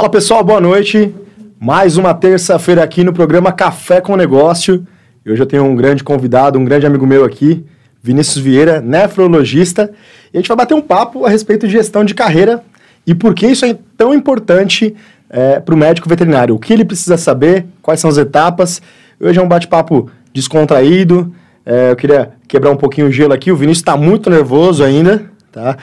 Fala 0.00 0.12
pessoal, 0.12 0.44
boa 0.44 0.60
noite. 0.60 1.12
Mais 1.58 1.96
uma 1.96 2.14
terça-feira 2.14 2.84
aqui 2.84 3.02
no 3.02 3.12
programa 3.12 3.50
Café 3.50 4.00
com 4.00 4.14
Negócio. 4.14 4.86
E 5.26 5.32
hoje 5.32 5.42
eu 5.42 5.46
tenho 5.46 5.64
um 5.64 5.74
grande 5.74 6.04
convidado, 6.04 6.56
um 6.56 6.64
grande 6.64 6.86
amigo 6.86 7.04
meu 7.04 7.24
aqui, 7.24 7.66
Vinícius 8.00 8.38
Vieira, 8.38 8.80
nefrologista. 8.80 9.90
E 10.32 10.36
a 10.36 10.40
gente 10.40 10.46
vai 10.46 10.58
bater 10.58 10.74
um 10.74 10.80
papo 10.80 11.26
a 11.26 11.28
respeito 11.28 11.66
de 11.66 11.72
gestão 11.72 12.04
de 12.04 12.14
carreira 12.14 12.62
e 13.04 13.12
por 13.12 13.34
que 13.34 13.48
isso 13.48 13.64
é 13.64 13.76
tão 13.96 14.14
importante 14.14 14.94
é, 15.28 15.58
para 15.58 15.74
o 15.74 15.78
médico 15.78 16.08
veterinário. 16.08 16.54
O 16.54 16.60
que 16.60 16.72
ele 16.72 16.84
precisa 16.84 17.16
saber, 17.16 17.66
quais 17.82 17.98
são 17.98 18.08
as 18.08 18.18
etapas. 18.18 18.80
Hoje 19.20 19.40
é 19.40 19.42
um 19.42 19.48
bate-papo 19.48 20.08
descontraído. 20.32 21.34
É, 21.66 21.90
eu 21.90 21.96
queria 21.96 22.30
quebrar 22.46 22.70
um 22.70 22.76
pouquinho 22.76 23.08
o 23.08 23.10
gelo 23.10 23.32
aqui. 23.32 23.50
O 23.50 23.56
Vinícius 23.56 23.80
está 23.80 23.96
muito 23.96 24.30
nervoso 24.30 24.84
ainda, 24.84 25.28
tá? 25.50 25.76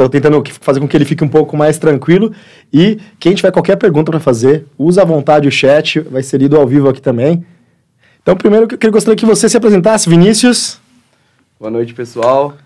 Estou 0.00 0.08
tentando 0.08 0.42
fazer 0.62 0.80
com 0.80 0.88
que 0.88 0.96
ele 0.96 1.04
fique 1.04 1.22
um 1.22 1.28
pouco 1.28 1.58
mais 1.58 1.76
tranquilo. 1.76 2.32
E 2.72 2.98
quem 3.18 3.34
tiver 3.34 3.52
qualquer 3.52 3.76
pergunta 3.76 4.10
para 4.10 4.18
fazer, 4.18 4.64
usa 4.78 5.02
à 5.02 5.04
vontade 5.04 5.46
o 5.46 5.52
chat, 5.52 6.00
vai 6.00 6.22
ser 6.22 6.38
lido 6.38 6.56
ao 6.56 6.66
vivo 6.66 6.88
aqui 6.88 7.02
também. 7.02 7.44
Então, 8.22 8.34
primeiro, 8.34 8.66
eu 8.80 8.90
gostaria 8.90 9.14
que 9.14 9.26
você 9.26 9.46
se 9.46 9.58
apresentasse, 9.58 10.08
Vinícius. 10.08 10.80
Boa 11.58 11.70
noite, 11.70 11.92
pessoal. 11.92 12.56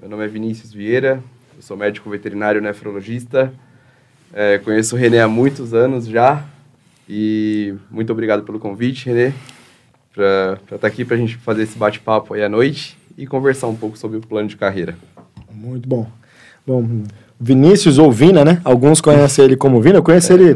Meu 0.00 0.08
nome 0.10 0.24
é 0.24 0.26
Vinícius 0.26 0.72
Vieira, 0.72 1.22
eu 1.56 1.62
sou 1.62 1.76
médico 1.76 2.10
veterinário 2.10 2.60
nefrologista. 2.60 3.52
É, 4.32 4.58
conheço 4.58 4.96
o 4.96 4.98
Renê 4.98 5.20
há 5.20 5.28
muitos 5.28 5.72
anos 5.72 6.06
já. 6.06 6.44
E 7.08 7.72
muito 7.88 8.10
obrigado 8.12 8.42
pelo 8.42 8.58
convite, 8.58 9.06
Renê, 9.06 9.32
para 10.12 10.58
estar 10.64 10.78
tá 10.78 10.86
aqui 10.88 11.04
para 11.04 11.14
a 11.14 11.18
gente 11.20 11.36
fazer 11.36 11.62
esse 11.62 11.78
bate-papo 11.78 12.34
aí 12.34 12.42
à 12.42 12.48
noite 12.48 12.98
e 13.16 13.28
conversar 13.28 13.68
um 13.68 13.76
pouco 13.76 13.96
sobre 13.96 14.18
o 14.18 14.20
plano 14.20 14.48
de 14.48 14.56
carreira. 14.56 14.98
Muito 15.52 15.88
bom. 15.88 16.19
Bom, 16.70 17.02
Vinícius 17.40 17.98
ou 17.98 18.12
Vina, 18.12 18.44
né? 18.44 18.60
Alguns 18.62 19.00
conhecem 19.00 19.44
ele 19.44 19.56
como 19.56 19.82
Vina. 19.82 19.98
Eu 19.98 20.04
conheço 20.04 20.32
é. 20.32 20.36
ele. 20.36 20.50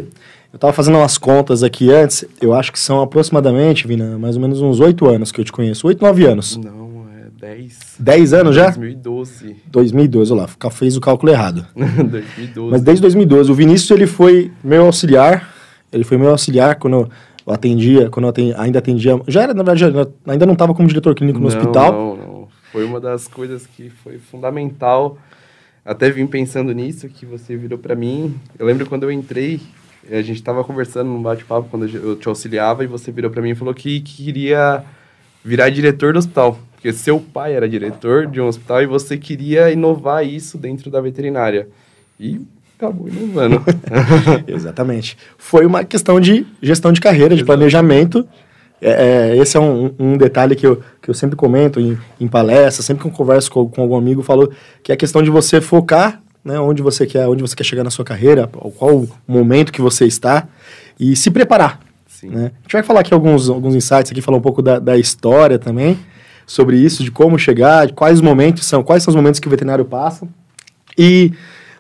Eu 0.52 0.56
estava 0.56 0.72
fazendo 0.72 0.96
umas 0.96 1.18
contas 1.18 1.64
aqui 1.64 1.90
antes. 1.92 2.24
Eu 2.40 2.54
acho 2.54 2.70
que 2.70 2.78
são 2.78 3.02
aproximadamente, 3.02 3.88
Vina, 3.88 4.16
mais 4.16 4.36
ou 4.36 4.42
menos 4.42 4.60
uns 4.60 4.78
oito 4.78 5.08
anos 5.08 5.32
que 5.32 5.40
eu 5.40 5.44
te 5.44 5.50
conheço. 5.50 5.88
Oito, 5.88 6.04
nove 6.04 6.24
anos. 6.24 6.56
Não, 6.56 7.04
é 7.12 7.26
dez. 7.36 7.96
Dez 7.98 8.32
anos 8.32 8.54
já? 8.54 8.66
2012. 8.66 9.56
2012, 9.66 10.32
olha 10.32 10.42
lá, 10.42 10.70
fez 10.70 10.96
o 10.96 11.00
cálculo 11.00 11.32
errado. 11.32 11.66
2012. 11.74 12.70
Mas 12.70 12.80
desde 12.80 13.02
2012. 13.02 13.50
O 13.50 13.54
Vinícius, 13.56 13.90
ele 13.90 14.06
foi 14.06 14.52
meu 14.62 14.86
auxiliar. 14.86 15.52
Ele 15.92 16.04
foi 16.04 16.16
meu 16.16 16.30
auxiliar 16.30 16.76
quando 16.76 17.10
eu 17.44 17.52
atendia, 17.52 18.08
quando 18.08 18.26
eu 18.26 18.30
atendi, 18.30 18.54
ainda 18.56 18.78
atendia. 18.78 19.20
Já 19.26 19.42
era, 19.42 19.52
na 19.52 19.64
verdade, 19.64 20.08
ainda 20.28 20.46
não 20.46 20.52
estava 20.52 20.72
como 20.74 20.86
diretor 20.86 21.12
clínico 21.16 21.40
no 21.40 21.48
não, 21.48 21.56
hospital. 21.56 21.92
Não, 21.92 22.16
não. 22.16 22.48
Foi 22.70 22.84
uma 22.84 23.00
das 23.00 23.26
coisas 23.26 23.66
que 23.66 23.90
foi 23.90 24.18
fundamental 24.18 25.18
até 25.84 26.10
vim 26.10 26.26
pensando 26.26 26.72
nisso, 26.72 27.08
que 27.08 27.26
você 27.26 27.56
virou 27.56 27.78
para 27.78 27.94
mim. 27.94 28.34
Eu 28.58 28.66
lembro 28.66 28.86
quando 28.86 29.02
eu 29.02 29.12
entrei, 29.12 29.60
a 30.10 30.22
gente 30.22 30.36
estava 30.36 30.64
conversando 30.64 31.08
num 31.08 31.22
bate-papo 31.22 31.68
quando 31.70 31.86
eu 31.86 32.16
te 32.16 32.26
auxiliava 32.28 32.84
e 32.84 32.86
você 32.86 33.12
virou 33.12 33.30
para 33.30 33.42
mim 33.42 33.50
e 33.50 33.54
falou 33.54 33.74
que, 33.74 34.00
que 34.00 34.24
queria 34.24 34.82
virar 35.44 35.68
diretor 35.68 36.12
do 36.12 36.18
hospital. 36.18 36.58
Porque 36.72 36.92
seu 36.92 37.20
pai 37.20 37.54
era 37.54 37.68
diretor 37.68 38.26
de 38.26 38.40
um 38.40 38.46
hospital 38.46 38.82
e 38.82 38.86
você 38.86 39.16
queria 39.18 39.70
inovar 39.70 40.26
isso 40.26 40.56
dentro 40.56 40.90
da 40.90 41.00
veterinária. 41.00 41.68
E 42.18 42.40
acabou 42.78 43.08
inovando. 43.08 43.62
Exatamente. 44.48 45.16
Foi 45.36 45.66
uma 45.66 45.84
questão 45.84 46.20
de 46.20 46.46
gestão 46.62 46.92
de 46.92 47.00
carreira, 47.00 47.36
de 47.36 47.44
planejamento 47.44 48.26
é, 48.86 49.32
é, 49.32 49.36
esse 49.38 49.56
é 49.56 49.60
um, 49.60 49.94
um, 49.98 50.16
detalhe 50.18 50.54
que 50.54 50.66
eu, 50.66 50.82
que 51.00 51.08
eu 51.08 51.14
sempre 51.14 51.34
comento 51.36 51.80
em, 51.80 51.98
em 52.20 52.28
palestras, 52.28 52.84
sempre 52.84 53.02
que 53.02 53.08
eu 53.08 53.12
converso 53.12 53.50
com, 53.50 53.66
com 53.66 53.80
algum 53.80 53.96
amigo, 53.96 54.22
falo 54.22 54.52
que 54.82 54.92
é 54.92 54.94
a 54.94 54.98
questão 54.98 55.22
de 55.22 55.30
você 55.30 55.58
focar 55.58 56.22
né, 56.44 56.60
onde 56.60 56.82
você 56.82 57.06
quer, 57.06 57.26
onde 57.26 57.40
você 57.40 57.56
quer 57.56 57.64
chegar 57.64 57.82
na 57.82 57.90
sua 57.90 58.04
carreira, 58.04 58.46
qual 58.46 58.96
o 58.96 59.08
momento 59.26 59.72
que 59.72 59.80
você 59.80 60.04
está 60.04 60.46
e 61.00 61.16
se 61.16 61.30
preparar. 61.30 61.80
Né? 62.22 62.52
A 62.58 62.62
gente 62.62 62.72
vai 62.74 62.82
falar 62.82 63.00
aqui 63.00 63.14
alguns, 63.14 63.48
alguns 63.48 63.74
insights 63.74 64.12
aqui, 64.12 64.20
falar 64.20 64.36
um 64.36 64.42
pouco 64.42 64.60
da, 64.60 64.78
da 64.78 64.98
história 64.98 65.58
também 65.58 65.98
sobre 66.46 66.76
isso, 66.76 67.02
de 67.02 67.10
como 67.10 67.38
chegar, 67.38 67.86
de 67.86 67.94
quais 67.94 68.20
momentos 68.20 68.66
são, 68.66 68.82
quais 68.82 69.02
são 69.02 69.12
os 69.12 69.16
momentos 69.16 69.40
que 69.40 69.46
o 69.46 69.50
veterinário 69.50 69.86
passa. 69.86 70.28
E 70.96 71.32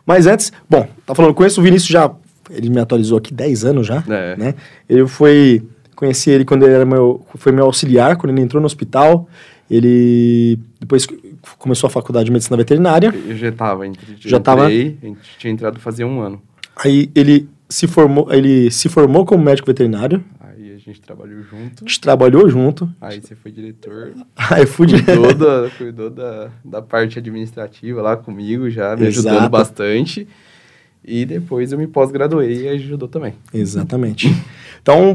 mas 0.06 0.26
antes, 0.26 0.52
bom, 0.68 0.88
tá 1.04 1.14
falando 1.14 1.34
com 1.34 1.44
isso, 1.44 1.60
o 1.60 1.64
Vinícius 1.64 1.90
já 1.90 2.10
ele 2.50 2.68
me 2.68 2.78
atualizou 2.78 3.18
aqui 3.18 3.32
10 3.32 3.64
anos 3.64 3.86
já, 3.86 4.02
é. 4.08 4.36
né? 4.36 4.54
Ele 4.88 5.06
foi 5.06 5.62
Conheci 5.94 6.30
ele 6.30 6.44
quando 6.44 6.64
ele 6.64 6.74
era 6.74 6.84
meu, 6.84 7.24
foi 7.36 7.52
meu 7.52 7.64
auxiliar, 7.64 8.16
quando 8.16 8.32
ele 8.32 8.40
entrou 8.40 8.60
no 8.60 8.66
hospital. 8.66 9.28
Ele 9.70 10.58
depois 10.78 11.06
começou 11.58 11.86
a 11.88 11.90
faculdade 11.90 12.26
de 12.26 12.32
medicina 12.32 12.56
veterinária. 12.56 13.14
Eu 13.26 13.36
já 13.36 13.48
estava, 13.48 13.84
já 14.20 14.36
estava. 14.36 14.66
A 14.66 14.70
gente 14.70 15.18
tinha 15.38 15.52
entrado 15.52 15.80
fazia 15.80 16.06
um 16.06 16.20
ano. 16.20 16.42
Aí 16.76 17.10
ele 17.14 17.48
se 17.68 17.86
formou, 17.86 18.32
ele 18.32 18.70
se 18.70 18.88
formou 18.88 19.24
como 19.24 19.42
médico 19.42 19.66
veterinário. 19.66 20.22
Aí 20.40 20.72
a 20.72 20.78
gente 20.78 21.00
trabalhou 21.00 21.42
junto. 21.42 21.84
A 21.84 21.88
gente 21.88 22.00
trabalhou 22.00 22.48
junto. 22.48 22.90
Aí 23.00 23.20
você 23.20 23.34
foi 23.34 23.50
diretor. 23.50 24.12
Aí 24.36 24.62
eu 24.62 24.66
fui 24.66 24.86
cuidou, 24.88 25.34
da, 25.34 25.70
cuidou 25.70 26.10
da, 26.10 26.50
da 26.64 26.82
parte 26.82 27.18
administrativa 27.18 28.02
lá 28.02 28.16
comigo 28.16 28.68
já, 28.68 28.96
me 28.96 29.06
Exato. 29.06 29.28
ajudando 29.28 29.50
bastante. 29.50 30.28
E 31.06 31.26
depois 31.26 31.70
eu 31.70 31.78
me 31.78 31.86
pós-graduei 31.86 32.62
e 32.62 32.68
ajudou 32.68 33.08
também. 33.08 33.34
Exatamente. 33.52 34.28
Então, 34.84 35.14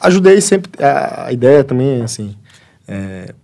ajudei 0.00 0.40
sempre. 0.40 0.70
A, 0.80 1.32
ideia 1.32 1.64
também, 1.64 2.00
assim. 2.00 2.36
É, 2.86 3.34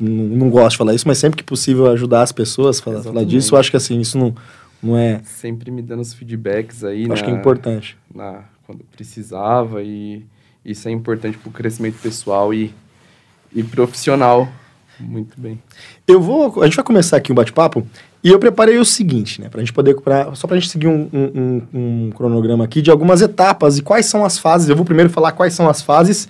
não, 0.00 0.24
não, 0.24 0.50
gosto 0.50 0.70
de 0.70 0.76
falar 0.78 0.94
isso, 0.94 1.06
mas 1.06 1.18
sempre 1.18 1.36
que 1.36 1.44
possível 1.44 1.88
ajudar 1.88 2.22
as 2.22 2.32
pessoas 2.32 2.80
a 2.80 2.82
falar, 2.82 3.02
falar, 3.02 3.24
disso, 3.24 3.54
eu 3.54 3.58
acho 3.60 3.70
que 3.70 3.76
assim, 3.76 4.00
isso 4.00 4.16
não, 4.16 4.34
não 4.82 4.96
é. 4.96 5.20
Sempre 5.24 5.70
me 5.70 5.82
dando 5.82 6.00
os 6.00 6.14
feedbacks 6.14 6.82
aí. 6.82 7.02
Acho 7.02 7.22
na, 7.22 7.28
que 7.28 7.34
é 7.34 7.38
importante. 7.38 7.98
Na, 8.14 8.44
quando 8.66 8.82
precisava, 8.84 9.82
e 9.82 10.24
isso 10.64 10.88
é 10.88 10.90
importante 10.90 11.36
para 11.36 11.50
o 11.50 11.52
crescimento 11.52 12.00
pessoal 12.00 12.54
e, 12.54 12.74
e 13.54 13.62
profissional. 13.62 14.48
Muito 14.98 15.38
bem. 15.38 15.62
Eu 16.08 16.18
vou. 16.22 16.62
A 16.62 16.64
gente 16.64 16.76
vai 16.76 16.84
começar 16.84 17.18
aqui 17.18 17.30
um 17.30 17.34
bate-papo 17.34 17.86
e 18.22 18.28
eu 18.28 18.38
preparei 18.38 18.76
o 18.76 18.84
seguinte, 18.84 19.40
né? 19.40 19.48
Pra 19.48 19.60
gente 19.60 19.72
poder. 19.72 19.94
Pra, 19.94 20.34
só 20.34 20.46
pra 20.46 20.58
gente 20.58 20.68
seguir 20.68 20.88
um, 20.88 21.08
um, 21.12 21.62
um, 21.72 22.10
cronograma 22.10 22.64
aqui 22.64 22.82
de 22.82 22.90
algumas 22.90 23.22
etapas 23.22 23.78
e 23.78 23.82
quais 23.82 24.06
são 24.06 24.24
as 24.24 24.38
fases. 24.38 24.68
Eu 24.68 24.76
vou 24.76 24.84
primeiro 24.84 25.08
falar 25.08 25.32
quais 25.32 25.54
são 25.54 25.68
as 25.68 25.80
fases. 25.80 26.28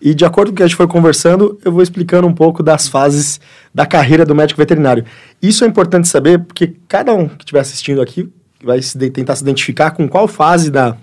E 0.00 0.14
de 0.14 0.24
acordo 0.24 0.48
com 0.48 0.54
o 0.54 0.56
que 0.56 0.62
a 0.62 0.66
gente 0.66 0.76
foi 0.76 0.86
conversando, 0.86 1.58
eu 1.64 1.72
vou 1.72 1.82
explicando 1.82 2.26
um 2.26 2.32
pouco 2.32 2.62
das 2.62 2.88
fases 2.88 3.40
da 3.74 3.86
carreira 3.86 4.24
do 4.24 4.34
médico 4.34 4.58
veterinário. 4.58 5.04
Isso 5.40 5.64
é 5.64 5.66
importante 5.66 6.08
saber, 6.08 6.40
porque 6.40 6.74
cada 6.88 7.12
um 7.14 7.28
que 7.28 7.42
estiver 7.42 7.60
assistindo 7.60 8.00
aqui 8.00 8.28
vai 8.64 8.80
se 8.80 8.98
tentar 9.10 9.36
se 9.36 9.42
identificar 9.42 9.92
com 9.92 10.08
qual 10.08 10.26
fase 10.26 10.70
da, 10.70 10.96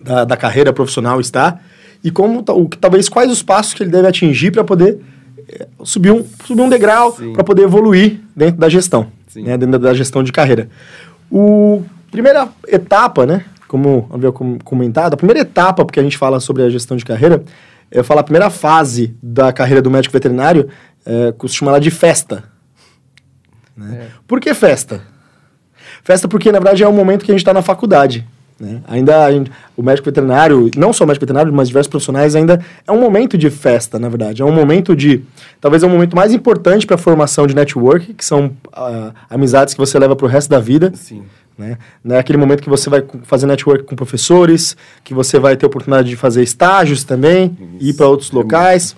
da, 0.00 0.24
da 0.24 0.36
carreira 0.36 0.72
profissional 0.72 1.20
está 1.20 1.60
e 2.02 2.10
como 2.10 2.40
o, 2.40 2.68
talvez 2.68 3.08
quais 3.08 3.30
os 3.30 3.44
passos 3.44 3.74
que 3.74 3.82
ele 3.84 3.90
deve 3.90 4.08
atingir 4.08 4.50
para 4.50 4.64
poder 4.64 4.98
é, 5.48 5.68
subir, 5.84 6.10
um, 6.10 6.24
subir 6.44 6.62
um 6.62 6.68
degrau, 6.68 7.12
para 7.12 7.44
poder 7.44 7.62
evoluir 7.62 8.20
dentro 8.34 8.60
da 8.60 8.68
gestão 8.68 9.08
né, 9.36 9.56
dentro 9.56 9.78
da 9.78 9.94
gestão 9.94 10.22
de 10.22 10.32
carreira. 10.32 10.68
O 11.30 11.82
primeira 12.10 12.48
etapa, 12.68 13.24
né, 13.24 13.44
como 13.66 14.08
havia 14.12 14.30
comentado, 14.30 15.14
a 15.14 15.16
primeira 15.16 15.40
etapa, 15.40 15.84
porque 15.84 15.98
a 15.98 16.02
gente 16.02 16.18
fala 16.18 16.40
sobre 16.40 16.62
a 16.62 16.68
gestão 16.68 16.96
de 16.96 17.04
carreira, 17.04 17.42
eu 17.90 18.04
falo 18.04 18.20
a 18.20 18.22
primeira 18.24 18.50
fase 18.50 19.16
da 19.22 19.52
carreira 19.52 19.80
do 19.80 19.90
médico 19.90 20.12
veterinário, 20.12 20.68
é, 21.04 21.32
costumo 21.32 21.70
chamar 21.70 21.78
de 21.78 21.90
festa. 21.90 22.44
Né? 23.76 24.02
É. 24.02 24.06
Por 24.26 24.40
que 24.40 24.52
festa? 24.54 25.02
Festa 26.02 26.26
porque, 26.28 26.50
na 26.50 26.58
verdade, 26.58 26.82
é 26.82 26.88
o 26.88 26.92
momento 26.92 27.24
que 27.24 27.30
a 27.30 27.34
gente 27.34 27.42
está 27.42 27.54
na 27.54 27.62
faculdade. 27.62 28.26
Né? 28.62 28.80
Ainda 28.86 29.28
o 29.76 29.82
médico 29.82 30.04
veterinário, 30.04 30.70
não 30.76 30.92
só 30.92 31.02
o 31.02 31.06
médico 31.06 31.24
veterinário, 31.24 31.52
mas 31.52 31.66
diversos 31.66 31.90
profissionais, 31.90 32.36
ainda 32.36 32.64
é 32.86 32.92
um 32.92 33.00
momento 33.00 33.36
de 33.36 33.50
festa, 33.50 33.98
na 33.98 34.08
verdade. 34.08 34.40
É 34.40 34.44
um 34.44 34.52
momento 34.52 34.94
de. 34.94 35.20
Talvez 35.60 35.82
é 35.82 35.86
o 35.86 35.88
um 35.88 35.92
momento 35.92 36.14
mais 36.14 36.32
importante 36.32 36.86
para 36.86 36.94
a 36.94 36.98
formação 36.98 37.44
de 37.44 37.56
network, 37.56 38.14
que 38.14 38.24
são 38.24 38.52
uh, 38.68 39.12
amizades 39.28 39.74
que 39.74 39.80
você 39.80 39.98
leva 39.98 40.14
para 40.14 40.26
o 40.26 40.28
resto 40.28 40.48
da 40.48 40.60
vida. 40.60 40.92
Sim. 40.94 41.24
Né? 41.58 41.76
É 42.08 42.18
aquele 42.18 42.38
momento 42.38 42.62
que 42.62 42.70
você 42.70 42.88
vai 42.88 43.02
fazer 43.24 43.48
network 43.48 43.82
com 43.82 43.96
professores, 43.96 44.76
que 45.02 45.12
você 45.12 45.40
vai 45.40 45.56
ter 45.56 45.66
oportunidade 45.66 46.08
de 46.08 46.14
fazer 46.14 46.44
estágios 46.44 47.02
também, 47.02 47.58
Isso. 47.80 47.90
ir 47.90 47.92
para 47.94 48.06
outros 48.06 48.30
é 48.30 48.34
locais. 48.36 48.94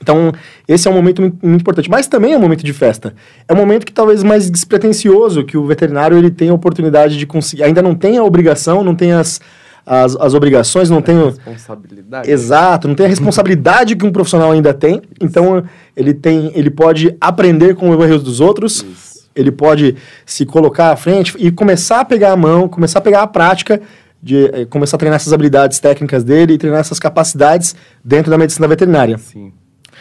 Então, 0.00 0.32
esse 0.66 0.88
é 0.88 0.90
um 0.90 0.94
momento 0.94 1.20
muito, 1.20 1.46
muito, 1.46 1.60
importante. 1.60 1.90
Mas 1.90 2.06
também 2.06 2.32
é 2.32 2.36
um 2.36 2.40
momento 2.40 2.64
de 2.64 2.72
festa. 2.72 3.14
É 3.46 3.52
um 3.52 3.56
momento 3.56 3.84
que 3.84 3.92
talvez 3.92 4.22
mais 4.22 4.50
despretensioso, 4.50 5.44
que 5.44 5.56
o 5.56 5.66
veterinário 5.66 6.16
ele 6.16 6.30
tem 6.30 6.48
a 6.48 6.54
oportunidade 6.54 7.18
de 7.18 7.26
conseguir. 7.26 7.64
Ainda 7.64 7.82
não 7.82 7.94
tem 7.94 8.16
a 8.16 8.24
obrigação, 8.24 8.82
não 8.82 8.94
tem 8.94 9.12
as, 9.12 9.40
as, 9.84 10.16
as 10.16 10.32
obrigações, 10.32 10.88
não 10.88 11.02
tem. 11.02 11.16
A 11.18 11.24
responsabilidade. 11.26 12.30
Exato, 12.30 12.88
não 12.88 12.94
tem 12.94 13.06
a 13.06 13.08
responsabilidade 13.08 13.94
que 13.94 14.06
um 14.06 14.12
profissional 14.12 14.50
ainda 14.52 14.72
tem. 14.72 14.94
Isso. 14.94 15.04
Então, 15.20 15.62
ele 15.94 16.14
tem. 16.14 16.50
Ele 16.54 16.70
pode 16.70 17.14
aprender 17.20 17.74
com 17.74 17.90
os 17.90 18.02
erros 18.02 18.22
dos 18.22 18.40
outros. 18.40 18.82
Isso. 18.82 19.10
Ele 19.36 19.52
pode 19.52 19.96
se 20.26 20.44
colocar 20.44 20.90
à 20.90 20.96
frente 20.96 21.34
e 21.38 21.52
começar 21.52 22.00
a 22.00 22.04
pegar 22.04 22.32
a 22.32 22.36
mão, 22.36 22.68
começar 22.68 22.98
a 22.98 23.02
pegar 23.02 23.22
a 23.22 23.26
prática 23.26 23.80
de 24.22 24.46
eh, 24.46 24.64
começar 24.66 24.96
a 24.96 24.98
treinar 24.98 25.16
essas 25.16 25.32
habilidades 25.32 25.78
técnicas 25.78 26.24
dele 26.24 26.54
e 26.54 26.58
treinar 26.58 26.80
essas 26.80 26.98
capacidades 26.98 27.74
dentro 28.04 28.30
da 28.30 28.36
medicina 28.36 28.66
veterinária. 28.66 29.16
Sim. 29.18 29.52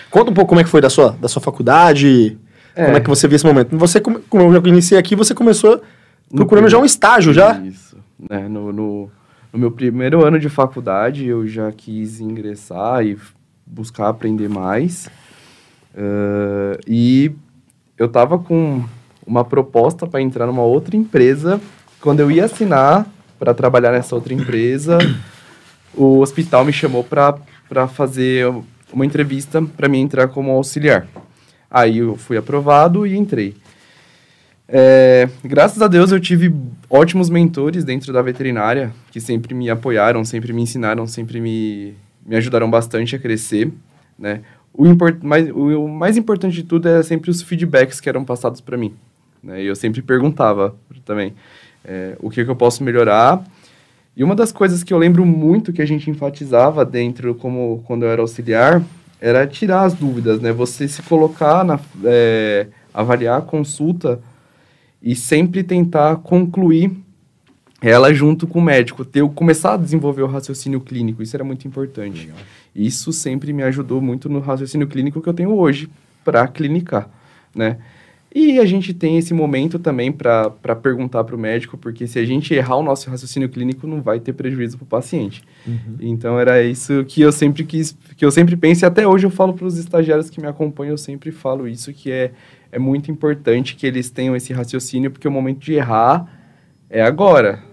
Conta 0.10 0.32
um 0.32 0.34
pouco 0.34 0.50
como 0.50 0.62
é 0.62 0.64
que 0.64 0.70
foi 0.70 0.82
da 0.82 0.90
sua, 0.90 1.12
da 1.12 1.28
sua 1.28 1.42
faculdade, 1.42 2.38
é. 2.76 2.86
como 2.86 2.98
é 2.98 3.00
que 3.00 3.10
você 3.10 3.28
viu 3.28 3.36
esse 3.36 3.46
momento. 3.46 3.78
Você, 3.78 4.00
como 4.00 4.22
eu 4.34 4.54
já 4.54 4.60
iniciei 4.66 5.00
aqui, 5.00 5.16
você 5.16 5.36
começou 5.36 5.82
procurando 6.34 6.70
já 6.70 6.78
um 6.78 6.86
estágio, 6.86 7.34
já? 7.34 7.60
Isso. 7.60 7.98
É, 8.30 8.48
no, 8.48 8.72
no, 8.72 9.12
no 9.54 9.60
meu 9.60 9.72
primeiro 9.72 10.26
ano 10.26 10.40
de 10.40 10.50
faculdade, 10.50 11.26
eu 11.26 11.48
já 11.48 11.72
quis 11.72 12.20
ingressar 12.20 13.06
e 13.06 13.18
buscar 13.66 14.10
aprender 14.10 14.50
mais. 14.50 15.08
Uh, 15.94 16.80
e 16.88 17.32
eu 17.98 18.06
estava 18.06 18.38
com 18.38 18.84
uma 19.26 19.46
proposta 19.46 20.08
para 20.08 20.22
entrar 20.22 20.48
numa 20.48 20.64
outra 20.64 20.96
empresa. 20.96 21.62
Quando 22.02 22.20
eu 22.20 22.32
ia 22.32 22.46
assinar 22.46 23.06
para 23.38 23.54
trabalhar 23.54 23.92
nessa 23.92 24.16
outra 24.16 24.34
empresa, 24.34 24.98
o 25.94 26.20
hospital 26.20 26.66
me 26.66 26.74
chamou 26.74 27.04
para 27.04 27.88
fazer 27.88 28.52
uma 28.92 29.06
entrevista 29.06 29.62
para 29.62 29.88
mim 29.88 30.02
entrar 30.02 30.28
como 30.28 30.52
auxiliar. 30.52 31.08
Aí 31.70 32.00
eu 32.00 32.16
fui 32.16 32.38
aprovado 32.38 33.06
e 33.06 33.16
entrei. 33.16 33.56
É, 34.68 35.28
graças 35.44 35.82
a 35.82 35.88
Deus 35.88 36.12
eu 36.12 36.20
tive 36.20 36.54
ótimos 36.88 37.28
mentores 37.28 37.84
dentro 37.84 38.14
da 38.14 38.22
veterinária 38.22 38.94
que 39.12 39.20
sempre 39.20 39.56
me 39.56 39.68
apoiaram, 39.70 40.24
sempre 40.24 40.54
me 40.54 40.62
ensinaram, 40.62 41.08
sempre 41.08 41.42
me, 41.42 41.96
me 42.24 42.36
ajudaram 42.36 42.70
bastante 42.70 43.16
a 43.16 43.20
crescer, 43.20 43.72
né? 44.18 44.42
O, 44.72 44.86
import, 44.86 45.18
mais, 45.24 45.50
o, 45.50 45.86
o 45.86 45.88
mais 45.88 46.18
importante 46.18 46.54
de 46.54 46.64
tudo 46.64 46.88
é 46.88 47.02
sempre 47.02 47.32
os 47.32 47.42
feedbacks 47.42 48.00
que 48.00 48.08
eram 48.08 48.24
passados 48.24 48.62
para 48.62 48.78
mim, 48.78 48.94
né? 49.44 49.62
Eu 49.62 49.76
sempre 49.76 50.02
perguntava 50.04 50.76
também 51.04 51.34
é, 51.84 52.16
o 52.20 52.30
que, 52.30 52.46
que 52.46 52.52
eu 52.52 52.56
posso 52.56 52.84
melhorar. 52.84 53.44
E 54.16 54.24
uma 54.24 54.36
das 54.36 54.52
coisas 54.52 54.84
que 54.84 54.94
eu 54.94 54.98
lembro 54.98 55.26
muito 55.26 55.72
que 55.72 55.82
a 55.82 55.86
gente 55.86 56.10
enfatizava 56.10 56.84
dentro, 56.84 57.34
como 57.36 57.84
quando 57.86 58.04
eu 58.04 58.10
era 58.10 58.22
auxiliar, 58.22 58.84
era 59.22 59.46
tirar 59.48 59.84
as 59.84 59.94
dúvidas, 59.94 60.40
né? 60.42 60.52
Você 60.52 60.88
se 60.88 61.02
colocar 61.04 61.64
na 61.64 61.80
é, 62.04 62.68
avaliar 62.94 63.40
a 63.40 63.42
consulta 63.42 64.20
e 65.02 65.16
sempre 65.16 65.64
tentar 65.64 66.18
concluir 66.18 66.92
ela 67.82 68.14
junto 68.14 68.46
com 68.46 68.60
o 68.60 68.62
médico, 68.62 69.06
ter, 69.06 69.28
começar 69.30 69.76
a 69.76 69.78
desenvolver 69.78 70.22
o 70.22 70.28
raciocínio 70.28 70.82
clínico, 70.82 71.24
isso 71.24 71.36
era 71.36 71.46
muito 71.46 71.66
importante. 71.68 72.22
Legal. 72.22 72.38
Isso 72.76 73.14
sempre 73.14 73.54
me 73.54 73.64
ajudou 73.64 74.02
muito 74.02 74.28
no 74.28 74.40
raciocínio 74.40 74.88
clínico 74.88 75.22
que 75.22 75.30
eu 75.30 75.34
tenho 75.34 75.54
hoje 75.54 75.90
para 76.24 76.48
clinicar, 76.48 77.10
né? 77.56 77.78
E 78.34 78.60
a 78.60 78.66
gente 78.66 78.94
tem 78.94 79.18
esse 79.18 79.34
momento 79.34 79.80
também 79.80 80.12
para 80.12 80.52
perguntar 80.82 81.24
para 81.24 81.36
o 81.36 81.40
médico, 81.40 81.78
porque 81.78 82.06
se 82.06 82.20
a 82.20 82.26
gente 82.26 82.54
errar 82.54 82.76
o 82.76 82.84
nosso 82.84 83.10
raciocínio 83.10 83.50
clínico, 83.50 83.88
não 83.88 84.02
vai 84.02 84.20
ter 84.20 84.34
prejuízo 84.34 84.78
para 84.78 84.84
o 84.84 84.88
paciente. 84.88 85.42
Uhum. 85.66 85.96
Então 86.00 86.40
era 86.40 86.62
isso 86.62 87.04
que 87.06 87.22
eu 87.22 87.32
sempre 87.32 87.64
quis, 87.64 87.98
que 88.16 88.24
eu 88.24 88.30
sempre 88.30 88.56
penso, 88.56 88.86
e 88.86 88.88
até 88.88 89.08
hoje 89.08 89.26
eu 89.26 89.32
falo 89.32 89.54
para 89.54 89.66
os 89.66 89.78
estagiários 89.78 90.30
que 90.30 90.40
me 90.40 90.48
acompanham, 90.48 90.92
eu 90.92 90.98
sempre 90.98 91.32
falo 91.32 91.68
isso, 91.68 91.92
que 91.92 92.12
é, 92.12 92.32
é 92.72 92.78
muito 92.78 93.10
importante 93.10 93.76
que 93.76 93.88
eles 93.88 94.12
tenham 94.12 94.36
esse 94.36 94.54
raciocínio, 94.54 95.10
porque 95.10 95.28
o 95.28 95.32
momento 95.32 95.60
de 95.60 95.74
errar 95.74 96.32
é 96.88 97.02
agora 97.02 97.64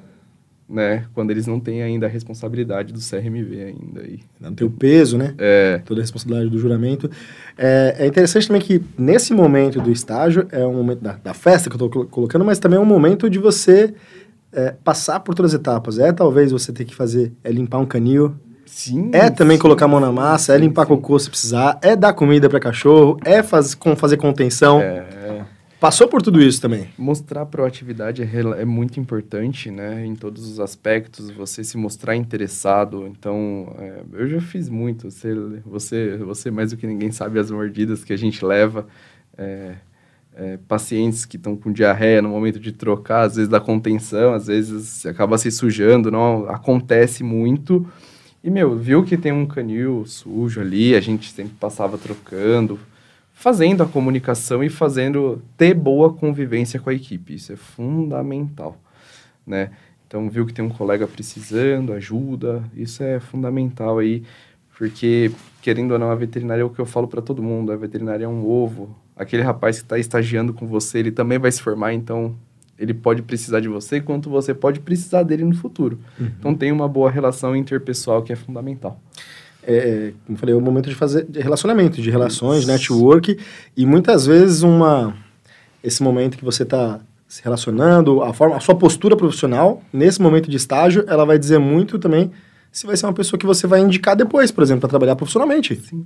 né? 0.68 1.04
Quando 1.14 1.30
eles 1.30 1.46
não 1.46 1.60
têm 1.60 1.82
ainda 1.82 2.06
a 2.06 2.08
responsabilidade 2.08 2.92
do 2.92 2.98
CRMV 2.98 3.62
ainda. 3.62 4.02
E... 4.02 4.20
Não 4.40 4.54
tem 4.54 4.66
o 4.66 4.70
peso, 4.70 5.16
né? 5.16 5.34
É. 5.38 5.80
Toda 5.84 6.00
a 6.00 6.02
responsabilidade 6.02 6.50
do 6.50 6.58
juramento. 6.58 7.10
É, 7.56 7.96
é 8.00 8.06
interessante 8.06 8.48
também 8.48 8.62
que 8.62 8.82
nesse 8.98 9.32
momento 9.32 9.80
do 9.80 9.90
estágio, 9.90 10.46
é 10.50 10.64
um 10.66 10.74
momento 10.74 11.00
da, 11.00 11.12
da 11.12 11.34
festa 11.34 11.70
que 11.70 11.76
eu 11.76 11.86
estou 11.86 12.06
colocando, 12.06 12.44
mas 12.44 12.58
também 12.58 12.78
é 12.78 12.82
um 12.82 12.86
momento 12.86 13.30
de 13.30 13.38
você 13.38 13.94
é, 14.52 14.74
passar 14.82 15.20
por 15.20 15.34
todas 15.34 15.54
as 15.54 15.60
etapas. 15.60 15.98
É 15.98 16.12
talvez 16.12 16.50
você 16.50 16.72
ter 16.72 16.84
que 16.84 16.94
fazer, 16.94 17.32
é 17.44 17.50
limpar 17.50 17.78
um 17.78 17.86
canil, 17.86 18.34
Sim. 18.66 19.10
É 19.14 19.30
também 19.30 19.56
sim, 19.56 19.62
colocar 19.62 19.84
a 19.84 19.88
mão 19.88 20.00
na 20.00 20.12
massa, 20.12 20.54
é 20.54 20.58
limpar 20.58 20.82
sim. 20.82 20.88
cocô 20.88 21.18
se 21.18 21.30
precisar, 21.30 21.78
é 21.80 21.94
dar 21.94 22.12
comida 22.12 22.48
para 22.48 22.58
cachorro, 22.58 23.16
é 23.24 23.42
faz, 23.42 23.74
com, 23.74 23.96
fazer 23.96 24.16
contenção. 24.16 24.80
É, 24.80 25.06
Passou 25.86 26.08
por 26.08 26.20
tudo 26.20 26.42
isso 26.42 26.60
também. 26.60 26.88
Mostrar 26.98 27.46
proatividade 27.46 28.20
é, 28.20 28.60
é, 28.60 28.64
muito 28.64 28.98
importante, 28.98 29.70
né? 29.70 30.04
Em 30.04 30.16
todos 30.16 30.44
os 30.44 30.58
aspectos, 30.58 31.30
você 31.30 31.62
se 31.62 31.76
mostrar 31.76 32.16
interessado. 32.16 33.06
Então, 33.06 33.72
é, 33.78 34.02
eu 34.14 34.28
já 34.28 34.40
fiz 34.40 34.68
muito. 34.68 35.08
Você, 35.08 35.32
você, 35.64 36.16
você 36.16 36.50
mais 36.50 36.72
do 36.72 36.76
que 36.76 36.88
ninguém 36.88 37.12
sabe 37.12 37.38
as 37.38 37.52
mordidas 37.52 38.02
que 38.02 38.12
a 38.12 38.16
gente 38.16 38.44
leva. 38.44 38.84
É, 39.38 39.74
é, 40.34 40.58
pacientes 40.66 41.24
que 41.24 41.36
estão 41.36 41.56
com 41.56 41.72
diarreia 41.72 42.20
no 42.20 42.30
momento 42.30 42.58
de 42.58 42.72
trocar, 42.72 43.20
às 43.20 43.36
vezes 43.36 43.48
da 43.48 43.60
contenção, 43.60 44.34
às 44.34 44.48
vezes 44.48 45.06
acaba 45.06 45.38
se 45.38 45.52
sujando, 45.52 46.10
não 46.10 46.48
acontece 46.48 47.22
muito. 47.22 47.86
E, 48.42 48.50
meu, 48.50 48.76
viu 48.76 49.04
que 49.04 49.16
tem 49.16 49.30
um 49.30 49.46
canil 49.46 50.04
sujo 50.04 50.60
ali, 50.60 50.96
a 50.96 51.00
gente 51.00 51.30
sempre 51.30 51.54
passava 51.60 51.96
trocando, 51.96 52.76
fazendo 53.36 53.82
a 53.82 53.86
comunicação 53.86 54.64
e 54.64 54.70
fazendo 54.70 55.42
ter 55.58 55.74
boa 55.74 56.10
convivência 56.10 56.80
com 56.80 56.88
a 56.88 56.94
equipe. 56.94 57.34
Isso 57.34 57.52
é 57.52 57.56
fundamental, 57.56 58.80
né? 59.46 59.70
Então, 60.06 60.30
viu 60.30 60.46
que 60.46 60.54
tem 60.54 60.64
um 60.64 60.70
colega 60.70 61.06
precisando, 61.06 61.92
ajuda, 61.92 62.64
isso 62.74 63.02
é 63.02 63.20
fundamental 63.20 63.98
aí, 63.98 64.22
porque, 64.78 65.30
querendo 65.60 65.92
ou 65.92 65.98
não, 65.98 66.10
a 66.10 66.14
veterinária 66.14 66.62
é 66.62 66.64
o 66.64 66.70
que 66.70 66.78
eu 66.78 66.86
falo 66.86 67.06
para 67.06 67.20
todo 67.20 67.42
mundo, 67.42 67.70
a 67.70 67.76
veterinária 67.76 68.24
é 68.24 68.28
um 68.28 68.48
ovo. 68.48 68.96
Aquele 69.14 69.42
rapaz 69.42 69.78
que 69.78 69.84
está 69.84 69.98
estagiando 69.98 70.54
com 70.54 70.66
você, 70.66 70.98
ele 70.98 71.12
também 71.12 71.38
vai 71.38 71.52
se 71.52 71.60
formar, 71.60 71.92
então 71.92 72.34
ele 72.78 72.94
pode 72.94 73.20
precisar 73.20 73.60
de 73.60 73.68
você, 73.68 74.00
quanto 74.00 74.30
você 74.30 74.54
pode 74.54 74.80
precisar 74.80 75.22
dele 75.24 75.44
no 75.44 75.54
futuro. 75.54 75.98
Uhum. 76.18 76.30
Então, 76.38 76.54
tem 76.54 76.72
uma 76.72 76.88
boa 76.88 77.10
relação 77.10 77.54
interpessoal 77.54 78.22
que 78.22 78.32
é 78.32 78.36
fundamental 78.36 78.98
é, 79.66 79.74
é, 79.74 80.12
como 80.26 80.38
falei, 80.38 80.54
é 80.54 80.58
o 80.58 80.60
momento 80.60 80.88
de 80.88 80.94
fazer 80.94 81.24
de 81.28 81.40
relacionamento, 81.40 82.00
de 82.00 82.10
relações, 82.10 82.60
Isso. 82.60 82.68
network, 82.68 83.38
e 83.76 83.86
muitas 83.86 84.26
vezes 84.26 84.62
uma 84.62 85.14
esse 85.82 86.02
momento 86.02 86.36
que 86.36 86.44
você 86.44 86.62
está 86.62 87.00
se 87.28 87.42
relacionando, 87.42 88.22
a 88.22 88.32
forma, 88.32 88.56
a 88.56 88.60
sua 88.60 88.74
postura 88.74 89.16
profissional 89.16 89.82
nesse 89.92 90.20
momento 90.20 90.50
de 90.50 90.56
estágio, 90.56 91.04
ela 91.06 91.24
vai 91.24 91.38
dizer 91.38 91.58
muito 91.58 91.98
também 91.98 92.30
se 92.70 92.86
vai 92.86 92.96
ser 92.96 93.06
uma 93.06 93.12
pessoa 93.12 93.38
que 93.38 93.46
você 93.46 93.66
vai 93.66 93.80
indicar 93.80 94.14
depois, 94.14 94.50
por 94.50 94.62
exemplo, 94.62 94.82
para 94.82 94.90
trabalhar 94.90 95.16
profissionalmente. 95.16 95.76
Sim. 95.76 96.04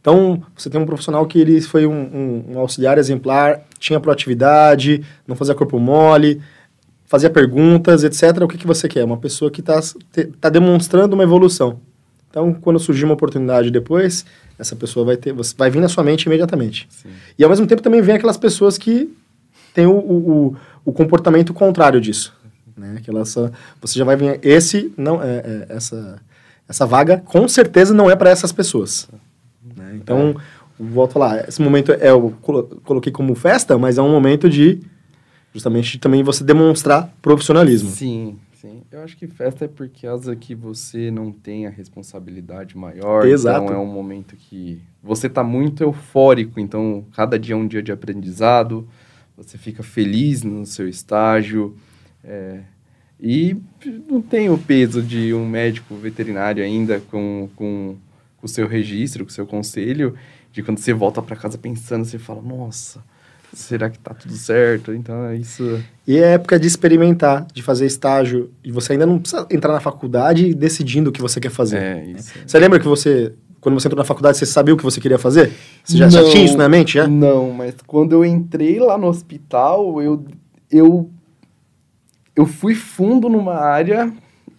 Então, 0.00 0.42
você 0.56 0.70
tem 0.70 0.80
um 0.80 0.86
profissional 0.86 1.26
que 1.26 1.38
ele 1.38 1.60
foi 1.60 1.86
um, 1.86 1.92
um, 1.92 2.44
um, 2.52 2.58
auxiliar 2.58 2.96
exemplar, 2.96 3.62
tinha 3.78 4.00
proatividade, 4.00 5.02
não 5.26 5.36
fazia 5.36 5.54
corpo 5.54 5.78
mole, 5.78 6.40
fazia 7.04 7.28
perguntas, 7.28 8.04
etc. 8.04 8.42
O 8.42 8.48
que, 8.48 8.56
que 8.58 8.66
você 8.66 8.88
quer? 8.88 9.04
Uma 9.04 9.16
pessoa 9.16 9.50
que 9.50 9.60
está 9.60 9.80
tá 10.40 10.48
demonstrando 10.48 11.14
uma 11.14 11.24
evolução. 11.24 11.80
Então, 12.36 12.52
quando 12.52 12.78
surgir 12.78 13.06
uma 13.06 13.14
oportunidade 13.14 13.70
depois, 13.70 14.26
essa 14.58 14.76
pessoa 14.76 15.06
vai 15.06 15.16
ter, 15.16 15.32
você 15.32 15.54
vai 15.56 15.70
vir 15.70 15.80
na 15.80 15.88
sua 15.88 16.04
mente 16.04 16.24
imediatamente. 16.24 16.86
Sim. 16.90 17.08
E 17.38 17.42
ao 17.42 17.48
mesmo 17.48 17.66
tempo 17.66 17.80
também 17.80 18.02
vem 18.02 18.14
aquelas 18.14 18.36
pessoas 18.36 18.76
que 18.76 19.10
têm 19.72 19.86
o, 19.86 19.96
o, 19.96 20.56
o 20.84 20.92
comportamento 20.92 21.54
contrário 21.54 21.98
disso, 21.98 22.36
né? 22.76 22.96
Aquelas, 22.98 23.34
você 23.80 23.98
já 23.98 24.04
vai 24.04 24.16
vir, 24.16 24.38
esse 24.42 24.92
não 24.98 25.22
é, 25.22 25.36
é 25.36 25.66
essa 25.70 26.20
essa 26.68 26.84
vaga 26.84 27.22
com 27.24 27.48
certeza 27.48 27.94
não 27.94 28.10
é 28.10 28.14
para 28.14 28.28
essas 28.28 28.52
pessoas. 28.52 29.08
Né? 29.74 29.92
Então, 29.94 30.36
volto 30.78 31.12
a 31.12 31.14
falar, 31.14 31.48
esse 31.48 31.62
momento 31.62 31.90
é 31.92 32.10
eu 32.10 32.34
coloquei 32.84 33.10
como 33.10 33.34
festa, 33.34 33.78
mas 33.78 33.96
é 33.96 34.02
um 34.02 34.10
momento 34.10 34.50
de 34.50 34.82
justamente 35.54 35.98
também 35.98 36.22
você 36.22 36.44
demonstrar 36.44 37.10
profissionalismo. 37.22 37.88
Sim, 37.88 38.36
Sim, 38.66 38.82
eu 38.90 39.00
acho 39.02 39.16
que 39.16 39.28
festa 39.28 39.64
é 39.64 39.68
por 39.68 39.88
causa 39.88 40.34
que 40.34 40.52
você 40.52 41.08
não 41.08 41.30
tem 41.30 41.68
a 41.68 41.70
responsabilidade 41.70 42.76
maior. 42.76 43.24
Exato. 43.24 43.64
Então 43.64 43.76
é 43.76 43.78
um 43.78 43.86
momento 43.86 44.34
que 44.34 44.82
você 45.00 45.28
está 45.28 45.44
muito 45.44 45.84
eufórico, 45.84 46.58
então 46.58 47.06
cada 47.14 47.38
dia 47.38 47.54
é 47.54 47.56
um 47.56 47.66
dia 47.66 47.80
de 47.80 47.92
aprendizado, 47.92 48.88
você 49.36 49.56
fica 49.56 49.84
feliz 49.84 50.42
no 50.42 50.66
seu 50.66 50.88
estágio. 50.88 51.76
É, 52.24 52.62
e 53.20 53.56
não 54.10 54.20
tem 54.20 54.50
o 54.50 54.58
peso 54.58 55.00
de 55.00 55.32
um 55.32 55.48
médico 55.48 55.94
veterinário 55.94 56.64
ainda 56.64 56.98
com, 56.98 57.48
com, 57.54 57.96
com 58.36 58.46
o 58.46 58.48
seu 58.48 58.66
registro, 58.66 59.24
com 59.24 59.30
o 59.30 59.32
seu 59.32 59.46
conselho, 59.46 60.16
de 60.50 60.60
quando 60.60 60.78
você 60.78 60.92
volta 60.92 61.22
para 61.22 61.36
casa 61.36 61.56
pensando, 61.56 62.04
você 62.04 62.18
fala, 62.18 62.42
nossa 62.42 63.00
será 63.58 63.88
que 63.90 63.98
tá 63.98 64.14
tudo 64.14 64.34
certo? 64.34 64.92
Então 64.92 65.24
é 65.26 65.36
isso. 65.36 65.80
E 66.06 66.16
é 66.16 66.34
época 66.34 66.58
de 66.58 66.66
experimentar, 66.66 67.46
de 67.52 67.62
fazer 67.62 67.86
estágio. 67.86 68.50
E 68.62 68.70
você 68.70 68.92
ainda 68.92 69.06
não 69.06 69.18
precisa 69.18 69.46
entrar 69.50 69.72
na 69.72 69.80
faculdade 69.80 70.54
decidindo 70.54 71.10
o 71.10 71.12
que 71.12 71.20
você 71.20 71.40
quer 71.40 71.50
fazer. 71.50 71.78
É, 71.78 72.04
isso. 72.04 72.32
Você 72.46 72.58
lembra 72.58 72.78
que 72.78 72.86
você, 72.86 73.32
quando 73.60 73.74
você 73.74 73.88
entrou 73.88 73.98
na 73.98 74.04
faculdade, 74.04 74.38
você 74.38 74.46
sabia 74.46 74.74
o 74.74 74.76
que 74.76 74.84
você 74.84 75.00
queria 75.00 75.18
fazer? 75.18 75.52
Você 75.82 75.96
já, 75.96 76.04
não, 76.04 76.10
já 76.10 76.30
tinha 76.30 76.44
isso 76.44 76.56
na 76.56 76.68
mente, 76.68 76.94
já? 76.94 77.08
Não, 77.08 77.50
mas 77.50 77.74
quando 77.86 78.12
eu 78.12 78.24
entrei 78.24 78.78
lá 78.78 78.98
no 78.98 79.06
hospital, 79.06 80.02
eu, 80.02 80.24
eu, 80.70 81.10
eu 82.34 82.46
fui 82.46 82.74
fundo 82.74 83.28
numa 83.28 83.54
área 83.54 84.12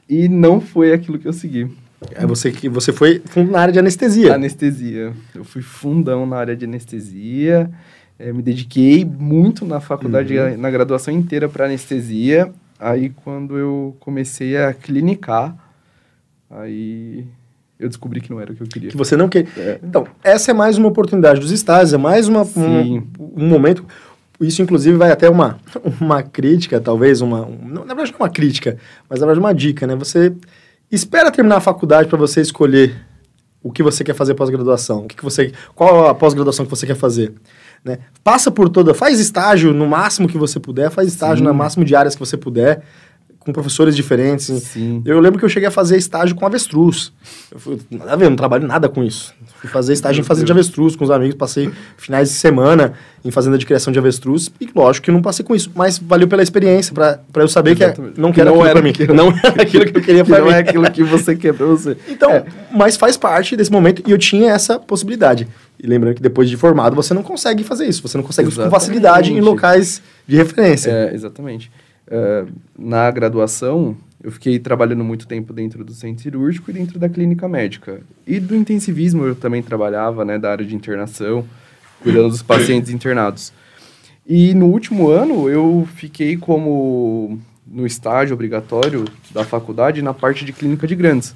e 0.10 0.27
não 0.27 0.60
foi 0.60 0.92
aquilo 0.92 1.20
que 1.20 1.27
eu 1.27 1.34
segui. 1.34 1.70
É 2.12 2.25
você 2.25 2.51
que 2.51 2.70
você 2.70 2.94
foi 2.94 3.22
fundo 3.25 3.51
na 3.51 3.60
área 3.60 3.74
de 3.74 3.80
anestesia. 3.80 4.36
Anestesia. 4.36 5.13
Eu 5.34 5.44
fui 5.44 5.62
fundão 5.62 6.25
na 6.25 6.38
área 6.38 6.56
de 6.56 6.66
anestesia. 6.66 7.70
É, 8.20 8.34
me 8.34 8.42
dediquei 8.42 9.06
muito 9.06 9.66
na 9.66 9.80
faculdade, 9.80 10.38
uhum. 10.38 10.58
na 10.58 10.72
graduação 10.72 11.14
inteira 11.14 11.48
para 11.48 11.66
anestesia. 11.66 12.52
Aí, 12.80 13.10
quando 13.10 13.58
eu 13.58 13.96
comecei 14.00 14.58
a 14.58 14.74
clinicar, 14.74 15.56
aí 16.50 17.26
eu 17.80 17.88
descobri 17.88 18.22
que 18.22 18.32
não 18.32 18.42
era 18.42 18.52
o 18.52 18.56
que 18.56 18.62
eu 18.62 18.68
queria. 18.68 18.90
Que 18.90 18.98
você 18.98 19.16
não 19.16 19.30
quer. 19.30 19.48
É. 19.56 19.80
Então, 19.84 20.08
essa 20.24 20.52
é 20.52 20.54
mais 20.54 20.78
uma 20.78 20.88
oportunidade 20.88 21.40
dos 21.40 21.52
estágios, 21.52 21.94
é 21.94 21.98
mais 21.98 22.28
uma, 22.28 22.42
um, 22.42 23.04
um, 23.36 23.48
momento. 23.48 23.86
isso, 24.42 24.62
inclusive, 24.62 24.98
vai 24.98 25.12
até 25.12 25.30
uma, 25.30 25.60
uma 26.02 26.24
crítica, 26.24 26.82
talvez 26.82 27.22
uma. 27.22 27.46
Um, 27.46 27.68
na 27.86 27.94
verdade, 27.94 28.12
não 28.14 28.20
uma 28.20 28.30
crítica, 28.30 28.78
mas 29.08 29.20
na 29.20 29.28
verdade 29.28 29.46
uma 29.46 29.54
dica, 29.54 29.86
né? 29.86 29.96
Você 29.96 30.34
espera 30.92 31.32
terminar 31.32 31.58
a 31.58 31.62
faculdade 31.62 32.10
para 32.10 32.18
você 32.18 32.42
escolher 32.42 32.96
o 33.62 33.72
que 33.72 33.84
você 33.84 34.04
quer 34.04 34.16
fazer 34.16 34.34
pós-graduação, 34.34 35.02
o 35.02 35.08
que, 35.08 35.16
que 35.16 35.24
você, 35.24 35.52
qual 35.76 36.08
a 36.08 36.16
pós-graduação 36.16 36.66
que 36.66 36.72
você 36.72 36.88
quer 36.88 36.96
fazer, 36.96 37.34
né? 37.84 38.00
Passa 38.24 38.52
por 38.52 38.70
toda, 38.70 38.94
faz 38.94 39.20
estágio 39.20 39.74
no 39.74 39.88
máximo 39.88 40.28
que 40.28 40.38
você 40.38 40.60
puder, 40.60 40.90
faz 40.90 41.08
estágio 41.08 41.38
Sim. 41.38 41.44
no 41.44 41.54
máximo 41.54 41.86
de 41.86 41.96
áreas 41.96 42.16
que 42.16 42.20
você 42.20 42.38
puder, 42.38 42.84
com 43.48 43.54
professores 43.54 43.96
diferentes. 43.96 44.46
Sim. 44.63 45.01
Eu 45.06 45.22
lembro 45.22 45.39
que 45.39 45.46
eu 45.46 45.50
cheguei 45.50 45.70
a 45.70 45.72
fazer 45.72 45.96
estágio 45.96 46.36
com 46.36 46.46
avestruz. 46.46 47.13
Eu 47.50 47.58
fui, 47.58 47.80
nada 47.89 48.12
a 48.12 48.16
ver, 48.18 48.25
eu 48.25 48.30
não 48.30 48.36
trabalho 48.36 48.68
nada 48.68 48.89
com 48.89 49.01
isso. 49.01 49.34
Fui 49.56 49.70
fazer 49.70 49.94
estágio 49.94 50.20
Meu 50.20 50.25
em 50.25 50.27
fazenda 50.27 50.48
Deus. 50.48 50.56
de 50.56 50.60
avestruz 50.60 50.96
com 50.98 51.06
os 51.06 51.10
amigos, 51.10 51.36
passei 51.36 51.72
finais 51.96 52.27
de 52.27 52.36
semana 52.36 52.94
em 53.24 53.32
fazenda 53.32 53.58
de 53.58 53.66
criação 53.66 53.92
de 53.92 53.98
avestruz 53.98 54.51
e 54.60 54.70
lógico 54.75 55.06
que 55.06 55.12
não 55.12 55.22
passei 55.22 55.46
com 55.46 55.56
isso, 55.56 55.72
mas 55.74 55.98
valeu 55.98 56.27
pela 56.27 56.44
experiência 56.44 56.94
para 56.94 57.22
eu 57.36 57.48
saber 57.48 57.72
Exatamente. 57.72 58.13
que 58.13 58.20
é, 58.20 58.22
não, 58.22 58.32
que 58.34 58.44
não 58.44 58.66
era 58.66 58.80
aquilo 58.80 59.08
para 59.08 59.13
mim, 59.13 59.18
não 59.18 59.39
era 59.42 59.62
aquilo 59.62 59.86
que 59.86 59.98
eu 59.98 60.01
queria 60.01 60.25
para 60.25 60.39
mim. 60.39 60.50
Não 60.50 60.51
é 60.51 60.60
aquilo 60.60 60.92
que 60.92 61.04
você 61.04 61.36
quer 61.36 61.54
para 61.54 61.66
você. 61.66 61.96
Então, 62.10 62.32
é. 62.32 62.46
mas 62.72 62.96
faz 62.96 63.16
parte 63.16 63.56
desse 63.56 63.72
momento 63.72 64.01
e 64.08 64.12
eu 64.12 64.18
tinha 64.18 64.51
essa 64.51 64.80
possibilidade. 64.80 65.48
E 65.80 65.86
lembrando 65.86 66.16
que 66.16 66.22
depois 66.22 66.50
de 66.50 66.58
formado 66.58 66.96
você 66.96 67.13
não 67.13 67.22
consegue 67.22 67.63
fazer 67.63 67.86
isso, 67.86 68.01
você 68.01 68.18
não 68.18 68.24
consegue 68.24 68.50
Exatamente. 68.50 68.68
isso 68.68 68.75
com 68.75 68.80
facilidade 68.80 69.32
em 69.32 69.39
locais 69.39 70.01
de 70.27 70.36
referência. 70.36 70.89
É, 70.89 71.13
exatamente. 71.13 71.72
Uh, 72.08 72.52
na 72.78 73.12
graduação, 73.12 73.96
eu 74.24 74.32
fiquei 74.32 74.58
trabalhando 74.60 75.04
muito 75.04 75.28
tempo 75.28 75.54
dentro 75.54 75.84
do 75.84 75.94
centro 75.94 76.24
cirúrgico 76.24 76.72
e 76.72 76.74
dentro 76.74 76.98
da 76.98 77.08
clínica 77.08 77.48
médica. 77.48 78.02
E 78.26 78.40
do 78.40 78.56
intensivismo 78.56 79.26
eu 79.26 79.36
também 79.36 79.62
trabalhava, 79.62 80.26
né, 80.26 80.40
da 80.40 80.52
área 80.52 80.66
de 80.66 80.76
internação, 80.76 81.46
cuidando 82.02 82.30
dos 82.30 82.42
pacientes 82.42 82.92
internados. 82.92 83.52
E 84.26 84.54
no 84.54 84.68
último 84.68 85.10
ano 85.10 85.50
eu 85.50 85.88
fiquei 85.96 86.36
como 86.36 87.40
no 87.66 87.86
estágio 87.86 88.34
obrigatório 88.34 89.06
da 89.32 89.44
faculdade 89.44 90.02
na 90.02 90.14
parte 90.14 90.44
de 90.44 90.54
clínica 90.54 90.88
de 90.88 90.96
grandes. 90.96 91.36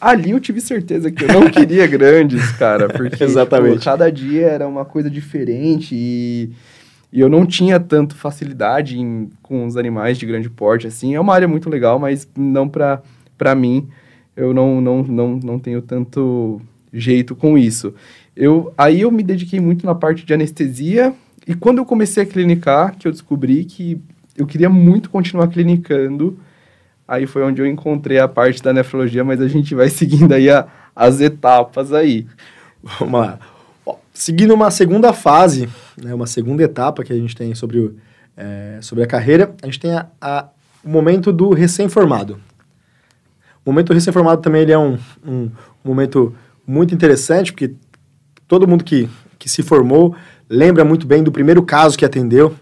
Ali 0.00 0.30
eu 0.30 0.40
tive 0.40 0.60
certeza 0.60 1.10
que 1.10 1.24
eu 1.24 1.28
não 1.28 1.48
queria 1.48 1.86
grandes, 1.86 2.50
cara, 2.52 2.88
porque 2.90 3.22
Exatamente. 3.22 3.74
Tipo, 3.74 3.84
cada 3.84 4.10
dia 4.10 4.46
era 4.46 4.66
uma 4.66 4.84
coisa 4.84 5.08
diferente 5.08 5.94
e 5.94 6.50
e 7.12 7.20
eu 7.20 7.28
não 7.28 7.44
tinha 7.44 7.78
tanto 7.78 8.16
facilidade 8.16 8.98
em, 8.98 9.28
com 9.42 9.66
os 9.66 9.76
animais 9.76 10.16
de 10.16 10.24
grande 10.24 10.48
porte, 10.48 10.86
assim. 10.86 11.14
É 11.14 11.20
uma 11.20 11.34
área 11.34 11.46
muito 11.46 11.68
legal, 11.68 11.98
mas 11.98 12.26
não 12.34 12.66
para 12.68 13.54
mim. 13.54 13.86
Eu 14.34 14.54
não, 14.54 14.80
não, 14.80 15.02
não, 15.02 15.36
não 15.36 15.58
tenho 15.58 15.82
tanto 15.82 16.58
jeito 16.90 17.36
com 17.36 17.58
isso. 17.58 17.94
Eu, 18.34 18.72
aí 18.78 19.02
eu 19.02 19.10
me 19.10 19.22
dediquei 19.22 19.60
muito 19.60 19.84
na 19.84 19.94
parte 19.94 20.24
de 20.24 20.32
anestesia. 20.32 21.12
E 21.46 21.54
quando 21.54 21.78
eu 21.78 21.84
comecei 21.84 22.22
a 22.22 22.26
clinicar, 22.26 22.96
que 22.96 23.06
eu 23.06 23.12
descobri 23.12 23.64
que 23.66 24.00
eu 24.34 24.46
queria 24.46 24.70
muito 24.70 25.10
continuar 25.10 25.48
clinicando, 25.48 26.38
aí 27.06 27.26
foi 27.26 27.42
onde 27.42 27.60
eu 27.60 27.66
encontrei 27.66 28.18
a 28.18 28.26
parte 28.28 28.62
da 28.62 28.72
nefrologia, 28.72 29.22
mas 29.22 29.38
a 29.38 29.48
gente 29.48 29.74
vai 29.74 29.88
seguindo 29.90 30.32
aí 30.32 30.48
a, 30.48 30.66
as 30.96 31.20
etapas 31.20 31.92
aí. 31.92 32.26
Vamos 32.98 33.20
lá. 33.20 33.38
Seguindo 34.12 34.52
uma 34.52 34.70
segunda 34.70 35.12
fase, 35.12 35.68
né, 36.00 36.14
uma 36.14 36.26
segunda 36.26 36.62
etapa 36.62 37.02
que 37.02 37.12
a 37.12 37.16
gente 37.16 37.34
tem 37.34 37.54
sobre, 37.54 37.78
o, 37.78 37.96
é, 38.36 38.78
sobre 38.82 39.02
a 39.02 39.06
carreira, 39.06 39.54
a 39.62 39.66
gente 39.66 39.80
tem 39.80 39.92
a, 39.92 40.06
a, 40.20 40.48
o 40.84 40.88
momento 40.88 41.32
do 41.32 41.50
recém-formado. 41.50 42.38
O 43.64 43.70
momento 43.70 43.92
recém-formado 43.92 44.42
também 44.42 44.62
ele 44.62 44.72
é 44.72 44.78
um, 44.78 44.98
um, 45.26 45.32
um, 45.44 45.50
momento 45.82 46.34
muito 46.66 46.94
interessante, 46.94 47.52
porque 47.52 47.74
todo 48.46 48.68
mundo 48.68 48.84
que, 48.84 49.08
que 49.38 49.48
se 49.48 49.62
formou 49.62 50.14
lembra 50.48 50.84
muito 50.84 51.06
bem 51.06 51.22
do 51.22 51.32
primeiro 51.32 51.62
caso 51.62 51.96
que 51.96 52.04
atendeu, 52.04 52.54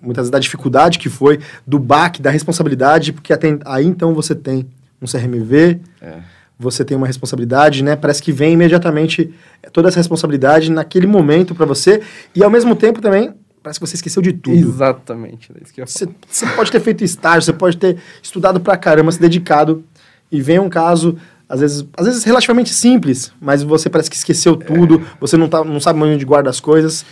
muitas 0.00 0.22
vezes 0.22 0.30
da 0.30 0.38
dificuldade 0.38 0.98
que 0.98 1.08
foi, 1.08 1.40
do 1.66 1.78
baque, 1.78 2.22
da 2.22 2.30
responsabilidade, 2.30 3.12
porque 3.12 3.32
aí 3.64 3.84
então 3.84 4.14
você 4.14 4.34
tem 4.34 4.68
um 5.02 5.06
CRMV, 5.06 5.80
é 6.00 6.33
você 6.58 6.84
tem 6.84 6.96
uma 6.96 7.06
responsabilidade, 7.06 7.82
né? 7.82 7.96
Parece 7.96 8.22
que 8.22 8.32
vem 8.32 8.52
imediatamente 8.52 9.32
toda 9.72 9.88
essa 9.88 9.98
responsabilidade 9.98 10.70
naquele 10.70 11.06
momento 11.06 11.54
para 11.54 11.66
você 11.66 12.00
e 12.34 12.42
ao 12.42 12.50
mesmo 12.50 12.76
tempo 12.76 13.00
também 13.00 13.34
parece 13.62 13.80
que 13.80 13.86
você 13.86 13.96
esqueceu 13.96 14.22
de 14.22 14.32
tudo. 14.32 14.56
Exatamente, 14.56 15.50
é 15.52 15.62
isso 15.62 15.72
que 15.72 15.80
eu 15.80 15.86
você, 15.86 16.06
você 16.28 16.46
pode 16.48 16.70
ter 16.70 16.80
feito 16.80 17.02
estágio, 17.02 17.42
você 17.42 17.52
pode 17.52 17.76
ter 17.76 17.96
estudado 18.22 18.60
pra 18.60 18.76
caramba, 18.76 19.10
se 19.10 19.20
dedicado 19.20 19.82
e 20.30 20.40
vem 20.40 20.58
um 20.58 20.68
caso 20.68 21.16
às 21.48 21.60
vezes, 21.60 21.86
às 21.96 22.06
vezes 22.06 22.24
relativamente 22.24 22.70
simples, 22.70 23.32
mas 23.40 23.62
você 23.62 23.90
parece 23.90 24.10
que 24.10 24.16
esqueceu 24.16 24.56
tudo, 24.56 24.96
é. 24.96 25.04
você 25.20 25.36
não, 25.36 25.48
tá, 25.48 25.64
não 25.64 25.80
sabe 25.80 26.02
onde 26.02 26.24
guarda 26.24 26.48
as 26.48 26.58
coisas. 26.58 27.04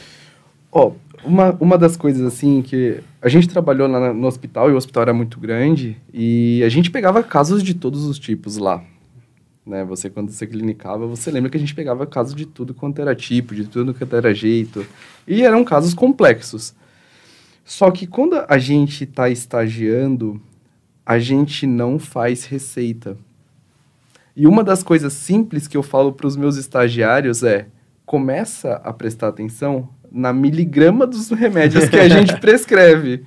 Ó, 0.71 0.89
oh, 0.89 0.93
uma, 1.25 1.57
uma 1.61 1.79
das 1.79 1.97
coisas 1.97 2.27
assim 2.27 2.63
que 2.63 2.99
a 3.21 3.29
gente 3.29 3.49
trabalhou 3.49 3.87
lá 3.87 4.13
no 4.13 4.27
hospital 4.27 4.71
e 4.71 4.73
o 4.73 4.77
hospital 4.77 5.03
era 5.05 5.15
muito 5.15 5.39
grande 5.39 5.97
e 6.13 6.63
a 6.65 6.69
gente 6.69 6.91
pegava 6.91 7.23
casos 7.23 7.63
de 7.63 7.75
todos 7.75 8.05
os 8.05 8.19
tipos 8.19 8.57
lá 8.57 8.83
né? 9.67 9.85
Você, 9.85 10.11
quando 10.11 10.31
você 10.31 10.47
clinicava, 10.47 11.07
você 11.07 11.31
lembra 11.31 11.51
que 11.51 11.57
a 11.57 11.61
gente 11.61 11.75
pegava 11.75 12.07
casos 12.07 12.35
de 12.35 12.47
tudo 12.47 12.75
quanto 12.75 13.01
era 13.01 13.15
tipo, 13.15 13.55
de 13.55 13.65
tudo 13.67 13.95
quanto 13.95 14.17
era 14.17 14.35
jeito. 14.35 14.85
E 15.27 15.43
eram 15.43 15.65
casos 15.65 15.95
complexos. 15.95 16.75
Só 17.65 17.91
que 17.91 18.07
quando 18.07 18.45
a 18.49 18.59
gente 18.59 19.05
está 19.05 19.29
estagiando, 19.29 20.41
a 21.07 21.19
gente 21.19 21.67
não 21.67 21.99
faz 21.99 22.45
receita. 22.45 23.17
E 24.35 24.47
uma 24.47 24.65
das 24.65 24.83
coisas 24.83 25.13
simples 25.13 25.69
que 25.69 25.77
eu 25.77 25.83
falo 25.83 26.13
para 26.13 26.27
os 26.27 26.37
meus 26.37 26.57
estagiários 26.57 27.43
é: 27.43 27.67
começa 28.05 28.75
a 28.85 28.93
prestar 28.93 29.29
atenção 29.29 29.89
na 30.11 30.33
miligrama 30.33 31.07
dos 31.07 31.31
remédios 31.31 31.89
que 31.89 31.99
a 31.99 32.09
gente 32.09 32.37
prescreve. 32.41 33.25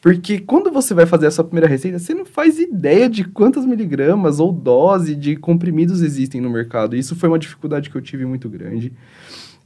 Porque 0.00 0.38
quando 0.38 0.70
você 0.70 0.94
vai 0.94 1.06
fazer 1.06 1.26
a 1.26 1.30
sua 1.30 1.44
primeira 1.44 1.66
receita, 1.66 1.98
você 1.98 2.14
não 2.14 2.24
faz 2.24 2.58
ideia 2.58 3.08
de 3.08 3.24
quantas 3.24 3.66
miligramas 3.66 4.38
ou 4.38 4.52
dose 4.52 5.14
de 5.14 5.34
comprimidos 5.34 6.02
existem 6.02 6.40
no 6.40 6.48
mercado. 6.48 6.94
Isso 6.94 7.16
foi 7.16 7.28
uma 7.28 7.38
dificuldade 7.38 7.90
que 7.90 7.96
eu 7.96 8.02
tive 8.02 8.24
muito 8.24 8.48
grande. 8.48 8.92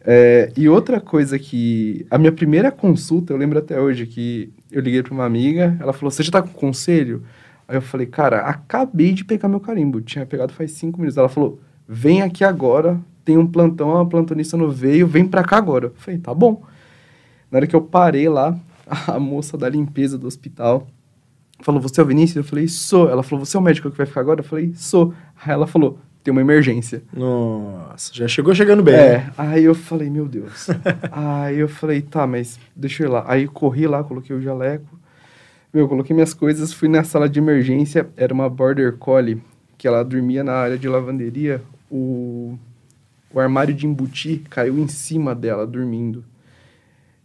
É, 0.04 0.50
e 0.56 0.68
outra 0.68 1.00
coisa 1.00 1.38
que. 1.38 2.06
A 2.10 2.18
minha 2.18 2.32
primeira 2.32 2.72
consulta, 2.72 3.32
eu 3.32 3.36
lembro 3.36 3.58
até 3.58 3.80
hoje 3.80 4.06
que 4.06 4.52
eu 4.70 4.80
liguei 4.80 5.02
para 5.02 5.12
uma 5.12 5.24
amiga, 5.24 5.76
ela 5.80 5.92
falou: 5.92 6.10
Você 6.10 6.22
já 6.22 6.32
tá 6.32 6.42
com 6.42 6.48
conselho? 6.48 7.22
Aí 7.68 7.76
eu 7.76 7.82
falei: 7.82 8.06
Cara, 8.06 8.40
acabei 8.40 9.12
de 9.12 9.24
pegar 9.24 9.48
meu 9.48 9.60
carimbo. 9.60 10.00
Tinha 10.00 10.26
pegado 10.26 10.52
faz 10.52 10.72
cinco 10.72 10.98
minutos. 10.98 11.18
Ela 11.18 11.28
falou: 11.28 11.60
Vem 11.86 12.22
aqui 12.22 12.42
agora, 12.42 12.98
tem 13.24 13.36
um 13.36 13.46
plantão, 13.46 13.96
a 13.96 14.06
plantonista 14.06 14.56
não 14.56 14.70
veio, 14.70 15.06
vem 15.06 15.26
pra 15.26 15.44
cá 15.44 15.58
agora. 15.58 15.86
Eu 15.86 15.94
falei: 15.96 16.18
Tá 16.18 16.34
bom. 16.34 16.62
Na 17.50 17.58
hora 17.58 17.66
que 17.66 17.76
eu 17.76 17.82
parei 17.82 18.28
lá, 18.28 18.58
a 19.08 19.18
moça 19.18 19.56
da 19.56 19.68
limpeza 19.68 20.18
do 20.18 20.26
hospital 20.26 20.86
falou: 21.62 21.80
Você 21.80 22.00
é 22.00 22.04
o 22.04 22.06
Vinícius? 22.06 22.36
Eu 22.36 22.44
falei: 22.44 22.68
Sou. 22.68 23.08
Ela 23.08 23.22
falou: 23.22 23.44
Você 23.44 23.56
é 23.56 23.60
o 23.60 23.62
médico 23.62 23.90
que 23.90 23.96
vai 23.96 24.06
ficar 24.06 24.20
agora? 24.20 24.40
Eu 24.40 24.44
falei: 24.44 24.72
Sou. 24.74 25.14
Aí 25.44 25.52
ela 25.52 25.66
falou: 25.66 25.98
Tem 26.22 26.32
uma 26.32 26.40
emergência. 26.40 27.02
Nossa, 27.12 28.12
já 28.12 28.28
chegou 28.28 28.54
chegando 28.54 28.82
bem. 28.82 28.94
É. 28.94 29.18
Né? 29.18 29.32
Aí 29.36 29.64
eu 29.64 29.74
falei: 29.74 30.10
Meu 30.10 30.26
Deus. 30.26 30.68
aí 31.10 31.58
eu 31.58 31.68
falei: 31.68 32.02
Tá, 32.02 32.26
mas 32.26 32.58
deixa 32.74 33.02
eu 33.02 33.08
ir 33.08 33.10
lá. 33.10 33.24
Aí 33.26 33.46
corri 33.46 33.86
lá, 33.86 34.02
coloquei 34.02 34.34
o 34.34 34.40
jaleco. 34.40 35.00
Meu, 35.72 35.88
coloquei 35.88 36.12
minhas 36.12 36.34
coisas, 36.34 36.70
fui 36.70 36.88
na 36.88 37.02
sala 37.02 37.28
de 37.28 37.38
emergência. 37.38 38.08
Era 38.16 38.34
uma 38.34 38.48
border 38.48 38.98
collie 38.98 39.42
que 39.78 39.88
ela 39.88 40.04
dormia 40.04 40.44
na 40.44 40.52
área 40.52 40.76
de 40.76 40.86
lavanderia. 40.86 41.62
O, 41.90 42.58
o 43.32 43.40
armário 43.40 43.72
de 43.74 43.86
embutir 43.86 44.42
caiu 44.50 44.78
em 44.78 44.88
cima 44.88 45.34
dela, 45.34 45.66
dormindo 45.66 46.24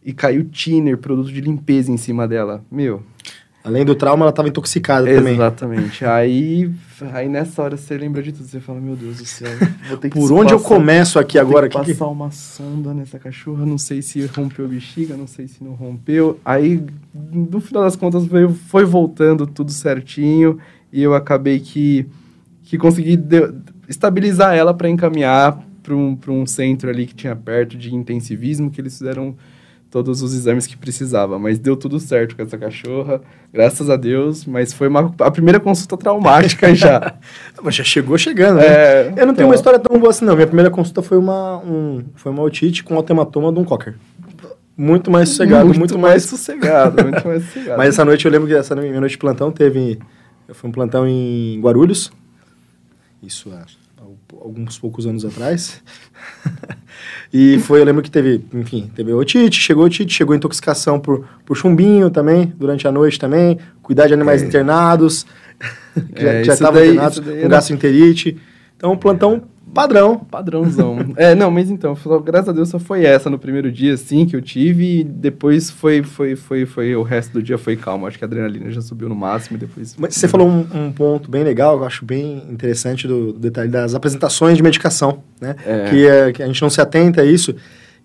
e 0.08 0.14
caiu 0.14 0.46
thinner, 0.46 0.98
produto 0.98 1.30
de 1.30 1.42
limpeza 1.42 1.92
em 1.92 1.98
cima 1.98 2.26
dela. 2.26 2.64
Meu. 2.72 3.04
Além 3.62 3.84
do 3.84 3.94
trauma, 3.94 4.24
ela 4.24 4.30
estava 4.30 4.48
intoxicada 4.48 5.06
também. 5.06 5.34
Exatamente. 5.34 6.06
aí, 6.06 6.72
aí 7.12 7.28
nessa 7.28 7.62
hora 7.62 7.76
você 7.76 7.98
lembra 7.98 8.24
de 8.24 8.32
tudo. 8.32 8.48
Você 8.48 8.62
fala, 8.62 8.80
meu 8.80 8.96
Deus 8.96 9.18
do 9.18 9.26
céu, 9.26 9.52
vou 9.90 9.98
ter 9.98 10.10
que 10.10 10.18
Por 10.18 10.32
onde 10.32 10.54
passar, 10.54 10.56
eu 10.56 10.60
começo 10.62 11.20
aqui 11.20 11.38
agora? 11.38 11.68
Que 11.68 11.76
passar 11.76 11.94
que... 11.94 12.04
uma 12.04 12.32
sonda 12.32 12.94
nessa 12.94 13.20
cachorra. 13.20 13.66
Não 13.66 13.78
sei 13.78 14.02
se 14.02 14.26
rompeu 14.28 14.64
a 14.64 14.68
bexiga, 14.70 15.18
não 15.18 15.28
sei 15.28 15.46
se 15.46 15.62
não 15.62 15.74
rompeu. 15.74 16.40
Aí, 16.46 16.82
no 17.14 17.60
final 17.60 17.84
das 17.84 17.98
contas, 17.98 18.26
foi, 18.28 18.48
foi 18.48 18.86
voltando 18.86 19.46
tudo 19.46 19.74
certinho. 19.74 20.58
E 20.90 21.04
eu 21.04 21.14
acabei 21.14 21.60
que, 21.60 22.08
que 22.64 22.78
consegui 22.78 23.18
de, 23.18 23.54
estabilizar 23.90 24.56
ela 24.56 24.74
para 24.74 24.88
encaminhar 24.88 25.62
para 25.84 25.94
um, 25.94 26.18
um 26.30 26.46
centro 26.46 26.90
ali 26.90 27.06
que 27.06 27.14
tinha 27.14 27.36
perto 27.36 27.78
de 27.78 27.94
intensivismo, 27.94 28.72
que 28.72 28.80
eles 28.80 28.98
fizeram 28.98 29.36
todos 29.90 30.22
os 30.22 30.34
exames 30.34 30.68
que 30.68 30.76
precisava, 30.76 31.40
mas 31.40 31.58
deu 31.58 31.76
tudo 31.76 32.00
certo 32.00 32.36
com 32.36 32.42
essa 32.42 32.58
cachorra, 32.58 33.22
graças 33.54 33.90
a 33.90 33.96
Deus, 33.96 34.46
mas 34.46 34.74
foi 34.74 34.88
uma, 34.88 35.14
a 35.20 35.32
primeira 35.32 35.60
consulta 35.60 35.98
traumática 35.98 36.74
já. 36.76 37.16
mas 37.64 37.76
já 37.76 37.84
chegou 37.84 38.18
chegando, 38.18 38.58
né? 38.58 38.66
É, 38.66 39.02
Eu 39.02 39.06
não 39.06 39.12
então... 39.12 39.36
tenho 39.36 39.48
uma 39.50 39.56
história 39.56 39.80
tão 39.80 39.98
boa 40.00 40.10
assim, 40.10 40.26
não. 40.26 40.36
Minha 40.36 40.48
primeira 40.48 40.70
consulta 40.70 41.02
foi 41.02 41.18
uma, 41.18 41.58
um, 41.60 42.04
foi 42.16 42.32
uma 42.32 42.44
otite 42.44 42.84
com 42.84 42.96
altematoma 42.96 43.52
de 43.52 43.60
um 43.60 43.64
cocker. 43.64 43.96
Muito 44.76 45.10
mais 45.10 45.30
sossegado, 45.30 45.66
muito, 45.66 45.80
muito 45.80 45.98
mais... 45.98 46.14
mais... 46.14 46.24
sossegado, 46.24 47.02
muito 47.04 47.28
mais 47.28 47.44
sossegado. 47.46 47.78
Mas 47.78 47.90
essa 47.90 48.06
noite, 48.06 48.26
eu 48.26 48.32
lembro 48.32 48.48
que 48.48 48.54
essa 48.54 48.76
minha 48.76 49.00
noite 49.00 49.14
de 49.14 49.18
plantão 49.18 49.52
teve... 49.52 50.00
Foi 50.54 50.70
um 50.70 50.74
plantão 50.74 51.06
em 51.06 51.60
Guarulhos, 51.60 52.10
isso 53.22 53.52
há 53.52 53.87
alguns 54.48 54.78
poucos 54.80 55.06
anos 55.06 55.24
atrás. 55.26 55.82
E 57.32 57.60
foi, 57.60 57.82
eu 57.82 57.86
lembro 57.86 58.02
que 58.02 58.10
teve, 58.10 58.44
enfim, 58.54 58.90
teve 58.96 59.12
otite, 59.14 59.60
chegou 59.60 59.84
otite, 59.86 60.14
chegou 60.14 60.34
intoxicação 60.34 60.98
por, 61.00 61.28
por 61.46 61.56
chumbinho 61.58 62.10
também, 62.10 62.54
durante 62.58 62.88
a 62.88 62.92
noite 62.92 63.20
também, 63.20 63.60
cuidar 63.82 64.08
de 64.08 64.14
animais 64.14 64.42
É. 64.42 64.46
internados, 64.48 65.26
que 66.16 66.22
já- 66.22 66.30
É, 66.30 66.44
já 66.44 66.54
estavam 66.54 66.84
internados 66.84 67.20
daí 67.20 67.42
com 67.42 67.50
gastroenterite. 67.50 68.38
Então, 68.76 68.94
um 68.94 68.98
plantão 68.98 69.44
padrão. 69.82 70.18
Padrãozão. 70.18 70.98
é, 71.16 71.36
não, 71.36 71.52
mas 71.52 71.70
então, 71.70 71.96
só- 71.96 72.20
graças 72.20 72.50
a 72.50 72.52
Deus 72.52 72.70
só 72.70 72.80
foi 72.80 73.06
essa 73.06 73.30
no 73.30 73.38
primeiro 73.38 73.72
dia, 73.72 73.94
assim, 73.94 74.26
que 74.26 74.36
eu 74.36 74.42
tive, 74.42 75.00
e 75.00 75.04
depois 75.04 75.70
foi, 75.70 76.02
foi, 76.04 76.36
foi, 76.36 76.66
foi, 76.66 76.96
o 76.96 77.04
resto 77.04 77.34
do 77.34 77.44
dia 77.44 77.58
foi 77.58 77.76
calmo. 77.76 78.08
Acho 78.08 78.18
que 78.18 78.24
a 78.24 78.28
adrenalina 78.28 78.72
já 78.72 78.82
subiu 78.82 79.08
no 79.08 79.16
máximo 79.16 79.58
e 79.58 79.60
depois... 79.60 79.96
Mas 79.98 80.16
você 80.16 80.28
falou 80.28 80.48
um, 80.48 80.66
um 80.74 80.92
ponto 80.92 81.30
bem 81.30 81.44
legal, 81.44 81.78
eu 81.78 81.86
acho 81.86 82.04
bem 82.04 82.44
interessante 82.50 83.08
do, 83.08 83.34
do 83.34 83.40
detalhe 83.40 83.70
das 83.70 83.94
apresentações 83.94 84.58
de 84.58 84.64
medicação, 84.64 85.20
né? 85.40 85.56
É. 85.66 85.90
Que, 85.90 86.08
é, 86.08 86.32
que 86.32 86.44
a 86.44 86.48
gente 86.48 86.62
não 86.62 86.70
se 86.70 86.82
atenta 86.82 87.22
a 87.22 87.26
isso. 87.26 87.56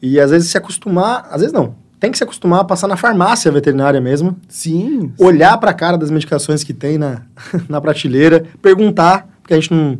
E 0.01 0.21
às 0.21 0.31
vezes 0.31 0.51
se 0.51 0.59
acostumar, 0.59 1.29
às 1.31 1.41
vezes 1.41 1.53
não, 1.53 1.75
tem 2.03 2.11
que 2.11 2.19
se 2.19 2.25
acostumar 2.25 2.61
a 2.61 2.65
passar 2.65 2.89
na 2.89 2.97
farmácia 2.97 3.51
veterinária 3.53 4.01
mesmo, 4.01 4.37
Sim. 4.49 5.13
olhar 5.17 5.57
para 5.59 5.71
a 5.71 5.75
cara 5.75 5.97
das 5.97 6.11
medicações 6.11 6.65
que 6.65 6.75
tem 6.75 6.99
na, 6.99 7.23
na 7.69 7.81
prateleira, 7.81 8.45
perguntar, 8.61 9.29
porque 9.41 9.55
a 9.55 9.57
gente 9.57 9.73
não 9.73 9.99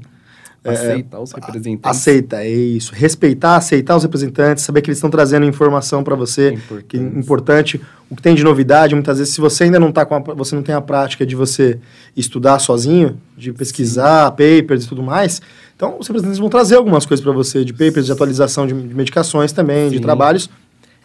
é, 0.65 0.71
Aceitar 0.71 1.21
os 1.21 1.33
representantes. 1.33 2.01
aceita, 2.01 2.37
é 2.45 2.49
isso. 2.49 2.93
Respeitar, 2.95 3.57
aceitar 3.57 3.97
os 3.97 4.03
representantes, 4.05 4.63
saber 4.63 4.81
que 4.81 4.91
eles 4.91 4.99
estão 4.99 5.11
trazendo 5.11 5.45
informação 5.45 6.05
para 6.05 6.15
você, 6.15 6.53
Importantes. 6.53 6.87
que 6.89 6.97
é 6.97 7.01
importante, 7.01 7.81
o 8.09 8.15
que 8.15 8.23
tem 8.23 8.35
de 8.35 8.45
novidade, 8.45 8.95
muitas 8.95 9.19
vezes, 9.19 9.35
se 9.35 9.41
você 9.41 9.65
ainda 9.65 9.81
não 9.81 9.91
tá 9.91 10.07
com 10.07 10.15
a, 10.15 10.21
você 10.21 10.55
não 10.55 10.63
tem 10.63 10.75
a 10.75 10.81
prática 10.81 11.27
de 11.27 11.35
você 11.35 11.81
estudar 12.17 12.59
sozinho, 12.61 13.19
de 13.37 13.53
pesquisar 13.53 14.31
papers 14.31 14.85
e 14.85 14.89
tudo 14.89 15.03
mais, 15.03 15.43
então 15.75 15.97
os 15.99 16.07
representantes 16.07 16.39
vão 16.39 16.49
trazer 16.49 16.77
algumas 16.77 17.05
coisas 17.05 17.25
para 17.25 17.33
você, 17.33 17.65
de 17.65 17.73
papers, 17.73 18.07
de 18.07 18.13
atualização 18.13 18.65
de, 18.67 18.73
de 18.73 18.95
medicações 18.95 19.51
também, 19.51 19.91
de 19.91 19.97
Sim. 19.97 20.03
trabalhos. 20.03 20.49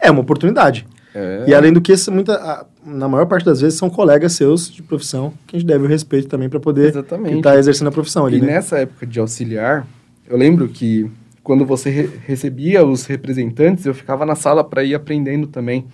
É 0.00 0.08
uma 0.08 0.20
oportunidade. 0.20 0.86
É. 1.18 1.44
E 1.50 1.54
além 1.54 1.72
do 1.72 1.80
que, 1.80 1.92
muita, 2.10 2.34
a- 2.34 2.66
na 2.84 3.08
maior 3.08 3.26
parte 3.26 3.44
das 3.44 3.60
vezes, 3.60 3.78
são 3.78 3.90
colegas 3.90 4.32
seus 4.32 4.70
de 4.70 4.82
profissão 4.82 5.32
que 5.46 5.56
a 5.56 5.58
gente 5.58 5.66
deve 5.68 5.84
o 5.84 5.88
respeito 5.88 6.28
também 6.28 6.48
para 6.48 6.60
poder 6.60 6.92
estar 7.38 7.58
exercendo 7.58 7.88
a 7.88 7.92
profissão 7.92 8.26
ali, 8.26 8.38
E 8.38 8.40
né? 8.40 8.46
nessa 8.48 8.78
época 8.78 9.06
de 9.06 9.18
auxiliar, 9.18 9.86
eu 10.28 10.36
lembro 10.36 10.68
que 10.68 11.10
quando 11.42 11.64
você 11.64 11.88
re- 11.90 12.10
recebia 12.26 12.84
os 12.86 13.06
representantes, 13.06 13.84
eu 13.86 13.94
ficava 13.94 14.24
na 14.26 14.34
sala 14.34 14.62
para 14.62 14.84
ir 14.84 14.94
aprendendo 14.94 15.46
também. 15.46 15.86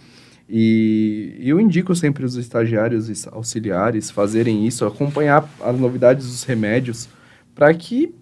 E 0.48 1.36
eu 1.40 1.58
indico 1.58 1.94
sempre 1.94 2.24
os 2.24 2.36
estagiários 2.36 3.08
e 3.08 3.28
auxiliares 3.32 4.10
fazerem 4.10 4.66
isso, 4.66 4.84
acompanhar 4.84 5.48
as 5.60 5.78
novidades 5.78 6.26
dos 6.26 6.44
remédios, 6.44 7.08
para 7.54 7.72
que 7.72 8.14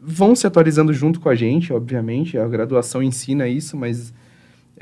vão 0.00 0.34
se 0.34 0.46
atualizando 0.46 0.92
junto 0.92 1.20
com 1.20 1.28
a 1.28 1.34
gente, 1.34 1.72
obviamente. 1.72 2.36
A 2.36 2.48
graduação 2.48 3.02
ensina 3.02 3.46
isso, 3.46 3.76
mas 3.76 4.12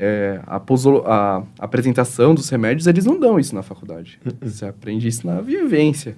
é, 0.03 0.41
a, 0.47 0.55
a 0.57 1.43
apresentação 1.59 2.33
dos 2.33 2.49
remédios, 2.49 2.87
eles 2.87 3.05
não 3.05 3.19
dão 3.19 3.39
isso 3.39 3.53
na 3.53 3.61
faculdade. 3.61 4.19
Você 4.41 4.65
aprende 4.65 5.07
isso 5.07 5.25
na 5.27 5.39
vivência, 5.41 6.15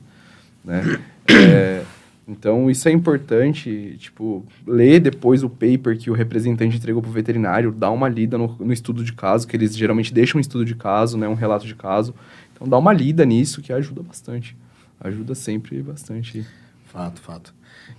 né? 0.64 0.82
É, 1.28 1.84
então, 2.26 2.72
isso 2.72 2.88
é 2.88 2.92
importante, 2.94 3.98
tipo, 4.00 4.46
ler 4.66 5.02
depois 5.02 5.44
o 5.44 5.50
paper 5.50 5.98
que 5.98 6.10
o 6.10 6.14
representante 6.14 6.78
entregou 6.78 7.02
para 7.02 7.10
o 7.10 7.14
veterinário, 7.14 7.72
dar 7.74 7.92
uma 7.92 8.08
lida 8.08 8.38
no, 8.38 8.56
no 8.60 8.72
estudo 8.72 9.04
de 9.04 9.12
caso, 9.12 9.46
que 9.46 9.58
eles 9.58 9.76
geralmente 9.76 10.14
deixam 10.14 10.38
um 10.38 10.42
estudo 10.42 10.64
de 10.64 10.76
caso, 10.76 11.18
né, 11.18 11.28
um 11.28 11.34
relato 11.34 11.68
de 11.68 11.76
caso. 11.76 12.16
Então, 12.54 12.66
dá 12.66 12.78
uma 12.78 12.94
lida 12.94 13.26
nisso, 13.26 13.62
que 13.62 13.74
ajuda 13.74 14.02
bastante. 14.02 14.56
Ajuda 15.02 15.36
sempre 15.36 15.82
bastante. 15.84 16.48
Fato, 16.86 17.20
fato. 17.20 17.54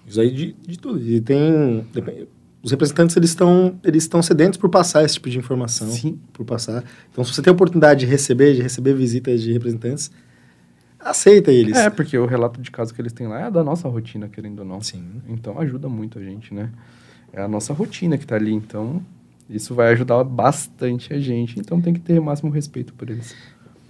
Isso 0.07 0.19
aí 0.19 0.31
de, 0.31 0.53
de 0.67 0.79
tudo. 0.79 0.99
E 1.03 1.21
tem. 1.21 1.87
depende- 1.93 2.29
Os 2.65 2.71
representantes 2.71 3.15
eles 3.15 3.29
estão 3.29 3.79
eles 3.85 4.05
estão 4.05 4.23
sedentos 4.23 4.59
por 4.59 4.71
passar 4.71 5.05
esse 5.05 5.15
tipo 5.15 5.29
de 5.29 5.39
informação. 5.39 5.87
Sim. 5.87 6.19
Por 6.33 6.47
passar. 6.47 6.83
Então, 7.13 7.23
se 7.23 7.35
você 7.35 7.43
tem 7.43 7.51
a 7.51 7.55
oportunidade 7.55 8.01
de 8.01 8.07
receber, 8.07 8.55
de 8.55 8.63
receber 8.63 8.95
visitas 8.95 9.43
de 9.43 9.53
representantes, 9.53 10.11
aceita 10.99 11.53
eles. 11.53 11.77
É, 11.77 11.91
porque 11.91 12.17
o 12.17 12.25
relato 12.25 12.63
de 12.63 12.71
caso 12.71 12.95
que 12.95 13.03
eles 13.03 13.13
têm 13.13 13.27
lá 13.27 13.49
é 13.49 13.51
da 13.51 13.63
nossa 13.63 13.87
rotina, 13.87 14.31
querendo 14.31 14.61
ou 14.61 14.65
não. 14.65 14.81
Sim. 14.81 15.05
Então 15.29 15.61
ajuda 15.61 15.91
muito 15.91 16.19
a 16.19 16.23
gente, 16.23 16.55
né? 16.55 16.71
É 17.35 17.43
a 17.43 17.49
nossa 17.49 17.75
rotina 17.75 18.17
que 18.17 18.27
tá 18.27 18.37
ali, 18.37 18.55
então 18.55 19.03
isso 19.51 19.75
vai 19.75 19.93
ajudar 19.93 20.25
bastante 20.25 21.13
a 21.13 21.21
gente. 21.21 21.61
Então 21.61 21.83
tem 21.83 21.93
que 21.93 22.01
ter 22.01 22.19
o 22.19 22.23
máximo 22.25 22.51
respeito 22.51 22.95
por 22.95 23.11
eles. 23.11 23.35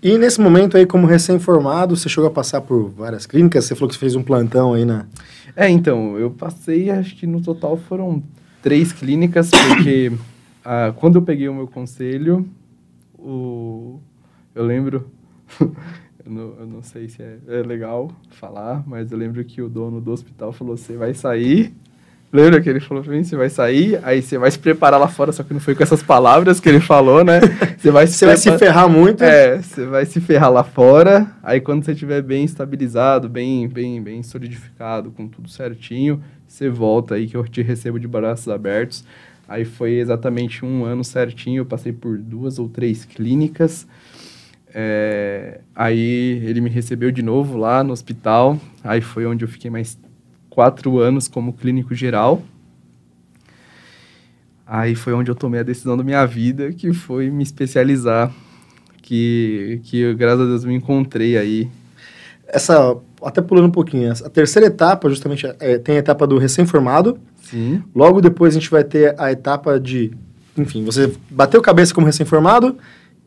E 0.02 0.18
nesse 0.18 0.40
momento 0.40 0.76
aí, 0.76 0.84
como 0.84 1.06
recém-formado, 1.06 1.96
você 1.96 2.08
chegou 2.08 2.26
a 2.26 2.32
passar 2.32 2.60
por 2.60 2.90
várias 2.90 3.24
clínicas, 3.24 3.66
você 3.66 3.74
falou 3.76 3.88
que 3.88 3.94
você 3.94 4.00
fez 4.00 4.16
um 4.16 4.22
plantão 4.22 4.74
aí 4.74 4.84
na. 4.84 5.06
É, 5.54 5.68
então, 5.68 6.18
eu 6.18 6.32
passei, 6.32 6.90
acho 6.90 7.14
que 7.14 7.24
no 7.24 7.40
total 7.40 7.76
foram 7.76 8.20
três 8.64 8.94
clínicas, 8.94 9.50
porque 9.50 10.11
ah, 10.64 10.90
quando 10.96 11.16
eu 11.16 11.22
peguei 11.22 11.46
o 11.50 11.55
meu 11.55 11.66
conselho, 11.66 12.48
o, 13.18 14.00
eu 14.55 14.64
lembro, 14.64 15.11
eu, 15.61 16.33
não, 16.33 16.55
eu 16.59 16.66
não 16.66 16.83
sei 16.83 17.11
se 17.11 17.22
é, 17.22 17.37
é 17.46 17.62
legal 17.62 18.11
falar, 18.31 18.83
mas 18.87 19.12
eu 19.12 19.18
lembro 19.18 19.44
que 19.44 19.61
o 19.61 19.68
dono 19.68 20.00
do 20.00 20.11
hospital 20.11 20.50
falou: 20.50 20.79
você 20.79 20.96
vai 20.96 21.12
sair. 21.12 21.74
Lembra 22.33 22.61
que 22.61 22.68
ele 22.68 22.81
falou 22.81 23.00
pra 23.00 23.12
mim, 23.12 23.22
você 23.22 23.37
vai 23.37 23.48
sair, 23.48 24.00
aí 24.03 24.20
você 24.20 24.37
vai 24.37 24.50
se 24.50 24.59
preparar 24.59 24.98
lá 24.98 25.07
fora, 25.07 25.31
só 25.31 25.44
que 25.44 25.55
não 25.55 25.61
foi 25.61 25.72
com 25.72 25.85
essas 25.85 26.03
palavras 26.03 26.59
que 26.59 26.68
ele 26.68 26.81
falou, 26.81 27.22
né? 27.22 27.40
Você 27.79 27.92
vai 27.92 28.09
Você 28.09 28.27
vai 28.27 28.37
se 28.37 28.59
ferrar 28.59 28.88
muito. 28.88 29.22
é, 29.22 29.62
você 29.62 29.87
vai 29.87 30.05
se 30.05 30.20
ferrar 30.20 30.50
lá 30.50 30.64
fora, 30.64 31.31
aí 31.44 31.61
quando 31.61 31.85
você 31.85 31.92
estiver 31.92 32.20
bem 32.22 32.44
estabilizado, 32.44 33.29
bem, 33.29 33.68
bem, 33.68 34.03
bem 34.03 34.20
solidificado, 34.24 35.12
com 35.12 35.29
tudo 35.29 35.48
certinho, 35.48 36.20
você 36.54 36.68
volta 36.68 37.16
aí 37.16 37.26
que 37.26 37.36
eu 37.36 37.46
te 37.46 37.62
recebo 37.62 37.98
de 37.98 38.06
braços 38.06 38.48
abertos. 38.48 39.04
Aí 39.48 39.64
foi 39.64 39.94
exatamente 39.94 40.64
um 40.64 40.84
ano 40.84 41.02
certinho, 41.02 41.60
eu 41.60 41.66
passei 41.66 41.92
por 41.92 42.16
duas 42.16 42.58
ou 42.58 42.68
três 42.68 43.04
clínicas. 43.04 43.86
É, 44.72 45.60
aí 45.74 46.40
ele 46.44 46.60
me 46.60 46.70
recebeu 46.70 47.10
de 47.10 47.22
novo 47.22 47.58
lá 47.58 47.82
no 47.82 47.92
hospital, 47.92 48.58
aí 48.82 49.00
foi 49.00 49.26
onde 49.26 49.44
eu 49.44 49.48
fiquei 49.48 49.70
mais 49.70 49.98
quatro 50.48 50.98
anos 50.98 51.28
como 51.28 51.52
clínico 51.52 51.94
geral. 51.94 52.42
Aí 54.66 54.94
foi 54.94 55.12
onde 55.12 55.30
eu 55.30 55.34
tomei 55.34 55.60
a 55.60 55.64
decisão 55.64 55.96
da 55.96 56.04
minha 56.04 56.24
vida, 56.24 56.72
que 56.72 56.92
foi 56.92 57.30
me 57.30 57.42
especializar, 57.42 58.32
que, 59.02 59.80
que 59.84 59.98
eu, 59.98 60.16
graças 60.16 60.40
a 60.40 60.44
Deus 60.44 60.64
me 60.64 60.74
encontrei 60.74 61.36
aí. 61.36 61.68
Essa, 62.46 62.96
até 63.24 63.40
pulando 63.40 63.66
um 63.66 63.70
pouquinho, 63.70 64.12
a 64.12 64.28
terceira 64.28 64.66
etapa, 64.66 65.08
justamente, 65.08 65.46
é, 65.60 65.78
tem 65.78 65.96
a 65.96 65.98
etapa 65.98 66.26
do 66.26 66.38
recém-formado. 66.38 67.18
Sim. 67.42 67.82
Logo 67.94 68.20
depois 68.20 68.54
a 68.54 68.58
gente 68.58 68.70
vai 68.70 68.84
ter 68.84 69.14
a 69.18 69.30
etapa 69.30 69.78
de, 69.78 70.12
enfim, 70.56 70.84
você 70.84 71.12
bateu 71.30 71.60
cabeça 71.60 71.94
como 71.94 72.06
recém-formado 72.06 72.76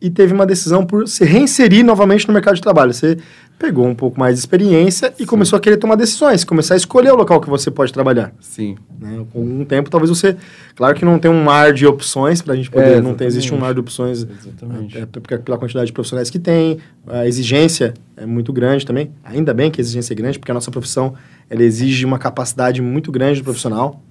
e 0.01 0.09
teve 0.09 0.33
uma 0.33 0.45
decisão 0.45 0.85
por 0.85 1.07
se 1.07 1.25
reinserir 1.25 1.83
novamente 1.83 2.27
no 2.27 2.33
mercado 2.33 2.55
de 2.55 2.61
trabalho. 2.61 2.93
Você 2.93 3.17
pegou 3.57 3.87
um 3.87 3.95
pouco 3.95 4.19
mais 4.19 4.35
de 4.35 4.39
experiência 4.39 5.13
e 5.17 5.23
Sim. 5.23 5.25
começou 5.25 5.57
a 5.57 5.59
querer 5.59 5.77
tomar 5.77 5.95
decisões, 5.95 6.43
começar 6.43 6.75
a 6.75 6.77
escolher 6.77 7.11
o 7.11 7.15
local 7.15 7.41
que 7.41 7.49
você 7.49 7.71
pode 7.71 7.91
trabalhar. 7.91 8.31
Sim. 8.39 8.77
né? 8.99 9.25
Com 9.33 9.41
um 9.43 9.65
tempo, 9.65 9.89
talvez 9.89 10.09
você... 10.09 10.37
Claro 10.75 10.95
que 10.95 11.03
não 11.03 11.17
tem 11.17 11.31
um 11.31 11.43
mar 11.43 11.73
de 11.73 11.87
opções 11.87 12.41
para 12.41 12.53
a 12.53 12.55
gente 12.55 12.69
poder... 12.69 12.97
É, 12.97 13.01
não 13.01 13.15
tem, 13.15 13.25
existe 13.25 13.53
um 13.53 13.57
mar 13.57 13.73
de 13.73 13.79
opções 13.79 14.27
Exatamente. 14.29 14.97
é, 14.97 15.05
porque 15.07 15.37
pela 15.39 15.57
quantidade 15.57 15.87
de 15.87 15.93
profissionais 15.93 16.29
que 16.29 16.37
tem, 16.37 16.77
a 17.07 17.25
exigência 17.25 17.95
é 18.15 18.25
muito 18.25 18.53
grande 18.53 18.85
também. 18.85 19.11
Ainda 19.23 19.53
bem 19.53 19.71
que 19.71 19.79
a 19.79 19.83
exigência 19.83 20.13
é 20.13 20.15
grande, 20.15 20.37
porque 20.37 20.51
a 20.51 20.53
nossa 20.53 20.69
profissão 20.69 21.15
ela 21.49 21.63
exige 21.63 22.05
uma 22.05 22.19
capacidade 22.19 22.81
muito 22.81 23.11
grande 23.11 23.41
do 23.41 23.43
profissional. 23.43 24.01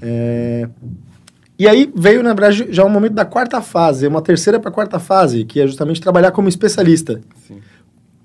É, 0.00 0.68
E 1.58 1.66
aí 1.66 1.90
veio, 1.96 2.22
na 2.22 2.34
verdade, 2.34 2.68
já 2.70 2.84
o 2.84 2.88
momento 2.90 3.14
da 3.14 3.24
quarta 3.24 3.60
fase, 3.62 4.06
uma 4.06 4.20
terceira 4.20 4.60
para 4.60 4.68
a 4.68 4.72
quarta 4.72 4.98
fase, 4.98 5.44
que 5.44 5.58
é 5.58 5.66
justamente 5.66 6.00
trabalhar 6.00 6.30
como 6.30 6.48
especialista. 6.48 7.20
Sim. 7.48 7.56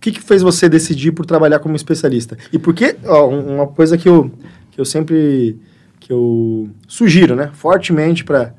O 0.01 0.03
que, 0.03 0.11
que 0.13 0.19
fez 0.19 0.41
você 0.41 0.67
decidir 0.67 1.11
por 1.11 1.27
trabalhar 1.27 1.59
como 1.59 1.75
especialista? 1.75 2.35
E 2.51 2.57
por 2.57 2.73
que, 2.73 2.95
ó, 3.05 3.29
um- 3.29 3.53
uma 3.57 3.67
coisa 3.67 3.95
que 3.99 4.09
eu, 4.09 4.31
que 4.71 4.81
eu 4.81 4.83
sempre 4.85 5.59
que 5.99 6.11
eu 6.11 6.67
sugiro, 6.87 7.35
né, 7.35 7.51
fortemente 7.53 8.23
para 8.23 8.51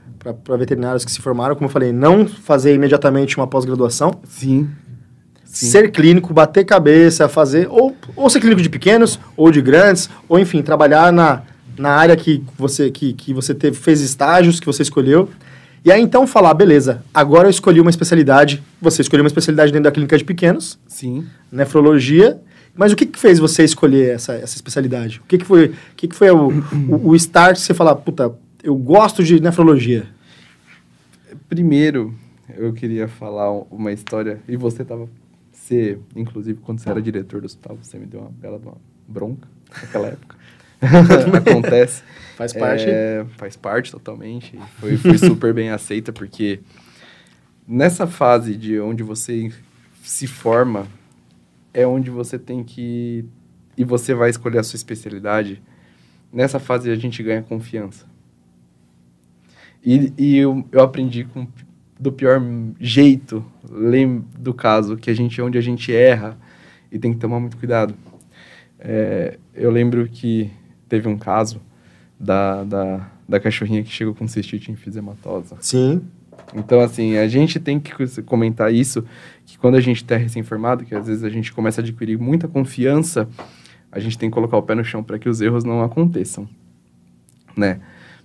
veterinários 0.57 1.05
que 1.05 1.11
se 1.11 1.21
formaram, 1.21 1.57
como 1.57 1.67
eu 1.67 1.73
falei, 1.73 1.91
não 1.91 2.29
fazer 2.29 2.73
imediatamente 2.73 3.37
uma 3.37 3.49
pós-graduação, 3.49 4.21
Sim. 4.29 4.69
Sim. 5.45 5.67
ser 5.67 5.91
clínico, 5.91 6.33
bater 6.33 6.65
cabeça, 6.65 7.29
fazer, 7.29 7.67
ou, 7.69 7.97
ou 8.15 8.31
ser 8.31 8.39
clínico 8.39 8.63
de 8.63 8.71
pequenos, 8.71 9.19
ou 9.37 9.51
de 9.51 9.61
grandes, 9.61 10.09
ou 10.29 10.39
enfim, 10.39 10.63
trabalhar 10.63 11.13
na, 11.13 11.43
na 11.77 11.91
área 11.91 12.17
que 12.17 12.41
você, 12.57 12.89
que, 12.89 13.13
que 13.15 13.35
você 13.35 13.53
teve, 13.53 13.77
fez 13.77 14.01
estágios, 14.01 14.61
que 14.61 14.67
você 14.67 14.83
escolheu. 14.83 15.29
E 15.85 15.91
aí 15.91 16.01
então 16.01 16.27
falar, 16.27 16.55
beleza, 16.55 17.03
agora 17.13 17.49
eu 17.49 17.51
escolhi 17.51 17.81
uma 17.81 17.91
especialidade, 17.91 18.63
você 18.81 19.03
escolheu 19.03 19.25
uma 19.25 19.29
especialidade 19.29 19.73
dentro 19.73 19.85
da 19.85 19.91
clínica 19.91 20.17
de 20.17 20.25
pequenos, 20.25 20.79
Sim. 20.87 21.27
nefrologia. 21.51 22.41
Mas 22.75 22.93
o 22.93 22.97
que, 22.97 23.05
que 23.05 23.19
fez 23.19 23.39
você 23.39 23.65
escolher 23.65 24.15
essa, 24.15 24.33
essa 24.35 24.55
especialidade? 24.57 25.21
O 25.21 25.27
que, 25.27 25.39
que 25.39 25.45
foi, 25.45 25.67
o, 25.67 25.75
que 25.97 26.09
que 26.09 26.15
foi 26.15 26.31
o, 26.31 26.49
o, 26.89 27.09
o 27.09 27.17
start 27.17 27.57
de 27.57 27.63
você 27.63 27.75
falar, 27.75 27.97
puta, 27.97 28.33
eu 28.63 28.75
gosto 28.77 29.23
de 29.23 29.41
nefrologia? 29.41 30.07
Primeiro, 31.49 32.15
eu 32.57 32.73
queria 32.73 33.09
falar 33.09 33.51
uma 33.71 33.93
história, 33.93 34.41
e 34.49 34.57
você 34.57 34.85
tava. 34.85 35.09
Você, 35.51 35.99
inclusive, 36.17 36.61
quando 36.63 36.79
você 36.79 36.89
era 36.89 37.01
diretor 37.01 37.41
do 37.41 37.45
hospital, 37.45 37.77
você 37.81 37.99
me 37.99 38.07
deu 38.07 38.21
uma 38.21 38.31
bela 38.31 38.61
bronca 39.07 39.47
naquela 39.81 40.09
época. 40.09 40.37
Acontece. 41.37 42.03
Faz 42.37 42.53
parte. 42.53 42.85
É, 42.89 43.25
faz 43.37 43.57
parte 43.57 43.93
totalmente. 43.93 44.59
Foi, 44.79 44.97
foi 44.97 45.17
super 45.17 45.55
bem 45.55 45.71
aceita, 45.71 46.13
porque 46.13 46.61
nessa 47.67 48.07
fase 48.07 48.57
de 48.57 48.81
onde 48.81 49.03
você 49.03 49.53
se 50.03 50.27
forma, 50.27 50.89
é 51.73 51.87
onde 51.87 52.11
você 52.11 52.39
tem 52.39 52.65
que. 52.65 53.25
E 53.77 53.85
você 53.85 54.13
vai 54.13 54.29
escolher 54.29 54.59
a 54.59 54.63
sua 54.63 54.77
especialidade. 54.77 55.63
Nessa 56.33 56.59
fase 56.59 56.91
a 56.91 56.97
gente 56.97 57.23
ganha 57.23 57.43
confiança. 57.43 58.07
E, 59.85 60.13
e 60.17 60.37
eu, 60.37 60.65
eu 60.71 60.81
aprendi 60.81 61.25
com, 61.25 61.47
do 61.99 62.13
pior 62.13 62.41
jeito, 62.79 63.45
lembro 63.69 64.27
do 64.39 64.55
caso, 64.55 64.97
que 64.97 65.11
a 65.11 65.15
gente 65.15 65.41
onde 65.41 65.59
a 65.59 65.61
gente 65.61 65.95
erra 65.95 66.39
e 66.91 66.99
tem 66.99 67.13
que 67.13 67.19
tomar 67.19 67.41
muito 67.41 67.57
cuidado. 67.57 67.95
É, 68.79 69.39
eu 69.55 69.71
lembro 69.71 70.09
que 70.09 70.51
teve 70.93 71.09
um 71.09 71.17
caso 71.17 71.59
da, 72.21 72.65
da, 72.65 73.11
da 73.27 73.41
cachorrinha 73.41 73.83
que 73.83 73.91
chegou 73.91 74.15
com 74.15 74.29
cistite 74.29 74.71
enfisematosa. 74.71 75.57
Sim. 75.59 76.03
Então, 76.55 76.81
assim, 76.81 77.17
a 77.17 77.27
gente 77.27 77.59
tem 77.59 77.81
que 77.81 77.95
comentar 78.25 78.71
isso, 78.71 79.03
que 79.47 79.57
quando 79.57 79.77
a 79.77 79.81
gente 79.81 80.03
está 80.03 80.19
recém-formado, 80.19 80.85
que 80.85 80.95
às 80.95 81.07
vezes 81.07 81.25
a 81.25 81.31
gente 81.31 81.51
começa 81.51 81.81
a 81.81 81.83
adquirir 81.83 82.19
muita 82.19 82.47
confiança, 82.47 83.27
a 83.91 83.99
gente 83.99 84.19
tem 84.19 84.29
que 84.29 84.35
colocar 84.35 84.59
o 84.59 84.63
pé 84.63 84.75
no 84.75 84.85
chão 84.85 85.03
para 85.03 85.19
que 85.19 85.31
os 85.31 85.41
erros 85.41 85.65
não 85.65 85.83
aconteçam, 85.83 86.47
né? 87.57 87.81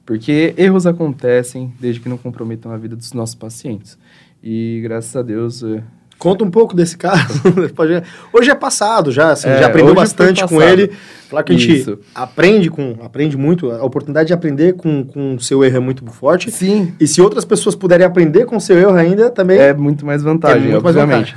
Porque 0.06 0.54
erros 0.58 0.86
acontecem 0.86 1.74
desde 1.80 2.02
que 2.02 2.10
não 2.10 2.18
comprometam 2.18 2.74
a 2.74 2.78
vida 2.78 2.98
dos 2.98 3.14
nossos 3.14 3.36
pacientes. 3.36 3.98
E, 4.44 4.82
graças 4.84 5.16
a 5.16 5.22
Deus, 5.22 5.64
é, 5.64 5.82
Conta 6.18 6.44
um 6.44 6.50
pouco 6.50 6.76
desse 6.76 6.98
caso. 6.98 7.42
hoje 8.34 8.50
é 8.50 8.56
passado 8.56 9.12
já, 9.12 9.32
assim, 9.32 9.50
É, 9.50 9.60
já 9.60 9.68
aprendeu 9.68 9.94
bastante 9.94 10.46
com 10.48 10.62
ele. 10.62 10.92
Falar 11.30 11.44
que 11.44 11.54
a 11.54 11.58
gente 11.58 11.80
Isso. 11.80 12.00
aprende 12.16 12.70
com, 12.70 12.96
aprende 13.04 13.36
muito, 13.38 13.70
a 13.72 13.84
oportunidade 13.84 14.28
de 14.28 14.34
aprender 14.34 14.74
com 14.74 15.04
com 15.04 15.36
o 15.36 15.40
seu 15.40 15.64
erro 15.64 15.78
é 15.78 15.80
muito 15.80 16.06
forte. 16.08 16.50
sim, 16.50 16.94
E 17.00 17.06
se 17.06 17.22
outras 17.22 17.44
pessoas 17.46 17.76
puderem 17.76 18.06
aprender 18.06 18.46
com 18.46 18.56
o 18.58 18.62
seu 18.62 18.78
erro 18.80 18.94
ainda, 18.96 19.30
também 19.30 19.58
é 19.60 19.74
muito 19.74 20.06
mais 20.06 20.24
vantagem, 20.24 20.70
É 20.70 20.72
muito 20.72 20.84
mais 20.84 20.96
obviamente. 20.96 21.36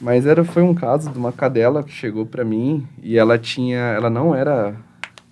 Mas 0.00 0.26
era, 0.26 0.44
foi 0.44 0.62
um 0.62 0.74
caso 0.74 1.10
de 1.10 1.18
uma 1.18 1.32
cadela 1.32 1.82
que 1.82 1.90
chegou 1.92 2.24
para 2.26 2.44
mim 2.44 2.86
e 3.02 3.16
ela 3.18 3.38
tinha, 3.38 3.78
ela 3.78 4.08
não 4.10 4.34
era 4.34 4.74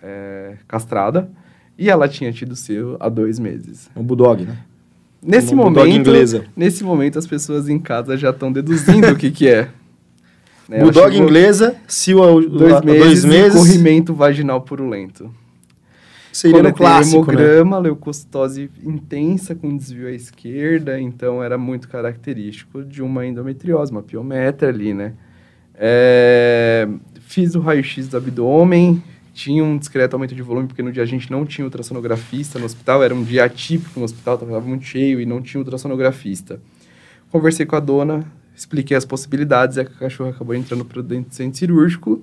é, 0.03 0.55
castrada 0.67 1.31
e 1.79 1.89
ela 1.91 2.09
tinha 2.09 2.33
tido 2.33 2.55
seu 2.57 2.97
há 3.01 3.09
dois 3.09 3.39
meses. 3.39 3.89
um 3.97 4.03
bulldog, 4.03 4.45
né? 4.45 4.57
Nesse 5.25 5.55
momento, 5.55 6.11
nesse 6.57 6.83
momento 6.83 7.19
as 7.19 7.27
pessoas 7.27 7.69
em 7.69 7.79
casa 7.79 8.17
já 8.17 8.31
estão 8.31 8.51
deduzindo 8.53 9.09
o 9.09 9.17
que 9.17 9.31
que 9.31 9.49
é. 9.49 9.69
Né, 10.69 10.79
bulldog 10.79 11.15
inglesa, 11.15 11.75
se 11.89 12.15
o 12.15 12.41
Dois 12.41 12.81
meses, 12.83 13.03
dois 13.03 13.25
meses 13.25 13.59
corrimento 13.59 14.15
vaginal 14.15 14.61
purulento. 14.61 15.29
seria 16.33 16.59
no 16.59 16.73
Coletei 16.73 16.79
clássico, 16.79 17.17
né? 17.17 17.43
hemograma, 17.43 17.79
leucocitose 17.79 18.71
intensa 18.83 19.57
com 19.57 19.77
desvio 19.77 20.07
à 20.07 20.13
esquerda, 20.13 21.01
então 21.01 21.43
era 21.43 21.59
muito 21.59 21.89
característico 21.89 22.85
de 22.85 23.03
uma 23.03 23.27
endometriose, 23.27 23.91
uma 23.91 24.03
piometra 24.03 24.69
ali, 24.69 24.95
né? 24.95 25.15
É, 25.75 26.89
fiz 27.21 27.57
o 27.57 27.61
raio-x 27.61 28.07
do 28.07 28.17
abdômen, 28.17 29.03
tinha 29.33 29.65
um 29.65 29.79
discreto 29.79 30.15
aumento 30.15 30.35
de 30.35 30.43
volume, 30.43 30.69
porque 30.69 30.83
no 30.83 30.93
dia 30.93 31.03
a 31.03 31.07
gente 31.07 31.31
não 31.31 31.47
tinha 31.47 31.65
ultrassonografista 31.65 32.59
no 32.59 32.67
hospital, 32.67 33.03
era 33.03 33.15
um 33.15 33.23
dia 33.23 33.45
atípico 33.45 33.99
no 33.99 34.05
hospital, 34.05 34.35
estava 34.35 34.61
muito 34.61 34.85
cheio 34.85 35.21
e 35.21 35.27
não 35.27 35.41
tinha 35.41 35.61
ultrassonografista. 35.61 36.61
Conversei 37.31 37.65
com 37.65 37.75
a 37.75 37.81
dona, 37.81 38.25
expliquei 38.55 38.97
as 38.97 39.05
possibilidades, 39.05 39.77
e 39.77 39.81
a 39.81 39.85
cachorra 39.85 40.31
acabou 40.31 40.55
entrando 40.55 40.85
para 40.85 41.01
dentro 41.01 41.31
do 41.31 41.35
centro 41.35 41.59
cirúrgico, 41.59 42.23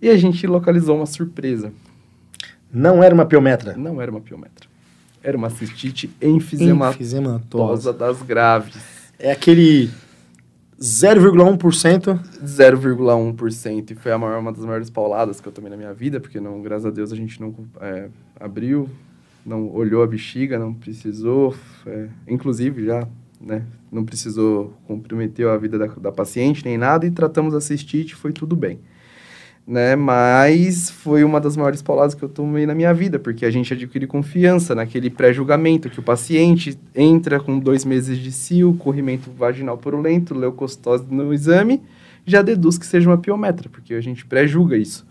e 0.00 0.08
a 0.08 0.16
gente 0.16 0.46
localizou 0.46 0.96
uma 0.96 1.06
surpresa. 1.06 1.72
Não 2.72 3.02
era 3.02 3.14
uma 3.14 3.26
piometra. 3.26 3.76
Não 3.76 4.00
era 4.00 4.10
uma 4.10 4.20
piometra. 4.20 4.66
Era 5.22 5.36
uma 5.36 5.48
cistite 5.48 6.10
enfisematosa 6.20 6.96
Enfisematosa. 6.96 7.92
das 7.92 8.20
graves. 8.20 8.76
É 9.18 9.30
aquele 9.30 9.90
0,1%. 10.84 12.20
0,1%. 12.44 13.90
E 13.90 13.94
foi 13.94 14.12
a 14.12 14.18
maior, 14.18 14.38
uma 14.38 14.52
das 14.52 14.64
maiores 14.66 14.90
pauladas 14.90 15.40
que 15.40 15.48
eu 15.48 15.52
tomei 15.52 15.70
na 15.70 15.78
minha 15.78 15.94
vida, 15.94 16.20
porque, 16.20 16.38
não, 16.38 16.60
graças 16.60 16.84
a 16.84 16.90
Deus, 16.90 17.10
a 17.10 17.16
gente 17.16 17.40
não 17.40 17.54
é, 17.80 18.08
abriu, 18.38 18.90
não 19.46 19.72
olhou 19.72 20.02
a 20.02 20.06
bexiga, 20.06 20.58
não 20.58 20.74
precisou. 20.74 21.54
é, 21.86 22.08
inclusive, 22.28 22.84
já 22.84 23.08
né, 23.40 23.64
não 23.90 24.04
precisou 24.04 24.74
comprometer 24.86 25.48
a 25.48 25.56
vida 25.56 25.78
da, 25.78 25.86
da 25.86 26.12
paciente 26.12 26.62
nem 26.64 26.76
nada, 26.76 27.06
e 27.06 27.10
tratamos 27.10 27.54
a 27.54 27.62
cistite, 27.62 28.14
foi 28.14 28.32
tudo 28.32 28.54
bem. 28.54 28.78
Né, 29.66 29.96
mas 29.96 30.90
foi 30.90 31.24
uma 31.24 31.40
das 31.40 31.56
maiores 31.56 31.80
pauladas 31.80 32.14
que 32.14 32.22
eu 32.22 32.28
tomei 32.28 32.66
na 32.66 32.74
minha 32.74 32.92
vida, 32.92 33.18
porque 33.18 33.46
a 33.46 33.50
gente 33.50 33.72
adquire 33.72 34.06
confiança 34.06 34.74
naquele 34.74 35.08
pré-julgamento, 35.08 35.88
que 35.88 35.98
o 35.98 36.02
paciente 36.02 36.78
entra 36.94 37.40
com 37.40 37.58
dois 37.58 37.82
meses 37.82 38.18
de 38.18 38.30
cio, 38.30 38.74
corrimento 38.74 39.30
vaginal 39.30 39.78
purulento, 39.78 40.34
leucocitose 40.34 41.06
no 41.08 41.32
exame, 41.32 41.80
já 42.26 42.42
deduz 42.42 42.76
que 42.76 42.84
seja 42.84 43.08
uma 43.08 43.16
piometra, 43.16 43.70
porque 43.70 43.94
a 43.94 44.02
gente 44.02 44.26
pré-julga 44.26 44.76
isso. 44.76 45.06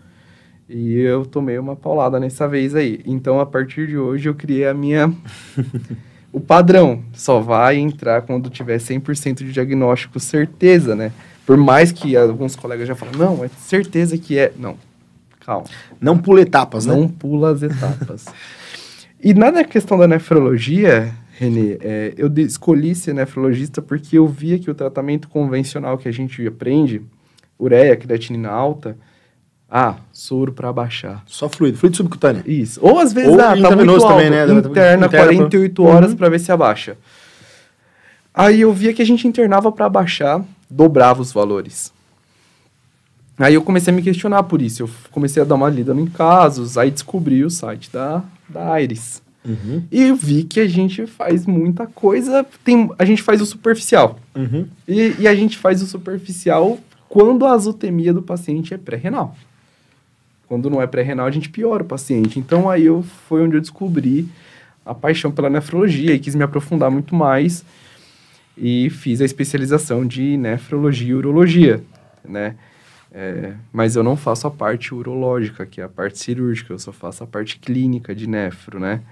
E 0.68 0.98
eu 1.00 1.26
tomei 1.26 1.58
uma 1.58 1.76
paulada 1.76 2.18
nessa 2.20 2.48
vez 2.48 2.74
aí. 2.74 3.00
Então, 3.04 3.40
a 3.40 3.46
partir 3.46 3.86
de 3.86 3.98
hoje, 3.98 4.28
eu 4.28 4.34
criei 4.34 4.66
a 4.66 4.72
minha... 4.72 5.12
o 6.32 6.40
padrão. 6.40 7.02
Só 7.12 7.40
vai 7.40 7.76
entrar 7.76 8.22
quando 8.22 8.50
tiver 8.50 8.78
100% 8.78 9.44
de 9.44 9.52
diagnóstico, 9.52 10.18
certeza, 10.18 10.96
né? 10.96 11.12
Por 11.46 11.56
mais 11.56 11.92
que 11.92 12.16
alguns 12.16 12.56
colegas 12.56 12.88
já 12.88 12.94
falam, 12.94 13.14
não, 13.18 13.44
é 13.44 13.48
certeza 13.48 14.16
que 14.16 14.38
é. 14.38 14.52
Não, 14.56 14.76
calma. 15.40 15.64
Não 16.00 16.16
pula 16.16 16.40
etapas, 16.40 16.86
Não 16.86 17.02
né? 17.02 17.10
pula 17.18 17.50
as 17.52 17.62
etapas. 17.62 18.24
e 19.22 19.34
na 19.34 19.62
questão 19.64 19.98
da 19.98 20.08
nefrologia, 20.08 21.12
Renê, 21.38 21.76
é, 21.82 22.14
eu 22.16 22.32
escolhi 22.38 22.94
ser 22.94 23.12
nefrologista 23.14 23.82
porque 23.82 24.16
eu 24.18 24.26
via 24.26 24.58
que 24.58 24.70
o 24.70 24.74
tratamento 24.74 25.28
convencional 25.28 25.98
que 25.98 26.08
a 26.08 26.12
gente 26.12 26.46
aprende, 26.46 27.02
ureia, 27.60 27.96
creatinina 27.96 28.48
alta, 28.50 28.96
ah, 29.70 29.96
soro 30.12 30.52
para 30.52 30.72
baixar. 30.72 31.22
Só 31.26 31.48
fluido, 31.48 31.76
fluido 31.76 31.96
subcutâneo. 31.96 32.42
Isso. 32.46 32.78
Ou 32.82 33.00
às 33.00 33.12
vezes, 33.12 33.30
Ou 33.30 33.40
ah, 33.40 33.54
tá 33.60 33.74
muito 33.76 33.90
alto, 33.90 34.06
também, 34.06 34.30
né? 34.30 34.44
interna, 34.44 35.06
Interna 35.06 35.08
48 35.08 35.82
pra- 35.82 35.92
horas 35.92 36.10
Uhum. 36.12 36.16
para 36.16 36.28
ver 36.28 36.38
se 36.38 36.52
abaixa. 36.52 36.96
Aí 38.32 38.60
eu 38.62 38.72
via 38.72 38.92
que 38.92 39.02
a 39.02 39.06
gente 39.06 39.26
internava 39.28 39.70
para 39.72 39.86
abaixar, 39.86 40.44
dobrava 40.74 41.22
os 41.22 41.32
valores. 41.32 41.92
Aí 43.38 43.54
eu 43.54 43.62
comecei 43.62 43.92
a 43.92 43.96
me 43.96 44.02
questionar 44.02 44.42
por 44.44 44.62
isso. 44.62 44.82
Eu 44.82 44.90
comecei 45.10 45.42
a 45.42 45.44
dar 45.44 45.54
uma 45.54 45.68
lida 45.68 45.92
em 45.92 46.06
casos, 46.06 46.76
aí 46.78 46.90
descobri 46.90 47.44
o 47.44 47.50
site 47.50 47.90
da, 47.90 48.22
da 48.48 48.72
Aires. 48.72 49.22
Uhum. 49.44 49.82
E 49.90 50.12
vi 50.12 50.44
que 50.44 50.60
a 50.60 50.66
gente 50.66 51.06
faz 51.06 51.46
muita 51.46 51.86
coisa, 51.86 52.46
tem, 52.64 52.90
a 52.98 53.04
gente 53.04 53.22
faz 53.22 53.40
o 53.40 53.46
superficial. 53.46 54.18
Uhum. 54.34 54.66
E, 54.88 55.16
e 55.20 55.28
a 55.28 55.34
gente 55.34 55.58
faz 55.58 55.82
o 55.82 55.86
superficial 55.86 56.78
quando 57.08 57.44
a 57.44 57.52
azotemia 57.52 58.12
do 58.12 58.22
paciente 58.22 58.72
é 58.72 58.78
pré-renal. 58.78 59.36
Quando 60.48 60.70
não 60.70 60.80
é 60.80 60.86
pré-renal, 60.86 61.26
a 61.26 61.30
gente 61.30 61.48
piora 61.48 61.82
o 61.82 61.86
paciente. 61.86 62.38
Então 62.38 62.70
aí 62.70 62.86
eu, 62.86 63.04
foi 63.28 63.42
onde 63.42 63.56
eu 63.56 63.60
descobri 63.60 64.28
a 64.84 64.94
paixão 64.94 65.30
pela 65.30 65.50
nefrologia 65.50 66.14
e 66.14 66.18
quis 66.18 66.34
me 66.34 66.44
aprofundar 66.44 66.90
muito 66.90 67.14
mais 67.14 67.64
e 68.56 68.88
fiz 68.90 69.20
a 69.20 69.24
especialização 69.24 70.06
de 70.06 70.36
nefrologia 70.36 71.10
e 71.10 71.14
urologia, 71.14 71.82
né? 72.24 72.56
É, 73.12 73.54
mas 73.72 73.94
eu 73.94 74.02
não 74.02 74.16
faço 74.16 74.46
a 74.46 74.50
parte 74.50 74.92
urológica, 74.92 75.64
que 75.64 75.80
é 75.80 75.84
a 75.84 75.88
parte 75.88 76.18
cirúrgica, 76.18 76.72
eu 76.72 76.78
só 76.78 76.92
faço 76.92 77.22
a 77.22 77.26
parte 77.26 77.58
clínica 77.60 78.12
de 78.14 78.26
nefro, 78.26 78.80
né? 78.80 79.02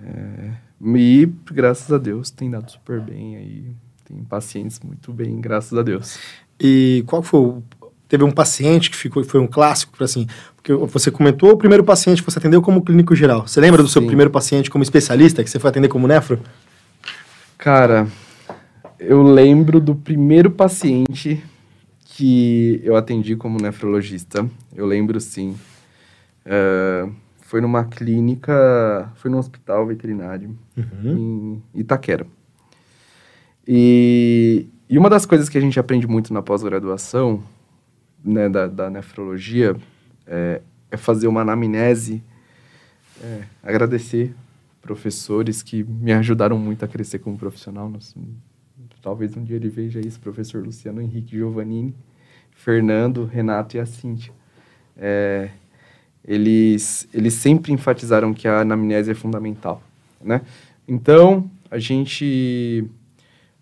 É, 0.00 0.50
e, 0.96 1.28
graças 1.50 1.92
a 1.92 1.98
Deus, 1.98 2.30
tem 2.30 2.50
dado 2.50 2.70
super 2.70 3.00
bem 3.00 3.36
aí. 3.36 3.64
Tem 4.04 4.22
pacientes 4.24 4.80
muito 4.80 5.12
bem, 5.12 5.40
graças 5.40 5.76
a 5.76 5.82
Deus. 5.82 6.18
E 6.58 7.02
qual 7.06 7.22
foi 7.22 7.40
o... 7.40 7.62
Teve 8.08 8.24
um 8.24 8.30
paciente 8.30 8.90
que 8.90 8.96
ficou, 8.96 9.24
foi 9.24 9.40
um 9.40 9.46
clássico, 9.46 10.04
assim, 10.04 10.26
porque 10.54 10.74
você 10.74 11.10
comentou 11.10 11.50
o 11.50 11.56
primeiro 11.56 11.82
paciente 11.82 12.22
que 12.22 12.30
você 12.30 12.38
atendeu 12.38 12.60
como 12.60 12.82
clínico 12.82 13.16
geral. 13.16 13.48
Você 13.48 13.58
lembra 13.58 13.82
do 13.82 13.88
seu 13.88 14.02
Sim. 14.02 14.06
primeiro 14.06 14.30
paciente 14.30 14.68
como 14.68 14.84
especialista 14.84 15.42
que 15.42 15.48
você 15.48 15.58
foi 15.58 15.70
atender 15.70 15.88
como 15.88 16.06
nefro? 16.06 16.38
Cara, 17.56 18.06
eu 19.06 19.22
lembro 19.22 19.80
do 19.80 19.94
primeiro 19.94 20.50
paciente 20.50 21.42
que 22.04 22.80
eu 22.84 22.96
atendi 22.96 23.36
como 23.36 23.58
nefrologista. 23.60 24.48
Eu 24.74 24.86
lembro 24.86 25.20
sim. 25.20 25.56
É, 26.44 27.08
foi 27.40 27.60
numa 27.60 27.84
clínica, 27.84 29.10
foi 29.16 29.30
num 29.30 29.38
hospital 29.38 29.86
veterinário 29.86 30.56
Uhum. 30.76 31.62
em 31.74 31.80
Itaquera. 31.80 32.26
E, 33.66 34.66
e 34.88 34.98
uma 34.98 35.08
das 35.08 35.24
coisas 35.26 35.48
que 35.48 35.56
a 35.56 35.60
gente 35.60 35.78
aprende 35.78 36.06
muito 36.06 36.32
na 36.34 36.42
pós-graduação, 36.42 37.42
né, 38.24 38.48
da, 38.48 38.66
da 38.66 38.90
nefrologia, 38.90 39.76
é, 40.26 40.60
é 40.90 40.96
fazer 40.96 41.26
uma 41.28 41.42
anamnese, 41.42 42.22
é, 43.22 43.42
agradecer 43.62 44.34
professores 44.80 45.62
que 45.62 45.84
me 45.84 46.12
ajudaram 46.12 46.58
muito 46.58 46.84
a 46.84 46.88
crescer 46.88 47.20
como 47.20 47.36
profissional. 47.38 47.88
Nós- 47.88 48.14
talvez 49.02 49.36
um 49.36 49.42
dia 49.42 49.56
ele 49.56 49.68
veja 49.68 50.00
isso, 50.00 50.20
professor 50.20 50.64
Luciano 50.64 51.02
Henrique 51.02 51.36
Giovannini, 51.36 51.94
Fernando, 52.52 53.24
Renato 53.24 53.76
e 53.76 53.80
a 53.80 53.84
Cíntia. 53.84 54.32
É, 54.96 55.50
eles, 56.24 57.08
eles 57.12 57.34
sempre 57.34 57.72
enfatizaram 57.72 58.32
que 58.32 58.46
a 58.46 58.60
anamnese 58.60 59.10
é 59.10 59.14
fundamental, 59.14 59.82
né? 60.22 60.40
Então, 60.86 61.50
a 61.70 61.78
gente... 61.78 62.84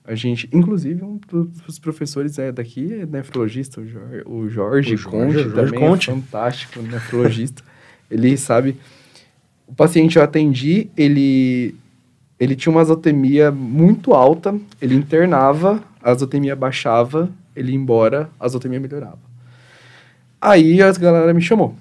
A 0.02 0.14
gente, 0.14 0.48
inclusive, 0.52 1.04
um 1.04 1.20
dos 1.30 1.78
professores 1.78 2.36
é 2.38 2.50
daqui 2.50 2.94
é 2.94 3.06
nefrologista, 3.06 3.80
o 3.80 3.86
Jorge, 3.86 4.22
o 4.26 4.48
Jorge, 4.48 4.94
o 4.94 4.96
Jorge 4.96 5.04
Conte, 5.04 5.32
Jorge 5.34 5.54
também 5.54 5.74
é 5.74 5.88
Conte. 5.88 6.10
é 6.10 6.14
fantástico, 6.14 6.82
nefrologista. 6.82 7.62
ele 8.10 8.36
sabe... 8.36 8.76
O 9.68 9.74
paciente 9.74 10.16
eu 10.16 10.24
atendi, 10.24 10.90
ele, 10.96 11.76
ele 12.40 12.56
tinha 12.56 12.72
uma 12.72 12.80
azotemia 12.80 13.52
muito 13.52 14.12
alta, 14.14 14.58
ele 14.80 14.96
internava, 14.96 15.80
a 16.02 16.10
azotemia 16.10 16.56
baixava, 16.56 17.30
ele 17.54 17.70
ia 17.70 17.78
embora, 17.78 18.28
a 18.40 18.46
azotemia 18.46 18.80
melhorava. 18.80 19.20
Aí 20.40 20.82
a 20.82 20.90
galera 20.92 21.32
me 21.32 21.42
chamou 21.42 21.76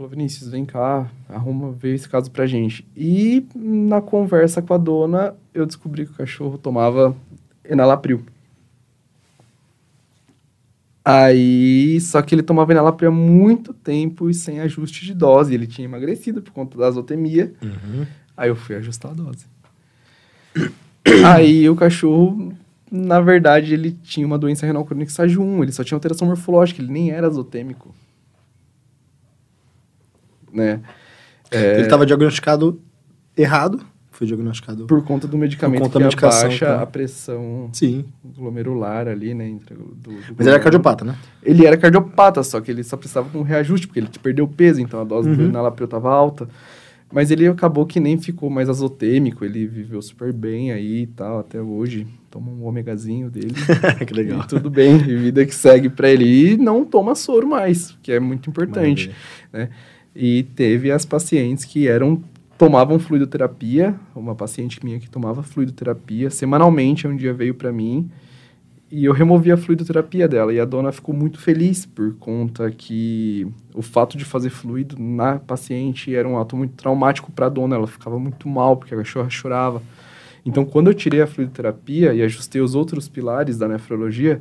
falou, 0.00 0.08
Vinícius, 0.08 0.50
vem 0.50 0.64
cá, 0.64 1.10
arruma, 1.28 1.72
vê 1.72 1.94
esse 1.94 2.08
caso 2.08 2.30
pra 2.30 2.46
gente. 2.46 2.86
E 2.96 3.46
na 3.54 4.00
conversa 4.00 4.62
com 4.62 4.72
a 4.72 4.78
dona, 4.78 5.34
eu 5.52 5.66
descobri 5.66 6.06
que 6.06 6.12
o 6.12 6.14
cachorro 6.14 6.56
tomava 6.56 7.14
enalapril. 7.68 8.24
Aí, 11.04 12.00
só 12.00 12.22
que 12.22 12.34
ele 12.34 12.42
tomava 12.42 12.72
enalapril 12.72 13.10
há 13.10 13.12
muito 13.12 13.74
tempo 13.74 14.30
e 14.30 14.34
sem 14.34 14.60
ajuste 14.60 15.04
de 15.04 15.12
dose. 15.12 15.52
Ele 15.52 15.66
tinha 15.66 15.84
emagrecido 15.84 16.40
por 16.40 16.52
conta 16.52 16.78
da 16.78 16.86
azotemia. 16.86 17.52
Uhum. 17.62 18.06
Aí 18.36 18.48
eu 18.48 18.56
fui 18.56 18.76
ajustar 18.76 19.10
a 19.10 19.14
dose. 19.14 19.44
Aí 21.26 21.68
o 21.68 21.76
cachorro, 21.76 22.52
na 22.90 23.20
verdade, 23.20 23.74
ele 23.74 23.92
tinha 24.02 24.26
uma 24.26 24.38
doença 24.38 24.66
renal 24.66 24.84
crônica 24.84 25.10
estágio 25.10 25.42
1. 25.42 25.62
Ele 25.62 25.72
só 25.72 25.82
tinha 25.82 25.96
alteração 25.96 26.28
morfológica, 26.28 26.80
ele 26.80 26.92
nem 26.92 27.10
era 27.10 27.26
azotêmico 27.26 27.94
né? 30.52 30.80
É, 31.50 31.74
ele 31.74 31.82
estava 31.82 32.06
diagnosticado 32.06 32.80
errado, 33.36 33.80
foi 34.10 34.26
diagnosticado 34.26 34.86
por 34.86 35.02
conta 35.02 35.26
do 35.26 35.38
medicamento 35.38 35.82
conta 35.82 35.98
que 36.08 36.24
abaixa 36.24 36.66
tá? 36.66 36.82
a 36.82 36.86
pressão 36.86 37.70
Sim. 37.72 38.04
glomerular 38.24 39.08
ali, 39.08 39.34
né? 39.34 39.48
Entre 39.48 39.74
do, 39.74 39.84
do 39.84 40.12
Mas 40.36 40.46
ele 40.46 40.50
era 40.50 40.60
cardiopata, 40.60 41.04
né? 41.04 41.16
Ele 41.42 41.66
era 41.66 41.76
cardiopata, 41.76 42.42
só 42.42 42.60
que 42.60 42.70
ele 42.70 42.84
só 42.84 42.96
precisava 42.96 43.28
de 43.28 43.36
um 43.36 43.42
reajuste, 43.42 43.86
porque 43.86 44.00
ele 44.00 44.08
perdeu 44.22 44.46
peso, 44.46 44.80
então 44.80 45.00
a 45.00 45.04
dose 45.04 45.28
uhum. 45.28 45.36
do 45.36 45.42
enalapril 45.44 45.86
estava 45.86 46.10
alta. 46.10 46.48
Mas 47.12 47.30
ele 47.30 47.46
acabou 47.46 47.84
que 47.84 47.98
nem 47.98 48.16
ficou 48.16 48.48
mais 48.48 48.68
azotêmico, 48.68 49.44
ele 49.44 49.66
viveu 49.66 50.00
super 50.00 50.32
bem 50.32 50.70
aí 50.70 51.02
e 51.02 51.06
tal, 51.06 51.40
até 51.40 51.60
hoje. 51.60 52.06
Toma 52.30 52.52
um 52.52 52.64
ômegazinho 52.64 53.28
dele. 53.28 53.54
que 54.06 54.14
legal. 54.14 54.42
E 54.42 54.46
tudo 54.46 54.70
bem, 54.70 54.96
vida 54.98 55.44
que 55.44 55.54
segue 55.54 55.88
para 55.88 56.08
ele. 56.08 56.52
E 56.52 56.56
não 56.56 56.84
toma 56.84 57.16
soro 57.16 57.48
mais, 57.48 57.96
que 58.02 58.12
é 58.12 58.20
muito 58.20 58.48
importante, 58.48 59.10
Maravilha. 59.52 59.74
né? 59.74 59.76
E 60.14 60.44
teve 60.54 60.90
as 60.90 61.04
pacientes 61.04 61.64
que 61.64 61.88
eram 61.88 62.22
tomavam 62.56 62.98
fluidoterapia, 62.98 63.94
uma 64.14 64.34
paciente 64.34 64.84
minha 64.84 65.00
que 65.00 65.08
tomava 65.08 65.42
fluidoterapia 65.42 66.30
semanalmente, 66.30 67.08
um 67.08 67.16
dia 67.16 67.32
veio 67.32 67.54
para 67.54 67.72
mim 67.72 68.10
e 68.90 69.04
eu 69.04 69.12
removi 69.12 69.52
a 69.52 69.56
fluidoterapia 69.56 70.26
dela 70.26 70.52
e 70.52 70.58
a 70.58 70.64
dona 70.64 70.90
ficou 70.90 71.14
muito 71.14 71.38
feliz 71.38 71.86
por 71.86 72.14
conta 72.16 72.70
que 72.70 73.46
o 73.72 73.82
fato 73.82 74.18
de 74.18 74.24
fazer 74.24 74.50
fluido 74.50 74.96
na 74.98 75.38
paciente 75.38 76.14
era 76.14 76.26
um 76.26 76.38
ato 76.38 76.56
muito 76.56 76.74
traumático 76.74 77.30
para 77.30 77.46
a 77.46 77.48
dona, 77.48 77.76
ela 77.76 77.86
ficava 77.86 78.18
muito 78.18 78.48
mal 78.48 78.76
porque 78.76 78.92
a 78.92 78.98
cachorra 78.98 79.30
chorava. 79.30 79.80
Então, 80.44 80.64
quando 80.64 80.88
eu 80.88 80.94
tirei 80.94 81.22
a 81.22 81.26
fluidoterapia 81.26 82.14
e 82.14 82.22
ajustei 82.22 82.60
os 82.60 82.74
outros 82.74 83.08
pilares 83.08 83.58
da 83.58 83.68
nefrologia, 83.68 84.40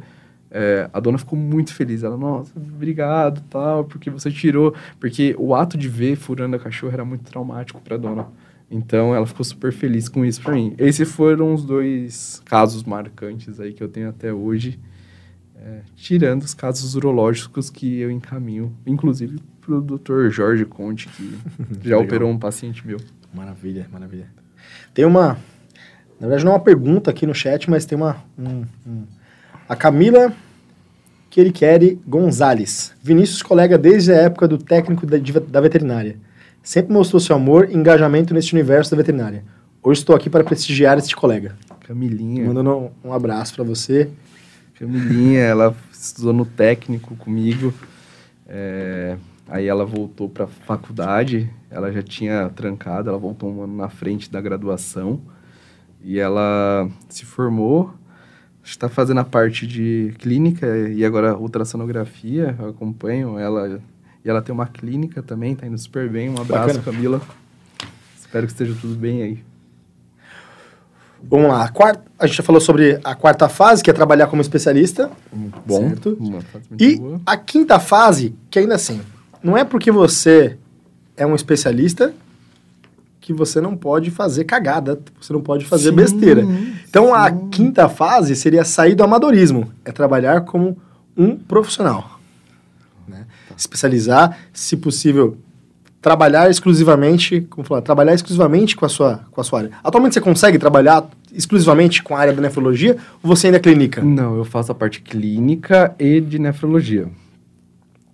é, 0.50 0.90
a 0.92 1.00
dona 1.00 1.18
ficou 1.18 1.38
muito 1.38 1.74
feliz. 1.74 2.04
Ela, 2.04 2.18
nossa, 2.18 2.52
obrigado, 2.58 3.44
tal, 3.50 3.84
porque 3.84 4.10
você 4.10 4.32
tirou. 4.32 4.74
Porque 5.00 5.36
o 5.38 5.54
ato 5.54 5.78
de 5.78 5.88
ver 5.88 6.16
furando 6.16 6.56
a 6.56 6.60
cachorra 6.60 6.94
era 6.94 7.06
muito 7.06 7.24
traumático 7.24 7.82
para 7.82 7.96
a 7.96 8.00
dona. 8.00 8.28
Então, 8.72 9.16
ela 9.16 9.26
ficou 9.26 9.44
super 9.44 9.72
feliz 9.72 10.08
com 10.08 10.24
isso 10.24 10.42
para 10.42 10.54
mim. 10.54 10.76
Esses 10.78 11.10
foram 11.12 11.54
os 11.54 11.66
dois 11.66 12.42
casos 12.46 12.84
marcantes 12.84 13.60
aí 13.60 13.74
que 13.74 13.82
eu 13.82 13.88
tenho 13.88 14.10
até 14.10 14.32
hoje. 14.32 14.80
É, 15.62 15.82
tirando 15.96 16.44
os 16.44 16.54
casos 16.54 16.96
urológicos 16.96 17.70
que 17.70 18.00
eu 18.00 18.10
encaminho, 18.10 18.74
inclusive 18.86 19.40
para 19.60 19.76
o 19.76 19.82
Dr. 19.82 20.30
Jorge 20.30 20.64
Conte, 20.66 21.10
que 21.10 21.38
já 21.90 21.98
operou 21.98 22.30
um 22.30 22.38
paciente 22.38 22.86
meu. 22.86 22.98
Maravilha, 23.34 23.88
maravilha. 23.92 24.28
Tem 24.94 25.04
uma. 25.04 25.38
Na 26.20 26.28
verdade, 26.28 26.46
não 26.46 26.52
é 26.52 26.56
uma 26.56 26.64
pergunta 26.64 27.12
aqui 27.12 27.26
no 27.26 27.34
chat, 27.34 27.70
mas 27.70 27.86
tem 27.86 27.98
uma, 27.98 28.24
um, 28.38 28.64
um 28.86 29.04
a 29.68 29.76
Camila 29.76 30.34
Queriqueri 31.30 32.02
Gonzalez. 32.08 32.94
Vinícius, 33.02 33.44
colega 33.44 33.78
desde 33.78 34.12
a 34.12 34.16
época 34.16 34.48
do 34.48 34.58
técnico 34.58 35.06
da, 35.06 35.18
da 35.18 35.62
veterinária. 35.62 36.18
Sempre 36.62 36.94
mostrou 36.94 37.20
seu 37.20 37.36
amor 37.36 37.70
e 37.70 37.76
engajamento 37.76 38.34
neste 38.34 38.54
universo 38.54 38.92
da 38.92 38.98
veterinária. 38.98 39.44
Hoje 39.82 40.02
estou 40.02 40.16
aqui 40.16 40.30
para 40.30 40.44
prestigiar 40.44 40.98
este 40.98 41.16
colega. 41.16 41.56
Camilinha. 41.82 42.46
Mandando 42.46 42.92
um, 43.04 43.14
abraço 43.14 43.56
para 43.56 43.64
você. 43.64 44.10
Camilinha, 44.78 45.40
ela 45.40 45.76
estudou 45.92 46.34
no 46.34 46.46
técnico 46.46 47.16
comigo. 47.16 47.74
É, 48.48 49.18
aí 49.48 49.68
ela 49.68 49.86
voltou 49.86 50.30
para 50.30 50.48
faculdade. 50.48 51.50
Ela 51.72 51.92
já 51.92 52.02
tinha 52.02 52.50
trancado, 52.50 53.10
ela 53.10 53.18
voltou 53.18 53.52
um 53.52 53.64
ano 53.64 53.76
na 53.76 53.90
frente 53.90 54.30
da 54.32 54.42
graduação. 54.42 55.22
E 56.04 56.20
ela 56.20 56.90
se 57.08 57.26
formou 57.26 57.94
está 58.64 58.88
fazendo 58.88 59.20
a 59.20 59.24
parte 59.24 59.66
de 59.66 60.14
clínica 60.20 60.68
e 60.90 61.04
agora 61.04 61.38
ultrassonografia, 61.38 62.56
eu 62.60 62.70
acompanho 62.70 63.38
ela. 63.38 63.82
E 64.24 64.30
ela 64.30 64.42
tem 64.42 64.54
uma 64.54 64.68
clínica 64.68 65.24
também, 65.24 65.56
tá 65.56 65.66
indo 65.66 65.78
super 65.78 66.10
bem. 66.10 66.30
Um 66.30 66.42
abraço, 66.42 66.68
Bacana. 66.68 66.84
Camila. 66.84 67.22
Espero 68.20 68.46
que 68.46 68.52
esteja 68.52 68.76
tudo 68.80 68.96
bem 68.96 69.24
aí. 69.24 69.44
Vamos 71.24 71.50
lá. 71.50 71.66
A, 71.66 71.70
quarta, 71.70 72.04
a 72.18 72.28
gente 72.28 72.38
já 72.38 72.44
falou 72.44 72.62
sobre 72.62 73.00
a 73.04 73.16
quarta 73.16 73.50
fase, 73.50 73.84
que 73.84 73.90
é 73.90 73.94
trabalhar 73.94 74.28
como 74.28 74.42
especialista. 74.42 75.12
Muito 75.32 75.60
bom. 75.66 75.90
Certo? 75.90 76.18
e 76.80 76.98
boa. 76.98 77.22
a 77.26 77.38
quinta 77.38 77.80
fase, 77.80 78.36
que 78.50 78.60
ainda 78.60 78.76
assim, 78.76 79.02
não 79.44 79.58
é 79.58 79.64
porque 79.64 79.92
você 79.92 80.58
é 81.18 81.26
um 81.26 81.36
especialista 81.36 82.14
que 83.20 83.34
você 83.34 83.60
não 83.60 83.76
pode 83.76 84.10
fazer 84.10 84.46
cagada, 84.46 85.00
você 85.20 85.34
não 85.34 85.42
pode 85.42 85.66
fazer 85.66 85.90
sim, 85.90 85.96
besteira. 85.96 86.44
Então 86.90 87.08
sim. 87.08 87.12
a 87.12 87.32
quinta 87.52 87.90
fase 87.90 88.36
seria 88.36 88.64
sair 88.64 88.96
do 88.96 89.04
amadorismo, 89.04 89.72
é 89.84 89.92
trabalhar 89.92 90.42
como 90.42 90.78
um 91.16 91.36
profissional. 91.36 92.19
Especializar, 93.60 94.38
se 94.54 94.78
possível, 94.78 95.38
trabalhar 96.02 96.50
exclusivamente, 96.50 97.42
como 97.42 97.68
falar, 97.68 97.82
trabalhar 97.82 98.14
exclusivamente 98.14 98.76
com 98.76 98.86
a 98.86 98.90
sua 98.90 99.26
com 99.30 99.42
a 99.42 99.44
sua 99.44 99.60
área. 99.60 99.72
Atualmente 99.84 100.14
você 100.14 100.22
consegue 100.22 100.58
trabalhar 100.58 101.10
exclusivamente 101.34 102.02
com 102.02 102.16
a 102.16 102.20
área 102.20 102.34
da 102.34 102.42
nefrologia 102.42 102.98
ou 103.22 103.28
você 103.28 103.48
ainda 103.48 103.58
é 103.58 103.60
clínica? 103.60 104.02
Não, 104.02 104.38
eu 104.38 104.46
faço 104.46 104.72
a 104.72 104.76
parte 104.76 105.02
clínica 105.02 105.94
e 106.00 106.22
de 106.22 106.40
nefrologia. 106.40 107.08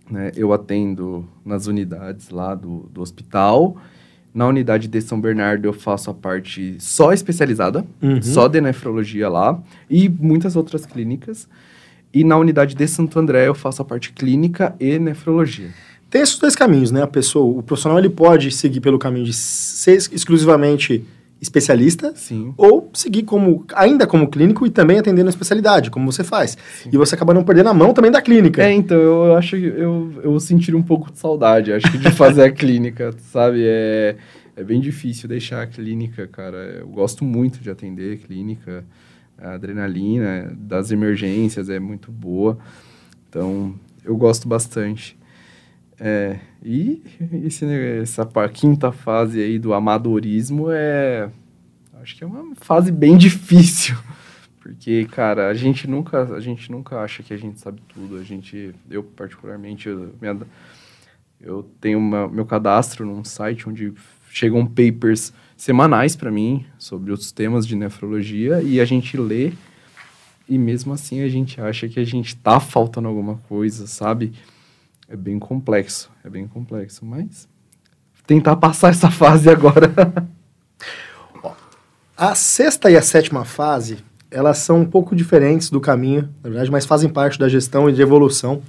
Né? 0.10 0.32
Eu 0.36 0.52
atendo 0.52 1.28
nas 1.46 1.68
unidades 1.68 2.30
lá 2.30 2.56
do, 2.56 2.90
do 2.92 3.02
hospital 3.02 3.78
na 4.36 4.46
unidade 4.46 4.90
de 4.90 5.00
São 5.00 5.20
Bernardo 5.20 5.66
eu 5.66 5.72
faço 5.72 6.12
a 6.12 6.14
parte 6.14 6.76
só 6.78 7.14
especializada, 7.14 7.86
uhum. 8.02 8.22
só 8.22 8.50
de 8.50 8.60
nefrologia 8.60 9.30
lá, 9.30 9.58
e 9.90 10.10
muitas 10.10 10.58
outras 10.58 10.86
clínicas. 10.86 11.48
E 12.16 12.24
na 12.24 12.38
unidade 12.38 12.76
de 12.76 12.88
Santo 12.88 13.20
André 13.20 13.46
eu 13.46 13.54
faço 13.54 13.82
a 13.82 13.86
parte 13.86 14.14
clínica 14.14 14.74
e 14.80 14.98
nefrologia. 14.98 15.68
Tem 16.10 16.22
esses 16.22 16.40
dois 16.40 16.56
caminhos, 16.56 16.90
né? 16.90 17.04
A 17.04 17.08
pessoa, 17.08 17.60
o 17.60 17.62
profissional 17.62 18.00
ele 18.00 18.08
pode 18.08 18.52
seguir 18.52 18.80
pelo 18.80 18.98
caminho 18.98 19.26
de 19.26 19.34
ser 19.34 19.98
exclusivamente 19.98 21.04
especialista 21.42 22.14
Sim. 22.16 22.54
ou 22.56 22.90
seguir 22.94 23.24
como 23.24 23.66
ainda 23.76 24.08
como 24.08 24.30
clínico 24.30 24.66
e 24.66 24.70
também 24.70 24.98
atendendo 24.98 25.28
a 25.28 25.30
especialidade, 25.30 25.92
como 25.92 26.10
você 26.10 26.24
faz. 26.24 26.58
Sim. 26.82 26.90
E 26.94 26.98
você 26.98 27.16
acaba 27.16 27.34
não 27.34 27.44
perdendo 27.44 27.68
a 27.68 27.74
mão 27.74 27.94
também 27.94 28.10
da 28.10 28.22
clínica. 28.22 28.64
É, 28.64 28.72
então 28.72 28.98
eu 28.98 29.36
acho 29.36 29.58
que 29.58 29.66
eu, 29.66 30.14
eu 30.24 30.40
senti 30.40 30.74
um 30.74 30.82
pouco 30.82 31.12
de 31.12 31.20
saudade, 31.20 31.74
acho 31.74 31.92
que 31.92 31.98
de 31.98 32.12
fazer 32.12 32.44
a 32.44 32.50
clínica, 32.54 33.14
sabe? 33.30 33.62
É, 33.66 34.16
é 34.56 34.64
bem 34.64 34.80
difícil 34.80 35.28
deixar 35.28 35.62
a 35.64 35.68
clínica, 35.68 36.26
cara. 36.28 36.78
Eu 36.80 36.88
gosto 36.88 37.26
muito 37.26 37.60
de 37.60 37.70
atender 37.70 38.20
clínica. 38.20 38.86
A 39.38 39.54
adrenalina 39.54 40.54
das 40.58 40.92
emergências 40.92 41.70
é 41.70 41.80
muito 41.80 42.12
boa. 42.12 42.58
Então, 43.30 43.76
eu 44.04 44.16
gosto 44.16 44.48
bastante. 44.48 45.18
É, 46.00 46.40
e 46.64 47.02
esse, 47.44 47.66
essa 47.66 48.26
quinta 48.54 48.92
fase 48.92 49.42
aí 49.42 49.60
do 49.60 49.74
amadorismo 49.74 50.68
é. 50.70 51.30
Acho 52.02 52.16
que 52.16 52.24
é 52.24 52.28
uma 52.28 52.56
fase 52.56 52.92
bem 52.92 53.16
difícil. 53.18 53.96
Porque, 54.60 55.06
cara, 55.06 55.48
a 55.50 55.54
gente 55.54 55.88
nunca, 55.88 56.24
a 56.36 56.40
gente 56.40 56.72
nunca 56.72 57.00
acha 57.00 57.22
que 57.22 57.34
a 57.34 57.38
gente 57.38 57.60
sabe 57.60 57.82
tudo. 57.88 58.18
A 58.18 58.24
gente, 58.24 58.74
eu 58.90 59.04
particularmente, 59.04 59.88
eu, 59.88 60.14
minha, 60.20 60.38
eu 61.40 61.70
tenho 61.80 62.00
uma, 62.00 62.28
meu 62.28 62.46
cadastro 62.46 63.06
num 63.06 63.24
site 63.24 63.70
onde 63.70 63.94
chegam 64.30 64.66
papers 64.66 65.32
semanais 65.58 66.16
para 66.16 66.32
mim 66.32 66.66
sobre 66.78 67.12
os 67.12 67.32
temas 67.32 67.66
de 67.66 67.76
nefrologia 67.76 68.62
e 68.62 68.80
a 68.80 68.86
gente 68.86 69.18
lê 69.18 69.54
e 70.48 70.58
mesmo 70.58 70.94
assim 70.94 71.22
a 71.22 71.30
gente 71.30 71.60
acha 71.60 71.88
que 71.88 72.00
a 72.00 72.04
gente 72.04 72.36
tá 72.36 72.60
faltando 72.60 73.08
alguma 73.08 73.38
coisa, 73.50 73.88
sabe? 73.88 74.34
É 75.08 75.16
bem 75.16 75.40
complexo, 75.40 76.12
é 76.24 76.30
bem 76.30 76.48
complexo, 76.48 77.06
mas 77.06 77.48
tentar 78.26 78.56
passar 78.56 78.90
essa 78.90 79.10
fase 79.12 79.50
agora. 79.50 79.92
A 82.18 82.34
sexta 82.34 82.90
e 82.90 82.96
a 82.96 83.02
sétima 83.02 83.44
fase, 83.44 83.98
elas 84.32 84.60
são 84.60 84.80
um 84.80 84.86
pouco 84.86 85.14
diferentes 85.14 85.70
do 85.70 85.82
caminho, 85.82 86.34
na 86.42 86.50
verdade, 86.50 86.72
mas 86.72 86.86
fazem 86.86 87.10
parte 87.10 87.38
da 87.38 87.50
gestão 87.50 87.90
e 87.90 87.94
de 87.94 88.02
evolução, 88.02 88.62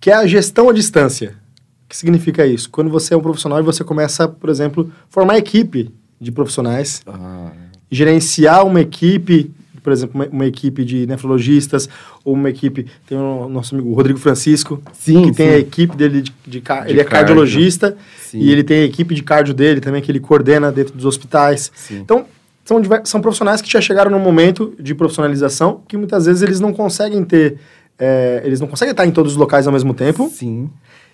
que 0.00 0.10
é 0.10 0.14
a 0.14 0.26
gestão 0.26 0.70
à 0.70 0.72
distância. 0.72 1.34
O 1.84 1.88
que 1.90 1.96
significa 1.96 2.46
isso? 2.46 2.70
Quando 2.70 2.88
você 2.88 3.12
é 3.12 3.16
um 3.16 3.20
profissional 3.20 3.60
e 3.60 3.62
você 3.62 3.84
começa, 3.84 4.26
por 4.26 4.48
exemplo, 4.48 4.90
formar 5.10 5.36
equipe 5.36 5.92
de 6.20 6.32
profissionais, 6.32 7.02
Ah, 7.06 7.50
gerenciar 7.90 8.66
uma 8.66 8.80
equipe, 8.80 9.50
por 9.82 9.92
exemplo, 9.92 10.14
uma, 10.16 10.26
uma 10.26 10.46
equipe 10.46 10.84
de 10.84 11.06
nefrologistas, 11.06 11.88
ou 12.24 12.34
uma 12.34 12.50
equipe, 12.50 12.86
tem 13.06 13.16
o 13.16 13.48
nosso 13.48 13.74
amigo 13.74 13.92
Rodrigo 13.94 14.18
Francisco, 14.18 14.82
sim, 14.92 15.30
que 15.30 15.36
tem 15.36 15.48
a 15.50 15.52
sim. 15.52 15.58
equipe 15.58 15.96
dele 15.96 16.22
de, 16.22 16.32
de 16.44 16.50
De 16.50 16.56
ele 16.58 17.00
é 17.00 17.04
cardio. 17.04 17.04
cardiologista 17.04 17.96
Sim. 18.20 18.38
e 18.40 18.50
ele 18.50 18.64
tem 18.64 18.80
a 18.80 18.84
equipe 18.84 19.14
de 19.14 19.22
cardio 19.22 19.54
dele 19.54 19.80
também 19.80 20.02
que 20.02 20.10
ele 20.10 20.18
coordena 20.20 20.72
dentro 20.72 20.94
dos 20.94 21.04
hospitais. 21.04 21.70
Sim. 21.74 21.98
Então, 22.00 22.26
são, 22.64 22.82
são 23.04 23.20
profissionais 23.20 23.62
que 23.62 23.70
já 23.70 23.80
chegaram 23.80 24.10
num 24.10 24.18
momento 24.18 24.74
de 24.80 24.92
profissionalização 24.92 25.82
que 25.86 25.96
muitas 25.96 26.26
vezes 26.26 26.42
eles 26.42 26.58
não 26.58 26.72
conseguem 26.72 27.22
ter, 27.24 27.58
é, 27.96 28.42
eles 28.44 28.58
não 28.60 28.66
conseguem 28.66 28.90
estar 28.90 29.06
em 29.06 29.12
todos 29.12 29.32
os 29.32 29.38
locais 29.38 29.68
ao 29.68 29.72
mesmo 29.72 29.94
tempo 29.94 30.28
Sim. 30.34 30.68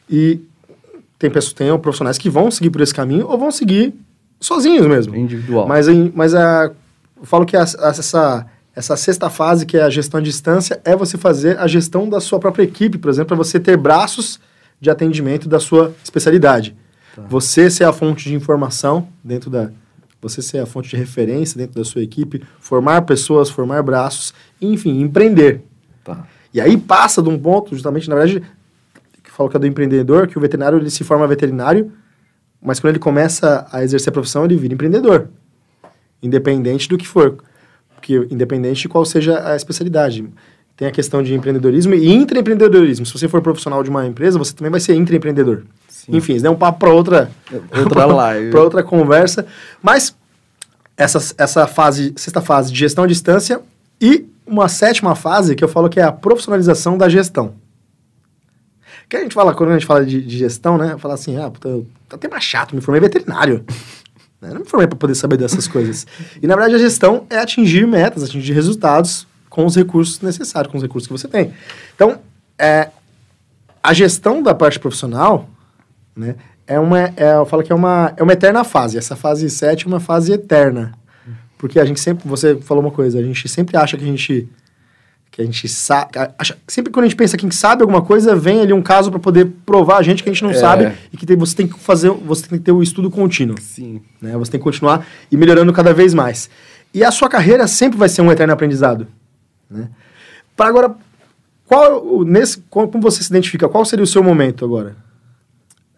e 0.08 0.40
tem 1.18 1.30
tem 1.54 1.78
profissionais 1.78 2.16
que 2.16 2.30
vão 2.30 2.50
seguir 2.50 2.70
por 2.70 2.80
esse 2.80 2.94
caminho 2.94 3.26
ou 3.28 3.36
vão 3.38 3.50
seguir 3.50 3.92
sozinhos 4.46 4.87
mesmo. 4.87 5.14
É 5.14 5.18
individual. 5.18 5.66
Mas, 5.66 5.87
mas 6.14 6.35
a, 6.35 6.70
eu 7.18 7.24
falo 7.24 7.44
que 7.46 7.57
a- 7.57 7.62
a- 7.62 7.88
essa, 7.88 8.46
essa 8.74 8.96
sexta 8.96 9.31
fase, 9.31 9.64
que 9.64 9.76
é 9.76 9.83
a 9.83 9.90
gestão 9.90 10.20
à 10.20 10.22
distância, 10.22 10.81
é 10.85 10.94
você 10.96 11.16
fazer 11.16 11.59
a 11.59 11.66
gestão 11.66 12.09
da 12.09 12.20
sua 12.20 12.38
própria 12.38 12.62
equipe, 12.64 12.98
por 12.98 13.09
exemplo, 13.11 13.28
para 13.28 13.37
você 13.37 13.59
ter 13.61 13.76
braços 13.76 14.40
de 14.81 14.90
atendimento 14.90 15.48
da 15.48 15.61
sua 15.61 15.94
especialidade. 16.02 16.74
Tá. 17.14 17.22
Você 17.28 17.70
ser 17.70 17.85
a 17.85 17.92
fonte 17.92 18.24
de 18.28 18.35
informação 18.35 19.09
dentro 19.22 19.48
da. 19.50 19.70
Você 20.20 20.40
ser 20.40 20.59
a 20.59 20.66
fonte 20.66 20.88
de 20.88 20.96
referência 20.96 21.59
dentro 21.59 21.74
da 21.74 21.85
sua 21.85 22.02
equipe, 22.02 22.42
formar 22.61 23.02
pessoas, 23.02 23.50
formar 23.50 23.83
braços, 23.83 24.33
enfim, 24.61 25.00
empreender. 25.00 25.62
Tá. 26.05 26.24
E 26.55 26.61
aí 26.61 26.76
passa 26.76 27.20
de 27.22 27.28
um 27.28 27.37
ponto, 27.38 27.74
justamente, 27.74 28.09
na 28.09 28.14
verdade, 28.14 28.40
que 29.22 29.31
eu 29.31 29.35
falo 29.35 29.48
que 29.48 29.57
é 29.57 29.61
do 29.61 29.66
empreendedor, 29.66 30.26
que 30.28 30.38
o 30.38 30.40
veterinário 30.40 30.78
ele 30.78 30.90
se 30.90 31.02
forma 31.02 31.26
veterinário, 31.26 31.90
mas 32.62 32.79
quando 32.79 32.92
ele 32.92 32.98
começa 32.98 33.66
a 33.72 33.83
exercer 33.83 34.11
a 34.11 34.12
profissão, 34.12 34.44
ele 34.44 34.57
vira 34.57 34.72
empreendedor. 34.75 35.29
Independente 36.22 36.88
do 36.88 36.96
que 36.96 37.07
for. 37.07 37.38
Porque, 37.94 38.27
independente 38.31 38.83
de 38.83 38.88
qual 38.88 39.05
seja 39.05 39.46
a 39.46 39.57
especialidade. 39.57 40.25
Tem 40.77 40.88
a 40.88 40.90
questão 40.90 41.22
de 41.22 41.35
empreendedorismo 41.35 41.94
e 41.94 42.11
intraempreendedorismo. 42.12 43.05
Se 43.05 43.12
você 43.12 43.29
for 43.29 43.42
profissional 43.42 43.83
de 43.83 43.90
uma 43.90 44.07
empresa, 44.07 44.38
você 44.38 44.53
também 44.55 44.70
vai 44.70 44.81
ser 44.81 44.94
intraempreendedor. 44.94 45.64
Sim. 45.88 46.16
Enfim, 46.16 46.35
isso 46.35 46.46
é 46.46 46.51
um 46.51 46.57
papo 46.57 46.79
para 46.79 46.90
outra, 46.90 47.31
Outra 47.77 48.07
live. 48.07 48.51
para 48.51 48.62
outra 48.62 48.83
conversa. 48.83 49.44
Mas 49.83 50.16
essa, 50.96 51.35
essa 51.37 51.66
fase, 51.66 52.12
sexta 52.16 52.40
fase 52.40 52.72
de 52.72 52.79
gestão 52.79 53.05
à 53.05 53.07
distância 53.07 53.61
e 54.01 54.27
uma 54.46 54.68
sétima 54.68 55.14
fase 55.14 55.55
que 55.55 55.62
eu 55.62 55.68
falo 55.68 55.88
que 55.88 56.01
é 56.01 56.03
a 56.03 56.12
profissionalização 56.12 56.96
da 56.96 57.09
gestão. 57.09 57.55
Que 59.12 59.18
a 59.18 59.20
gente 59.20 59.35
fala, 59.35 59.53
quando 59.53 59.68
a 59.68 59.72
gente 59.75 59.85
fala 59.85 60.07
de, 60.07 60.22
de 60.22 60.38
gestão, 60.38 60.79
né? 60.79 60.96
Fala 60.96 61.12
assim, 61.12 61.37
ah, 61.37 61.51
puta, 61.51 61.68
eu, 61.68 61.87
tá 62.09 62.16
até 62.16 62.29
mais 62.29 62.42
chato, 62.42 62.75
me 62.75 62.81
formei 62.81 62.98
veterinário. 62.98 63.62
Né, 64.40 64.48
Eu 64.48 64.55
não 64.55 64.61
me 64.62 64.66
formei 64.66 64.87
para 64.87 64.96
poder 64.96 65.14
saber 65.14 65.37
dessas 65.37 65.68
coisas. 65.68 66.07
E 66.42 66.46
na 66.46 66.55
verdade 66.55 66.77
a 66.77 66.79
gestão 66.79 67.27
é 67.29 67.37
atingir 67.37 67.87
metas, 67.87 68.25
atingir 68.25 68.55
resultados 68.55 69.27
com 69.51 69.66
os 69.66 69.77
recursos 69.77 70.22
necessários, 70.22 70.72
com 70.72 70.79
os 70.79 70.83
recursos 70.83 71.07
que 71.07 71.12
você 71.12 71.29
tem. 71.29 71.53
Então, 71.94 72.20
é, 72.59 72.88
a 73.83 73.92
gestão 73.92 74.42
da 74.42 74.55
parte 74.55 74.81
profissional, 74.81 75.46
né, 76.16 76.37
é 76.66 76.81
uma, 76.81 77.01
é, 77.14 77.35
eu 77.37 77.44
falo 77.44 77.62
que 77.62 77.70
é 77.70 77.75
uma, 77.75 78.14
é 78.16 78.22
uma 78.22 78.33
eterna 78.33 78.64
fase. 78.64 78.96
Essa 78.96 79.14
fase 79.14 79.51
7 79.51 79.85
é 79.85 79.88
uma 79.88 80.01
fase 80.01 80.33
eterna. 80.33 80.94
Porque 81.59 81.79
a 81.79 81.85
gente 81.85 82.01
sempre, 82.01 82.27
você 82.27 82.57
falou 82.62 82.83
uma 82.83 82.90
coisa, 82.90 83.18
a 83.18 83.22
gente 83.22 83.46
sempre 83.46 83.77
acha 83.77 83.98
que 83.98 84.05
a 84.05 84.07
gente 84.07 84.48
que 85.33 85.40
a 85.40 85.45
gente 85.47 85.66
sabe, 85.66 86.11
sempre 86.68 86.92
quando 86.92 87.07
a 87.07 87.09
gente 87.09 87.16
pensa 87.16 87.38
que 87.38 87.45
a 87.45 87.49
gente 87.49 87.59
sabe 87.59 87.81
alguma 87.83 88.03
coisa, 88.03 88.37
vem 88.37 88.61
ali 88.61 88.73
um 88.75 88.83
caso 88.83 89.11
para 89.11 89.18
poder 89.18 89.47
provar 89.64 89.97
a 89.97 90.03
gente 90.03 90.23
que 90.23 90.29
a 90.29 90.33
gente 90.33 90.45
não 90.45 90.51
É. 90.51 90.55
sabe 90.55 90.92
e 91.11 91.16
que 91.16 91.25
tem- 91.25 91.37
você 91.38 91.57
tem 91.57 91.66
que 91.66 91.79
fazer, 91.81 92.11
você 92.11 92.47
tem 92.47 92.59
que 92.59 92.64
ter 92.66 92.71
o 92.73 92.83
estudo 92.83 93.11
contínuo, 93.11 93.57
Sim. 93.59 94.03
né? 94.21 94.37
Você 94.37 94.51
tem 94.51 94.61
que 94.61 94.64
continuar 94.64 95.07
e 95.31 95.37
melhorando 95.37 95.73
cada 95.73 95.95
vez 95.95 96.12
mais. 96.12 96.51
E 96.92 97.03
a 97.03 97.11
sua 97.11 97.31
carreira 97.31 97.66
sempre 97.66 97.99
vai 97.99 98.11
ser 98.11 98.21
um 98.21 98.31
eterno 98.31 98.53
aprendizado, 98.53 99.07
né? 99.71 99.88
Para 100.55 100.68
agora, 100.68 100.95
qual 101.66 102.23
nesse 102.27 102.59
como 102.68 102.90
você 103.01 103.23
se 103.23 103.31
identifica? 103.33 103.66
Qual 103.71 103.87
seria 103.87 104.03
o 104.03 104.07
seu 104.07 104.23
momento 104.23 104.66
agora? 104.66 104.95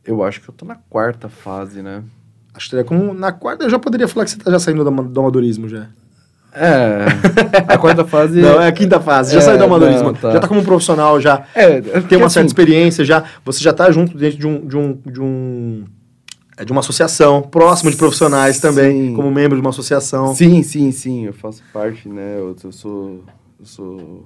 Eu 0.05 0.23
acho 0.23 0.41
que 0.41 0.49
eu 0.49 0.55
tô 0.55 0.65
na 0.65 0.77
quarta 0.89 1.29
fase, 1.29 1.83
né? 1.83 2.05
Acho 2.55 2.67
que 2.67 2.71
seria 2.71 2.85
como 2.85 3.13
na 3.13 3.33
quarta 3.33 3.65
eu 3.65 3.71
já 3.71 3.81
poderia 3.81 4.07
falar 4.07 4.27
que 4.27 4.31
você 4.31 4.37
tá 4.39 4.49
já 4.49 4.61
saindo 4.61 4.85
do, 4.85 4.91
do 5.09 5.21
amadorismo 5.21 5.69
já. 5.69 5.89
É. 6.55 7.05
A 7.75 7.77
quarta 7.79 8.05
fase. 8.05 8.41
Não, 8.41 8.61
é 8.61 8.69
a 8.69 8.73
quinta 8.73 9.01
fase, 9.01 9.33
já 9.33 9.39
É, 9.39 9.41
saiu 9.43 9.59
do 9.59 9.65
amadorismo. 9.65 10.05
não, 10.09 10.15
tá. 10.15 10.33
Já 10.33 10.41
tá 10.41 10.49
como 10.49 10.63
profissional 10.63 11.21
já. 11.21 11.45
É, 11.55 11.81
tem 12.03 12.17
uma 12.19 12.29
certa 12.31 12.47
experiência 12.47 13.05
já, 13.05 13.25
você 13.45 13.61
já 13.63 13.71
está 13.71 13.91
junto 13.91 14.17
dentro 14.17 14.39
de 14.39 14.47
um 14.47 14.67
de 14.67 14.77
um 14.77 14.99
de 15.05 15.21
um 15.21 15.85
é, 16.57 16.65
de 16.65 16.71
uma 16.71 16.81
associação, 16.81 17.43
próximo 17.43 17.91
de 17.91 17.97
profissionais 17.97 18.61
também, 18.61 19.09
Sim. 19.09 19.15
como 19.17 19.31
membro 19.31 19.57
de 19.57 19.61
uma 19.61 19.71
associação. 19.71 20.33
Sim, 20.35 20.63
sim, 20.63 20.93
sim. 20.93 21.25
Eu 21.27 21.33
faço 21.33 21.63
parte, 21.73 22.09
né? 22.09 22.37
Eu, 22.39 22.55
eu 22.63 22.71
sou, 22.73 23.25
eu 23.59 23.67
sou 23.67 24.25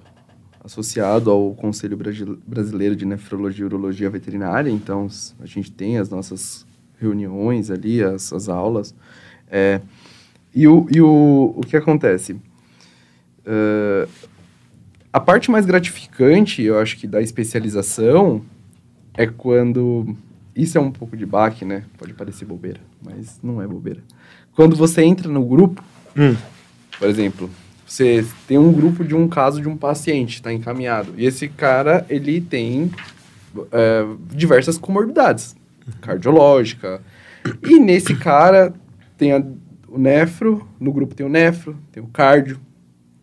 associado 0.62 1.30
ao 1.30 1.54
Conselho 1.54 1.96
Brasi- 1.96 2.38
Brasileiro 2.46 2.94
de 2.94 3.06
Nefrologia 3.06 3.62
e 3.62 3.66
Urologia 3.66 4.10
Veterinária, 4.10 4.70
então 4.70 5.06
a 5.40 5.46
gente 5.46 5.70
tem 5.70 5.96
as 5.98 6.10
nossas 6.10 6.66
reuniões 7.00 7.70
ali, 7.70 8.02
as, 8.02 8.30
as 8.32 8.48
aulas. 8.48 8.94
É, 9.50 9.80
e 10.61 10.66
o, 10.68 10.87
e 10.90 11.01
o, 11.01 11.55
o 11.57 11.61
que 11.61 11.77
acontece? 11.77 12.37
Ah, 13.47 14.07
a 15.12 15.21
parte 15.21 15.51
mais 15.51 15.64
gratificante, 15.64 16.62
eu 16.62 16.79
acho 16.79 16.97
que 16.97 17.07
da 17.07 17.21
especialização, 17.23 18.42
é 19.14 19.27
quando. 19.27 20.16
Isso 20.55 20.77
é 20.77 20.81
um 20.81 20.90
pouco 20.90 21.16
de 21.16 21.25
baque, 21.25 21.64
né? 21.64 21.85
Pode 21.97 22.12
parecer 22.14 22.44
bobeira, 22.44 22.81
mas 23.05 23.38
não 23.42 23.62
é 23.62 23.66
bobeira. 23.66 24.01
Quando 24.55 24.75
você 24.77 25.03
entra 25.03 25.29
no 25.29 25.44
grupo, 25.44 25.83
Hum, 26.16 26.35
por 26.99 27.09
exemplo, 27.09 27.49
você 27.87 28.27
tem 28.49 28.59
um 28.59 28.73
grupo 28.73 29.05
de 29.05 29.14
um 29.14 29.29
caso 29.29 29.61
de 29.62 29.68
um 29.68 29.77
paciente, 29.77 30.35
está 30.35 30.53
encaminhado. 30.53 31.14
E 31.16 31.25
esse 31.25 31.47
cara, 31.49 32.05
ele 32.11 32.40
tem 32.40 32.90
é, 33.71 34.05
diversas 34.35 34.77
comorbidades, 34.77 35.55
cardiológica. 36.01 37.01
E 37.62 37.79
nesse 37.79 38.14
cara 38.16 38.75
tem 39.16 39.33
a- 39.33 39.44
o 39.90 39.98
nefro, 39.98 40.66
no 40.79 40.92
grupo 40.92 41.14
tem 41.14 41.24
o 41.24 41.29
nefro, 41.29 41.77
tem 41.92 42.03
o 42.03 42.07
cardio, 42.07 42.59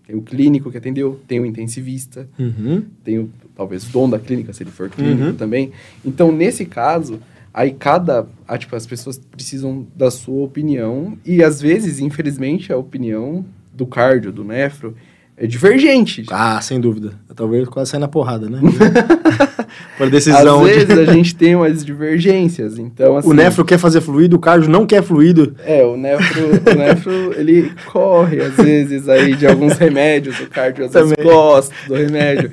tem 0.05 0.15
o 0.15 0.21
clínico 0.21 0.71
que 0.71 0.77
atendeu, 0.77 1.19
tem 1.27 1.39
o 1.39 1.45
intensivista, 1.45 2.27
uhum. 2.37 2.83
tem 3.03 3.19
o, 3.19 3.29
talvez 3.55 3.87
o 3.87 3.91
dono 3.91 4.11
da 4.11 4.19
clínica, 4.19 4.53
se 4.53 4.63
ele 4.63 4.71
for 4.71 4.89
clínico 4.89 5.23
Uhum. 5.29 5.35
também. 5.35 5.71
Então, 6.03 6.31
nesse 6.31 6.65
caso, 6.65 7.19
aí 7.53 7.71
cada. 7.71 8.27
Ah, 8.47 8.57
tipo, 8.57 8.75
as 8.75 8.85
pessoas 8.85 9.17
precisam 9.17 9.85
da 9.95 10.11
sua 10.11 10.43
opinião, 10.43 11.17
e 11.25 11.43
às 11.43 11.59
vezes, 11.61 11.99
infelizmente, 11.99 12.71
a 12.71 12.77
opinião 12.77 13.45
do 13.73 13.85
cardio, 13.85 14.31
do 14.31 14.43
nefro, 14.43 14.95
é 15.37 15.45
divergente. 15.47 16.25
Ah, 16.31 16.59
sem 16.61 16.79
dúvida. 16.79 17.13
Talvez 17.35 17.67
quase 17.67 17.91
sair 17.91 17.99
na 17.99 18.07
porrada, 18.07 18.49
né? 18.49 18.59
Por 19.97 20.09
decisão. 20.09 20.61
Às 20.61 20.67
vezes 20.67 20.97
a 20.97 21.05
gente 21.05 21.35
tem 21.35 21.55
umas 21.55 21.83
divergências, 21.85 22.77
então 22.77 23.17
assim... 23.17 23.29
O 23.29 23.33
nefro 23.33 23.65
quer 23.65 23.77
fazer 23.77 23.99
fluido, 24.01 24.35
o 24.35 24.39
cardio 24.39 24.69
não 24.69 24.85
quer 24.85 25.03
fluido. 25.03 25.55
É, 25.65 25.83
o 25.83 25.97
nefro, 25.97 26.41
o 26.49 26.75
nefro, 26.77 27.33
ele 27.39 27.71
corre, 27.91 28.41
às 28.41 28.55
vezes, 28.55 29.09
aí 29.09 29.35
de 29.35 29.45
alguns 29.47 29.73
remédios, 29.77 30.39
o 30.39 30.47
cardio 30.49 30.85
às 30.85 30.93
vezes 30.93 31.11
Também. 31.11 31.25
gosta 31.25 31.73
do 31.87 31.93
remédio, 31.95 32.51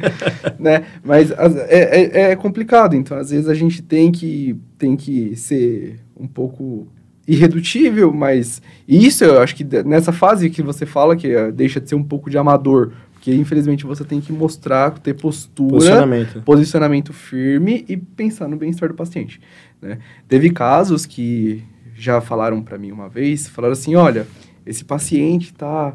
né? 0.59 0.85
Mas 1.05 1.31
as- 1.33 1.57
é, 1.57 2.11
é, 2.29 2.31
é 2.33 2.37
complicado, 2.37 2.95
então 2.97 3.17
às 3.17 3.31
vezes 3.31 3.49
a 3.49 3.55
gente 3.55 3.83
tem 3.83 4.11
que, 4.11 4.57
tem 4.79 4.97
que 4.97 5.37
ser 5.37 6.01
um 6.19 6.27
pouco 6.27 6.89
irredutível, 7.27 8.13
mas 8.13 8.61
isso 8.87 9.25
eu 9.25 9.41
acho 9.41 9.55
que 9.55 9.65
nessa 9.85 10.13
fase 10.13 10.51
que 10.51 10.63
você 10.63 10.85
fala 10.87 11.17
que 11.17 11.29
eh, 11.29 11.53
deixa 11.53 11.81
de 11.81 11.89
ser 11.89 11.95
um 11.95 12.03
pouco 12.03 12.29
de 12.29 12.37
amador, 12.37 12.93
porque 13.13 13.33
infelizmente 13.35 13.87
você 13.87 14.05
tem 14.05 14.21
que 14.21 14.33
mostrar, 14.33 14.91
ter 14.99 15.15
postura, 15.15 15.75
Posicionamento. 15.75 16.43
posicionamento 16.43 17.13
firme 17.13 17.85
e 17.89 17.97
pensar 17.97 18.49
no 18.49 18.57
bem-estar 18.57 18.89
do 18.89 18.95
paciente. 18.95 19.41
Né? 19.81 19.99
Teve 20.27 20.51
casos 20.51 21.07
que 21.07 21.63
já 21.95 22.21
falaram 22.21 22.61
para 22.63 22.77
mim 22.79 22.91
uma 22.91 23.09
vez, 23.09 23.47
falaram 23.49 23.73
assim, 23.75 23.95
olha, 23.95 24.27
esse 24.67 24.85
paciente 24.85 25.53
tá 25.55 25.95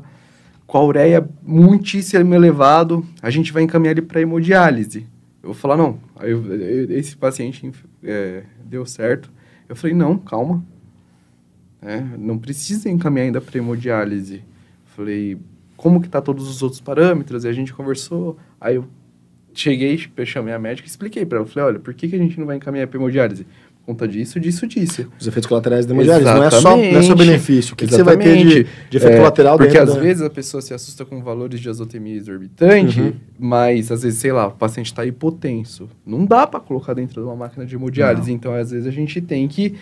com 0.65 0.77
a 0.77 0.83
ureia 0.85 1.27
muitíssimo 1.45 2.33
elevado, 2.33 3.05
a 3.21 3.29
gente 3.29 3.51
vai 3.51 3.63
encaminhar 3.63 3.91
ele 3.91 4.01
para 4.01 4.21
hemodiálise. 4.21 5.05
Eu 5.43 5.49
vou 5.49 5.53
falar, 5.53 5.75
não, 5.77 5.97
aí 6.17 6.31
eu- 6.31 6.45
eu- 6.53 6.91
esse 6.97 7.15
paciente 7.15 7.69
é, 8.03 8.43
deu 8.65 8.85
certo. 8.85 9.29
Eu 9.69 9.75
falei, 9.75 9.95
não, 9.95 10.17
calma, 10.17 10.63
É, 11.81 12.01
não 12.17 12.37
precisa 12.37 12.89
encaminhar 12.89 13.25
ainda 13.25 13.41
para 13.41 13.57
hemodiálise. 13.57 14.43
Falei, 14.95 15.37
como 15.75 16.01
que 16.01 16.09
tá 16.09 16.21
todos 16.21 16.49
os 16.49 16.63
outros 16.63 16.81
parâmetros? 16.81 17.43
E 17.43 17.47
a 17.47 17.53
gente 17.53 17.73
conversou, 17.73 18.37
aí 18.59 18.75
eu 18.75 18.85
cheguei, 19.53 19.97
chamei 20.25 20.53
a 20.53 20.59
médica 20.59 20.87
e 20.87 20.89
expliquei 20.89 21.25
para 21.25 21.39
ela. 21.39 21.47
Falei, 21.47 21.69
olha, 21.69 21.79
por 21.79 21.93
que, 21.93 22.07
que 22.07 22.15
a 22.15 22.19
gente 22.19 22.39
não 22.39 22.47
vai 22.47 22.57
encaminhar 22.57 22.87
para 22.87 22.97
hemodiálise? 22.97 23.45
conta 23.87 24.05
disso, 24.05 24.37
disso, 24.37 24.67
disso. 24.67 25.07
Os 25.17 25.25
efeitos 25.25 25.47
colaterais 25.47 25.85
da 25.85 25.93
hemodiálise. 25.93 26.25
Não 26.29 26.43
é 26.43 26.51
só, 26.51 26.75
não 26.75 26.83
é 26.83 27.01
só 27.01 27.15
benefício. 27.15 27.73
O 27.73 27.77
que, 27.77 27.87
que 27.87 27.93
você 27.93 28.03
vai 28.03 28.17
ter 28.17 28.35
de, 28.35 28.63
de 28.89 28.97
efeito 28.97 29.13
é, 29.13 29.17
colateral 29.17 29.57
Porque 29.57 29.77
às 29.77 29.93
da... 29.93 29.99
vezes 29.99 30.21
a 30.21 30.29
pessoa 30.29 30.61
se 30.61 30.73
assusta 30.73 31.05
com 31.05 31.23
valores 31.23 31.61
de 31.61 31.69
azotemia 31.69 32.17
exorbitante, 32.17 32.99
uhum. 32.99 33.13
mas 33.39 33.89
às 33.89 34.03
vezes, 34.03 34.19
sei 34.19 34.33
lá, 34.33 34.47
o 34.47 34.51
paciente 34.51 34.87
está 34.87 35.05
hipotenso. 35.05 35.89
Não 36.05 36.25
dá 36.25 36.45
para 36.45 36.59
colocar 36.59 36.93
dentro 36.93 37.21
de 37.21 37.27
uma 37.27 37.35
máquina 37.37 37.65
de 37.65 37.75
hemodiálise. 37.75 38.27
Não. 38.27 38.35
Então, 38.35 38.53
às 38.53 38.71
vezes, 38.71 38.85
a 38.85 38.91
gente 38.91 39.21
tem 39.21 39.47
que. 39.47 39.75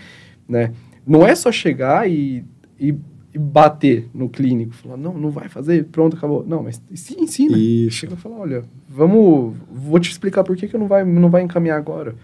Né, 0.48 0.72
não 1.06 1.26
é 1.26 1.36
só 1.36 1.52
chegar 1.52 2.10
e, 2.10 2.44
e, 2.80 2.96
e 3.34 3.38
bater 3.38 4.10
no 4.14 4.28
clínico, 4.30 4.74
falar, 4.74 4.98
não, 4.98 5.14
não 5.14 5.30
vai 5.30 5.48
fazer, 5.48 5.86
pronto, 5.86 6.18
acabou. 6.18 6.46
Não, 6.46 6.64
mas 6.64 6.82
se 6.94 7.20
ensina. 7.20 7.58
Isso. 7.58 7.98
Chega 7.98 8.14
e 8.14 8.18
fala, 8.18 8.36
olha, 8.38 8.64
vamos. 8.90 9.56
Vou 9.72 10.00
te 10.00 10.10
explicar 10.10 10.44
por 10.44 10.56
que, 10.56 10.68
que 10.68 10.78
não 10.78 10.88
vai, 10.88 11.04
não 11.04 11.30
vai 11.30 11.42
encaminhar 11.42 11.78
agora. 11.78 12.16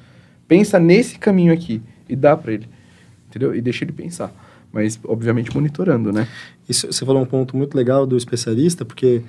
Pensa 0.47 0.79
nesse 0.79 1.17
caminho 1.17 1.53
aqui 1.53 1.81
e 2.09 2.15
dá 2.15 2.35
para 2.35 2.53
ele, 2.53 2.67
entendeu? 3.29 3.55
E 3.55 3.61
deixa 3.61 3.85
ele 3.85 3.91
pensar. 3.91 4.33
Mas, 4.71 4.99
obviamente, 5.03 5.53
monitorando, 5.53 6.11
né? 6.11 6.27
Isso, 6.67 6.87
você 6.91 7.05
falou 7.05 7.21
um 7.21 7.25
ponto 7.25 7.57
muito 7.57 7.75
legal 7.75 8.07
do 8.07 8.15
especialista, 8.15 8.85
porque 8.85 9.21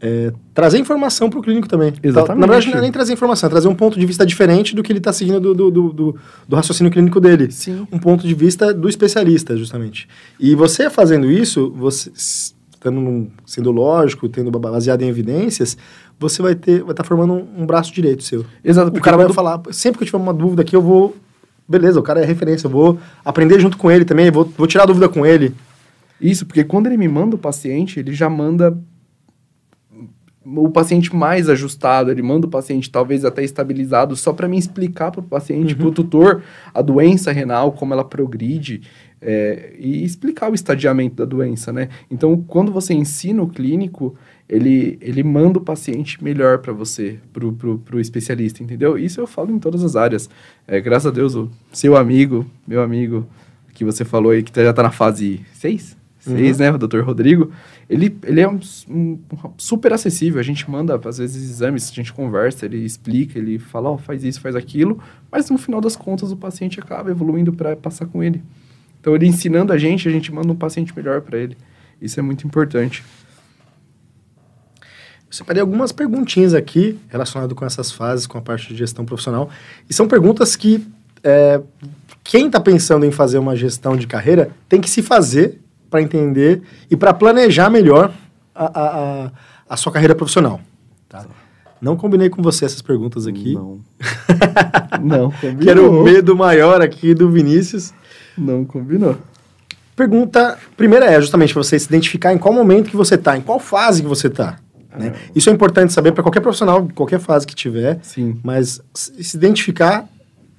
é, 0.00 0.32
trazer 0.54 0.78
informação 0.78 1.28
para 1.28 1.38
o 1.38 1.42
clínico 1.42 1.68
também. 1.68 1.92
Exatamente. 2.02 2.40
Na 2.40 2.46
verdade, 2.46 2.70
não 2.70 2.78
é 2.78 2.80
nem 2.80 2.92
trazer 2.92 3.12
informação, 3.12 3.46
é 3.46 3.50
trazer 3.50 3.68
um 3.68 3.74
ponto 3.74 3.98
de 3.98 4.06
vista 4.06 4.24
diferente 4.24 4.74
do 4.74 4.82
que 4.82 4.90
ele 4.90 4.98
está 4.98 5.12
seguindo 5.12 5.38
do, 5.40 5.54
do, 5.54 5.70
do, 5.70 6.16
do, 6.48 6.56
raciocínio 6.56 6.90
clínico 6.90 7.20
dele. 7.20 7.50
Sim. 7.50 7.86
Um 7.92 7.98
ponto 7.98 8.26
de 8.26 8.34
vista 8.34 8.72
do 8.72 8.88
especialista, 8.88 9.56
justamente. 9.56 10.08
E 10.38 10.54
você 10.54 10.88
fazendo 10.88 11.30
isso, 11.30 11.70
você 11.76 12.10
estando 12.14 13.30
sendo 13.44 13.70
lógico, 13.70 14.26
tendo 14.26 14.50
baseado 14.50 15.02
em 15.02 15.08
evidências, 15.08 15.76
você 16.18 16.40
vai 16.40 16.54
ter, 16.54 16.80
vai 16.82 16.92
estar 16.92 17.02
tá 17.02 17.04
formando 17.04 17.34
um, 17.34 17.62
um, 17.62 17.66
braço 17.66 17.92
direito 17.92 18.22
seu. 18.22 18.44
Exato. 18.64 18.96
O 18.96 19.00
cara 19.02 19.18
vai 19.18 19.28
falar, 19.30 19.60
sempre 19.70 19.98
que 19.98 20.04
eu 20.04 20.06
tiver 20.06 20.18
uma 20.18 20.32
dúvida 20.32 20.62
aqui, 20.62 20.74
eu 20.74 20.80
vou, 20.80 21.14
beleza, 21.68 22.00
o 22.00 22.02
cara 22.02 22.22
é 22.22 22.24
referência, 22.24 22.66
eu 22.66 22.70
vou 22.70 22.98
aprender 23.22 23.60
junto 23.60 23.76
com 23.76 23.90
ele 23.90 24.06
também, 24.06 24.30
vou, 24.30 24.50
vou 24.56 24.66
tirar 24.66 24.86
dúvida 24.86 25.10
com 25.10 25.26
ele. 25.26 25.54
Isso, 26.18 26.46
porque 26.46 26.64
quando 26.64 26.86
ele 26.86 26.96
me 26.96 27.08
manda 27.08 27.36
o 27.36 27.38
paciente, 27.38 28.00
ele 28.00 28.12
já 28.12 28.28
manda 28.30 28.76
o 30.44 30.70
paciente 30.70 31.14
mais 31.14 31.48
ajustado, 31.48 32.10
ele 32.10 32.22
manda 32.22 32.46
o 32.46 32.50
paciente 32.50 32.90
talvez 32.90 33.24
até 33.24 33.44
estabilizado, 33.44 34.16
só 34.16 34.32
para 34.32 34.48
me 34.48 34.58
explicar 34.58 35.10
para 35.10 35.20
o 35.20 35.24
paciente, 35.24 35.74
uhum. 35.74 35.78
para 35.78 35.88
o 35.88 35.92
tutor, 35.92 36.42
a 36.72 36.80
doença 36.80 37.30
renal, 37.30 37.72
como 37.72 37.92
ela 37.92 38.04
progride, 38.04 38.82
é, 39.20 39.74
e 39.78 40.02
explicar 40.02 40.50
o 40.50 40.54
estadiamento 40.54 41.16
da 41.16 41.26
doença, 41.26 41.72
né? 41.72 41.90
Então, 42.10 42.42
quando 42.48 42.72
você 42.72 42.94
ensina 42.94 43.42
o 43.42 43.48
clínico, 43.48 44.16
ele, 44.48 44.98
ele 45.02 45.22
manda 45.22 45.58
o 45.58 45.62
paciente 45.62 46.22
melhor 46.24 46.58
para 46.58 46.72
você, 46.72 47.18
pro, 47.32 47.52
pro, 47.52 47.78
pro 47.78 48.00
especialista, 48.00 48.62
entendeu? 48.62 48.96
Isso 48.96 49.20
eu 49.20 49.26
falo 49.26 49.50
em 49.52 49.58
todas 49.58 49.84
as 49.84 49.94
áreas. 49.94 50.30
É, 50.66 50.80
graças 50.80 51.06
a 51.06 51.10
Deus, 51.10 51.34
o 51.34 51.50
seu 51.70 51.96
amigo, 51.96 52.46
meu 52.66 52.82
amigo, 52.82 53.26
que 53.74 53.84
você 53.84 54.06
falou 54.06 54.32
aí, 54.32 54.42
que 54.42 54.52
já 54.62 54.72
tá 54.72 54.82
na 54.82 54.90
fase 54.90 55.40
6, 55.52 55.99
seis, 56.20 56.58
uhum. 56.58 56.64
né, 56.64 56.72
o 56.72 56.78
doutor 56.78 57.02
Rodrigo, 57.02 57.50
ele, 57.88 58.16
ele 58.24 58.40
é 58.40 58.48
um, 58.48 58.60
um, 58.88 59.18
super 59.56 59.92
acessível, 59.92 60.38
a 60.38 60.42
gente 60.42 60.70
manda, 60.70 61.00
às 61.04 61.18
vezes, 61.18 61.50
exames, 61.50 61.90
a 61.90 61.94
gente 61.94 62.12
conversa, 62.12 62.66
ele 62.66 62.84
explica, 62.84 63.38
ele 63.38 63.58
fala, 63.58 63.90
ó, 63.90 63.94
oh, 63.94 63.98
faz 63.98 64.22
isso, 64.22 64.40
faz 64.40 64.54
aquilo, 64.54 65.02
mas 65.32 65.48
no 65.50 65.58
final 65.58 65.80
das 65.80 65.96
contas 65.96 66.30
o 66.30 66.36
paciente 66.36 66.78
acaba 66.78 67.10
evoluindo 67.10 67.52
para 67.52 67.74
passar 67.74 68.06
com 68.06 68.22
ele. 68.22 68.42
Então, 69.00 69.14
ele 69.14 69.26
ensinando 69.26 69.72
a 69.72 69.78
gente, 69.78 70.06
a 70.06 70.10
gente 70.10 70.32
manda 70.32 70.52
um 70.52 70.56
paciente 70.56 70.94
melhor 70.94 71.22
para 71.22 71.38
ele. 71.38 71.56
Isso 72.00 72.20
é 72.20 72.22
muito 72.22 72.46
importante. 72.46 73.02
Eu 75.30 75.32
separei 75.32 75.60
algumas 75.60 75.92
perguntinhas 75.92 76.54
aqui 76.54 76.98
relacionadas 77.08 77.56
com 77.56 77.64
essas 77.64 77.90
fases, 77.90 78.26
com 78.26 78.36
a 78.36 78.42
parte 78.42 78.68
de 78.68 78.76
gestão 78.76 79.04
profissional. 79.04 79.48
E 79.88 79.94
são 79.94 80.06
perguntas 80.06 80.54
que 80.54 80.86
é, 81.22 81.60
quem 82.24 82.46
está 82.46 82.60
pensando 82.60 83.06
em 83.06 83.10
fazer 83.10 83.38
uma 83.38 83.56
gestão 83.56 83.96
de 83.96 84.06
carreira 84.06 84.50
tem 84.68 84.80
que 84.80 84.90
se 84.90 85.02
fazer 85.02 85.60
para 85.90 86.00
entender 86.00 86.62
e 86.90 86.96
para 86.96 87.12
planejar 87.12 87.68
melhor 87.68 88.12
a, 88.54 88.64
a, 88.64 89.24
a, 89.24 89.30
a, 89.68 89.76
sua 89.76 89.92
carreira 89.92 90.14
profissional. 90.14 90.60
Tá? 91.08 91.26
Não 91.80 91.96
combinei 91.96 92.30
com 92.30 92.40
você 92.42 92.64
essas 92.64 92.80
perguntas 92.80 93.26
aqui. 93.26 93.54
Não. 93.54 93.80
Não 95.02 95.30
combinou. 95.30 95.58
que 95.58 95.70
era 95.70 95.82
o 95.82 96.02
medo 96.02 96.36
maior 96.36 96.80
aqui 96.80 97.14
do 97.14 97.30
Vinícius. 97.30 97.92
Não 98.36 98.64
combinou. 98.64 99.16
Pergunta 99.96 100.58
primeira 100.76 101.06
é 101.06 101.20
justamente 101.20 101.52
para 101.52 101.62
você 101.62 101.78
se 101.78 101.86
identificar 101.86 102.32
em 102.32 102.38
qual 102.38 102.54
momento 102.54 102.90
que 102.90 102.96
você 102.96 103.16
está, 103.16 103.36
em 103.36 103.40
qual 103.40 103.58
fase 103.58 104.02
que 104.02 104.08
você 104.08 104.28
está. 104.28 104.58
Né? 104.96 105.14
Isso 105.34 105.48
é 105.48 105.52
importante 105.52 105.92
saber 105.92 106.12
para 106.12 106.22
qualquer 106.22 106.40
profissional, 106.40 106.88
qualquer 106.94 107.20
fase 107.20 107.46
que 107.46 107.54
tiver. 107.54 107.98
Sim. 108.02 108.40
Mas 108.42 108.80
se 108.94 109.36
identificar, 109.36 110.08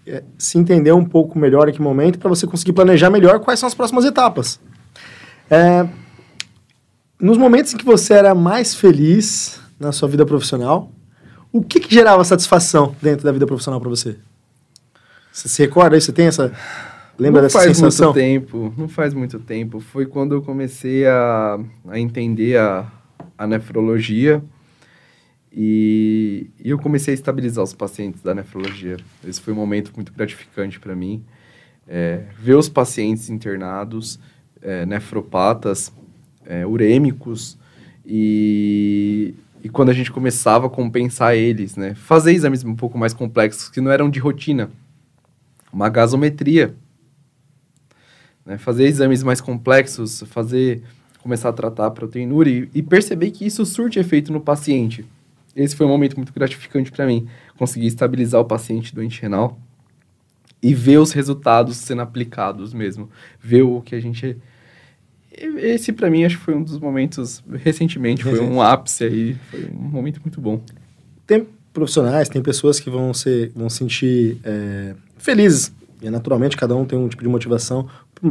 é, 0.07 0.23
se 0.37 0.57
entender 0.57 0.91
um 0.91 1.03
pouco 1.03 1.37
melhor 1.37 1.67
em 1.69 1.73
que 1.73 1.81
momento, 1.81 2.17
para 2.17 2.29
você 2.29 2.47
conseguir 2.47 2.73
planejar 2.73 3.09
melhor 3.09 3.39
quais 3.39 3.59
são 3.59 3.67
as 3.67 3.73
próximas 3.73 4.05
etapas. 4.05 4.59
É, 5.51 5.85
nos 7.19 7.37
momentos 7.37 7.73
em 7.73 7.77
que 7.77 7.83
você 7.83 8.13
era 8.13 8.33
mais 8.33 8.73
feliz 8.73 9.59
na 9.77 9.91
sua 9.91 10.07
vida 10.07 10.25
profissional, 10.25 10.89
o 11.51 11.61
que, 11.61 11.81
que 11.81 11.93
gerava 11.93 12.23
satisfação 12.23 12.95
dentro 13.01 13.25
da 13.25 13.33
vida 13.33 13.45
profissional 13.45 13.81
para 13.81 13.89
você? 13.89 14.15
Você 15.29 15.49
se 15.49 15.61
recorda 15.61 15.97
aí? 15.97 16.01
Você 16.01 16.13
tem 16.13 16.27
essa. 16.27 16.53
Lembra 17.19 17.41
não 17.41 17.47
dessa 17.47 17.59
faz 17.59 17.77
sensação? 17.77 18.07
muito 18.07 18.15
tempo, 18.15 18.73
não 18.77 18.87
faz 18.87 19.13
muito 19.13 19.39
tempo. 19.39 19.81
Foi 19.81 20.05
quando 20.05 20.35
eu 20.35 20.41
comecei 20.41 21.05
a, 21.05 21.59
a 21.89 21.99
entender 21.99 22.57
a, 22.57 22.89
a 23.37 23.45
nefrologia 23.45 24.41
e, 25.51 26.49
e, 26.63 26.69
eu 26.69 26.79
comecei 26.79 27.13
a 27.13 27.15
estabilizar 27.15 27.61
os 27.61 27.73
pacientes 27.73 28.21
da 28.21 28.33
nefrologia. 28.33 28.95
Esse 29.27 29.41
foi 29.41 29.51
um 29.51 29.57
momento 29.57 29.91
muito 29.93 30.13
gratificante 30.13 30.79
para 30.79 30.95
mim. 30.95 31.25
É, 31.85 32.23
ver 32.39 32.55
os 32.55 32.69
pacientes 32.69 33.29
internados, 33.29 34.17
é, 34.61 34.85
nefropatas, 34.85 35.91
é, 36.45 36.65
urêmicos, 36.65 37.57
e, 38.05 39.33
e 39.63 39.69
quando 39.69 39.89
a 39.89 39.93
gente 39.93 40.11
começava 40.11 40.67
a 40.67 40.69
compensar 40.69 41.35
eles, 41.35 41.75
né? 41.75 41.93
Fazer 41.95 42.33
exames 42.33 42.63
um 42.63 42.75
pouco 42.75 42.97
mais 42.97 43.13
complexos, 43.13 43.69
que 43.69 43.79
não 43.79 43.91
eram 43.91 44.09
de 44.09 44.19
rotina. 44.19 44.69
Uma 45.71 45.87
gasometria. 45.87 46.75
Né? 48.45 48.57
Fazer 48.57 48.85
exames 48.85 49.23
mais 49.23 49.39
complexos, 49.39 50.23
fazer 50.27 50.81
começar 51.19 51.49
a 51.49 51.53
tratar 51.53 51.85
a 51.85 51.91
proteinúria 51.91 52.67
e, 52.73 52.79
e, 52.79 52.81
perceber 52.81 53.29
que 53.29 53.45
isso 53.45 53.63
surte 53.65 53.99
efeito 53.99 54.33
no 54.33 54.41
paciente. 54.41 55.05
Esse 55.55 55.75
foi 55.75 55.85
um 55.85 55.89
momento 55.89 56.15
muito 56.15 56.33
gratificante 56.33 56.91
para 56.91 57.05
mim, 57.05 57.27
conseguir 57.57 57.85
estabilizar 57.85 58.41
o 58.41 58.45
paciente 58.45 58.95
doente 58.95 59.21
renal 59.21 59.59
e 60.63 60.73
ver 60.73 60.97
os 60.97 61.11
resultados 61.11 61.77
sendo 61.77 62.01
aplicados 62.01 62.73
mesmo, 62.73 63.09
ver 63.39 63.61
o 63.61 63.81
que 63.81 63.93
a 63.93 63.99
gente 63.99 64.37
esse 65.37 65.93
para 65.93 66.09
mim 66.09 66.25
acho 66.25 66.37
que 66.37 66.43
foi 66.43 66.55
um 66.55 66.63
dos 66.63 66.79
momentos 66.79 67.43
recentemente, 67.63 68.23
foi 68.23 68.39
um 68.39 68.61
ápice 68.61 69.03
aí, 69.05 69.37
foi 69.49 69.69
um 69.73 69.89
momento 69.89 70.19
muito 70.21 70.41
bom. 70.41 70.61
Tem 71.25 71.47
profissionais, 71.71 72.27
tem 72.27 72.41
pessoas 72.41 72.79
que 72.79 72.89
vão 72.89 73.13
ser 73.13 73.51
vão 73.55 73.69
sentir 73.69 74.37
é, 74.43 74.93
felizes 75.17 75.71
e 76.01 76.09
naturalmente 76.09 76.57
cada 76.57 76.75
um 76.75 76.85
tem 76.85 76.99
um 76.99 77.07
tipo 77.07 77.23
de 77.23 77.29
motivação 77.29 77.87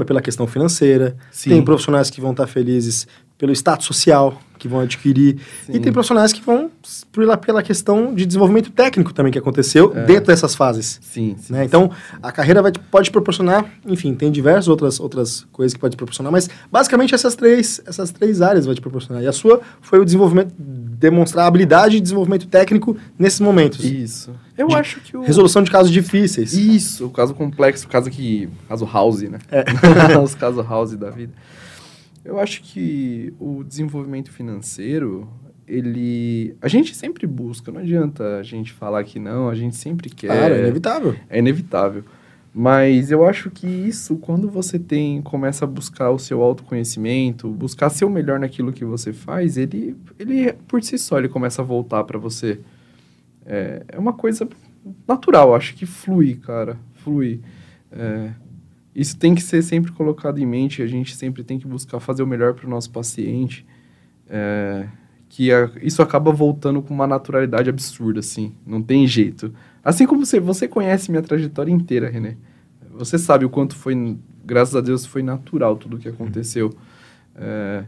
pela 0.07 0.21
questão 0.21 0.47
financeira. 0.47 1.17
Sim. 1.33 1.51
Tem 1.51 1.65
profissionais 1.65 2.11
que 2.11 2.21
vão 2.21 2.33
estar 2.33 2.47
felizes 2.47 3.07
pelo 3.41 3.53
status 3.53 3.87
social 3.87 4.39
que 4.59 4.69
vão 4.69 4.81
adquirir. 4.81 5.39
Sim. 5.65 5.73
E 5.73 5.81
tem 5.81 5.91
profissionais 5.91 6.31
que 6.31 6.43
vão 6.43 6.71
pela, 7.11 7.39
pela 7.39 7.63
questão 7.63 8.15
de 8.15 8.27
desenvolvimento 8.27 8.71
técnico 8.71 9.15
também 9.15 9.33
que 9.33 9.39
aconteceu 9.39 9.91
é. 9.97 10.05
dentro 10.05 10.27
dessas 10.27 10.55
fases. 10.55 11.01
Sim, 11.03 11.35
sim 11.39 11.55
né? 11.55 11.65
Então, 11.65 11.91
a 12.23 12.31
carreira 12.31 12.61
vai, 12.61 12.71
pode 12.91 13.11
proporcionar, 13.11 13.65
enfim, 13.87 14.15
tem 14.15 14.31
diversas 14.31 14.69
outras, 14.69 15.01
outras 15.01 15.47
coisas 15.51 15.73
que 15.73 15.81
pode 15.81 15.97
proporcionar, 15.97 16.31
mas 16.31 16.51
basicamente 16.71 17.15
essas 17.15 17.35
três, 17.35 17.81
essas 17.87 18.11
três 18.11 18.43
áreas 18.43 18.67
vai 18.67 18.75
te 18.75 18.83
proporcionar. 18.83 19.23
E 19.23 19.27
a 19.27 19.33
sua 19.33 19.63
foi 19.81 19.99
o 19.99 20.05
desenvolvimento, 20.05 20.53
demonstrar 20.59 21.47
habilidade 21.47 21.97
e 21.97 22.01
desenvolvimento 22.01 22.47
técnico 22.47 22.95
nesses 23.19 23.41
momentos. 23.41 23.83
Isso. 23.83 24.33
Eu 24.59 24.69
de 24.69 24.75
acho 24.75 25.01
que 25.01 25.17
o... 25.17 25.23
Resolução 25.23 25.63
de 25.63 25.71
casos 25.71 25.91
difíceis. 25.91 26.53
Isso, 26.53 27.07
o 27.07 27.11
caso 27.11 27.33
complexo, 27.33 27.87
o 27.87 27.89
caso 27.89 28.11
que... 28.11 28.51
Caso 28.69 28.85
house, 28.85 29.23
né? 29.23 29.39
É. 29.51 29.65
Os 30.23 30.35
casos 30.35 30.63
house 30.69 30.95
da 30.95 31.09
vida. 31.09 31.33
Eu 32.25 32.39
acho 32.39 32.63
que 32.63 33.33
o 33.39 33.65
desenvolvimento 33.65 34.31
financeiro, 34.31 35.29
ele. 35.67 36.55
A 36.61 36.69
gente 36.69 36.95
sempre 36.95 37.27
busca, 37.27 37.73
não 37.73 37.81
adianta 37.81 38.39
a 38.39 38.43
gente 38.43 38.73
falar 38.73 39.05
que 39.05 39.19
não, 39.19 39.49
a 39.49 39.55
gente 39.55 39.77
sempre 39.77 40.11
quer. 40.11 40.29
Claro, 40.29 40.55
é 40.55 40.59
inevitável. 40.59 41.17
É 41.29 41.39
inevitável. 41.39 42.05
Mas 42.53 43.13
eu 43.13 43.25
acho 43.25 43.49
que 43.49 43.67
isso, 43.67 44.17
quando 44.17 44.51
você 44.51 44.79
tem, 44.79 45.23
começa 45.23 45.65
a 45.65 45.69
buscar 45.69 46.11
o 46.11 46.19
seu 46.19 46.43
autoconhecimento, 46.43 47.49
buscar 47.49 47.89
ser 47.91 48.05
o 48.05 48.11
melhor 48.11 48.41
naquilo 48.41 48.73
que 48.73 48.85
você 48.85 49.13
faz, 49.13 49.57
ele, 49.57 49.97
ele 50.19 50.53
por 50.67 50.83
si 50.83 50.99
só, 50.99 51.19
ele 51.19 51.29
começa 51.29 51.63
a 51.63 51.65
voltar 51.65 52.03
para 52.05 52.19
você. 52.19 52.59
É, 53.47 53.85
é 53.89 53.99
uma 53.99 54.13
coisa 54.13 54.49
natural, 55.07 55.55
acho 55.55 55.75
que 55.75 55.87
flui, 55.87 56.35
cara, 56.35 56.77
flui. 56.95 57.41
É, 57.93 58.31
isso 58.95 59.17
tem 59.17 59.35
que 59.35 59.43
ser 59.43 59.63
sempre 59.63 59.93
colocado 59.93 60.39
em 60.39 60.47
mente, 60.47 60.83
a 60.83 60.87
gente 60.87 61.17
sempre 61.17 61.45
tem 61.45 61.59
que 61.59 61.67
buscar 61.67 62.01
fazer 62.01 62.23
o 62.23 62.27
melhor 62.27 62.55
para 62.55 62.67
o 62.67 62.71
nosso 62.71 62.91
paciente, 62.91 63.67
é, 64.29 64.89
que 65.29 65.53
a, 65.53 65.71
isso 65.81 66.03
acaba 66.03 66.33
voltando 66.33 66.83
com 66.83 66.93
uma 66.93 67.07
naturalidade 67.07 67.71
absurda, 67.71 68.21
assim, 68.21 68.53
não 68.67 68.83
tem 68.83 69.07
jeito. 69.07 69.53
Assim 69.83 70.07
como 70.07 70.25
você, 70.25 70.41
você 70.41 70.67
conhece 70.67 71.11
minha 71.11 71.23
trajetória 71.23 71.73
inteira, 71.73 72.11
René. 72.11 72.37
você 72.91 73.19
sabe 73.19 73.45
o 73.45 73.51
quanto 73.51 73.77
foi, 73.77 74.17
graças 74.45 74.75
a 74.75 74.81
Deus, 74.81 75.07
foi 75.07 75.23
natural 75.23 75.77
tudo 75.77 75.97
o 75.97 75.99
que 75.99 76.09
aconteceu. 76.09 76.73
É, 77.35 77.85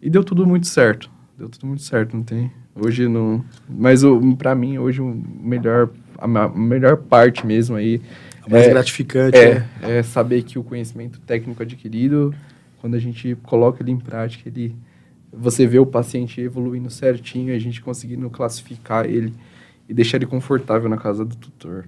e 0.00 0.08
deu 0.08 0.24
tudo 0.24 0.46
muito 0.46 0.66
certo. 0.66 1.10
Deu 1.38 1.48
tudo 1.48 1.66
muito 1.66 1.82
certo, 1.82 2.16
não 2.16 2.24
tem. 2.24 2.50
Hoje 2.74 3.08
não. 3.08 3.44
Mas 3.68 4.02
para 4.36 4.54
mim, 4.54 4.78
hoje, 4.78 5.00
o 5.00 5.22
melhor, 5.40 5.90
a 6.16 6.26
melhor 6.26 6.96
parte 6.96 7.46
mesmo 7.46 7.76
aí. 7.76 8.00
A 8.48 8.52
mais 8.52 8.66
é, 8.66 8.70
gratificante. 8.70 9.36
É, 9.36 9.54
né? 9.54 9.98
é 9.98 10.02
saber 10.02 10.42
que 10.42 10.58
o 10.58 10.64
conhecimento 10.64 11.20
técnico 11.20 11.62
adquirido, 11.62 12.34
quando 12.80 12.94
a 12.94 12.98
gente 12.98 13.36
coloca 13.42 13.82
ele 13.82 13.92
em 13.92 13.98
prática, 13.98 14.48
ele, 14.48 14.74
você 15.32 15.66
vê 15.66 15.78
o 15.78 15.86
paciente 15.86 16.40
evoluindo 16.40 16.90
certinho, 16.90 17.54
a 17.54 17.58
gente 17.58 17.80
conseguindo 17.80 18.28
classificar 18.30 19.04
ele 19.04 19.34
e 19.88 19.94
deixar 19.94 20.16
ele 20.16 20.26
confortável 20.26 20.88
na 20.88 20.96
casa 20.96 21.24
do 21.24 21.36
tutor. 21.36 21.86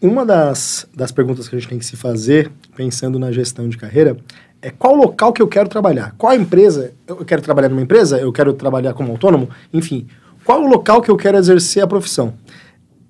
Uma 0.00 0.24
das, 0.24 0.86
das 0.94 1.10
perguntas 1.10 1.48
que 1.48 1.56
a 1.56 1.58
gente 1.58 1.68
tem 1.68 1.78
que 1.78 1.86
se 1.86 1.96
fazer, 1.96 2.50
pensando 2.76 3.18
na 3.18 3.32
gestão 3.32 3.68
de 3.68 3.76
carreira, 3.76 4.16
é 4.60 4.70
qual 4.70 4.94
local 4.94 5.32
que 5.32 5.40
eu 5.40 5.48
quero 5.48 5.68
trabalhar? 5.68 6.14
Qual 6.18 6.34
empresa? 6.34 6.92
Eu 7.06 7.24
quero 7.24 7.42
trabalhar 7.42 7.68
numa 7.68 7.80
empresa? 7.80 8.18
Eu 8.18 8.32
quero 8.32 8.52
trabalhar 8.52 8.94
como 8.94 9.12
autônomo? 9.12 9.48
Enfim, 9.72 10.06
qual 10.44 10.62
o 10.62 10.68
local 10.68 11.00
que 11.00 11.10
eu 11.10 11.16
quero 11.16 11.36
exercer 11.38 11.82
a 11.82 11.86
profissão? 11.86 12.34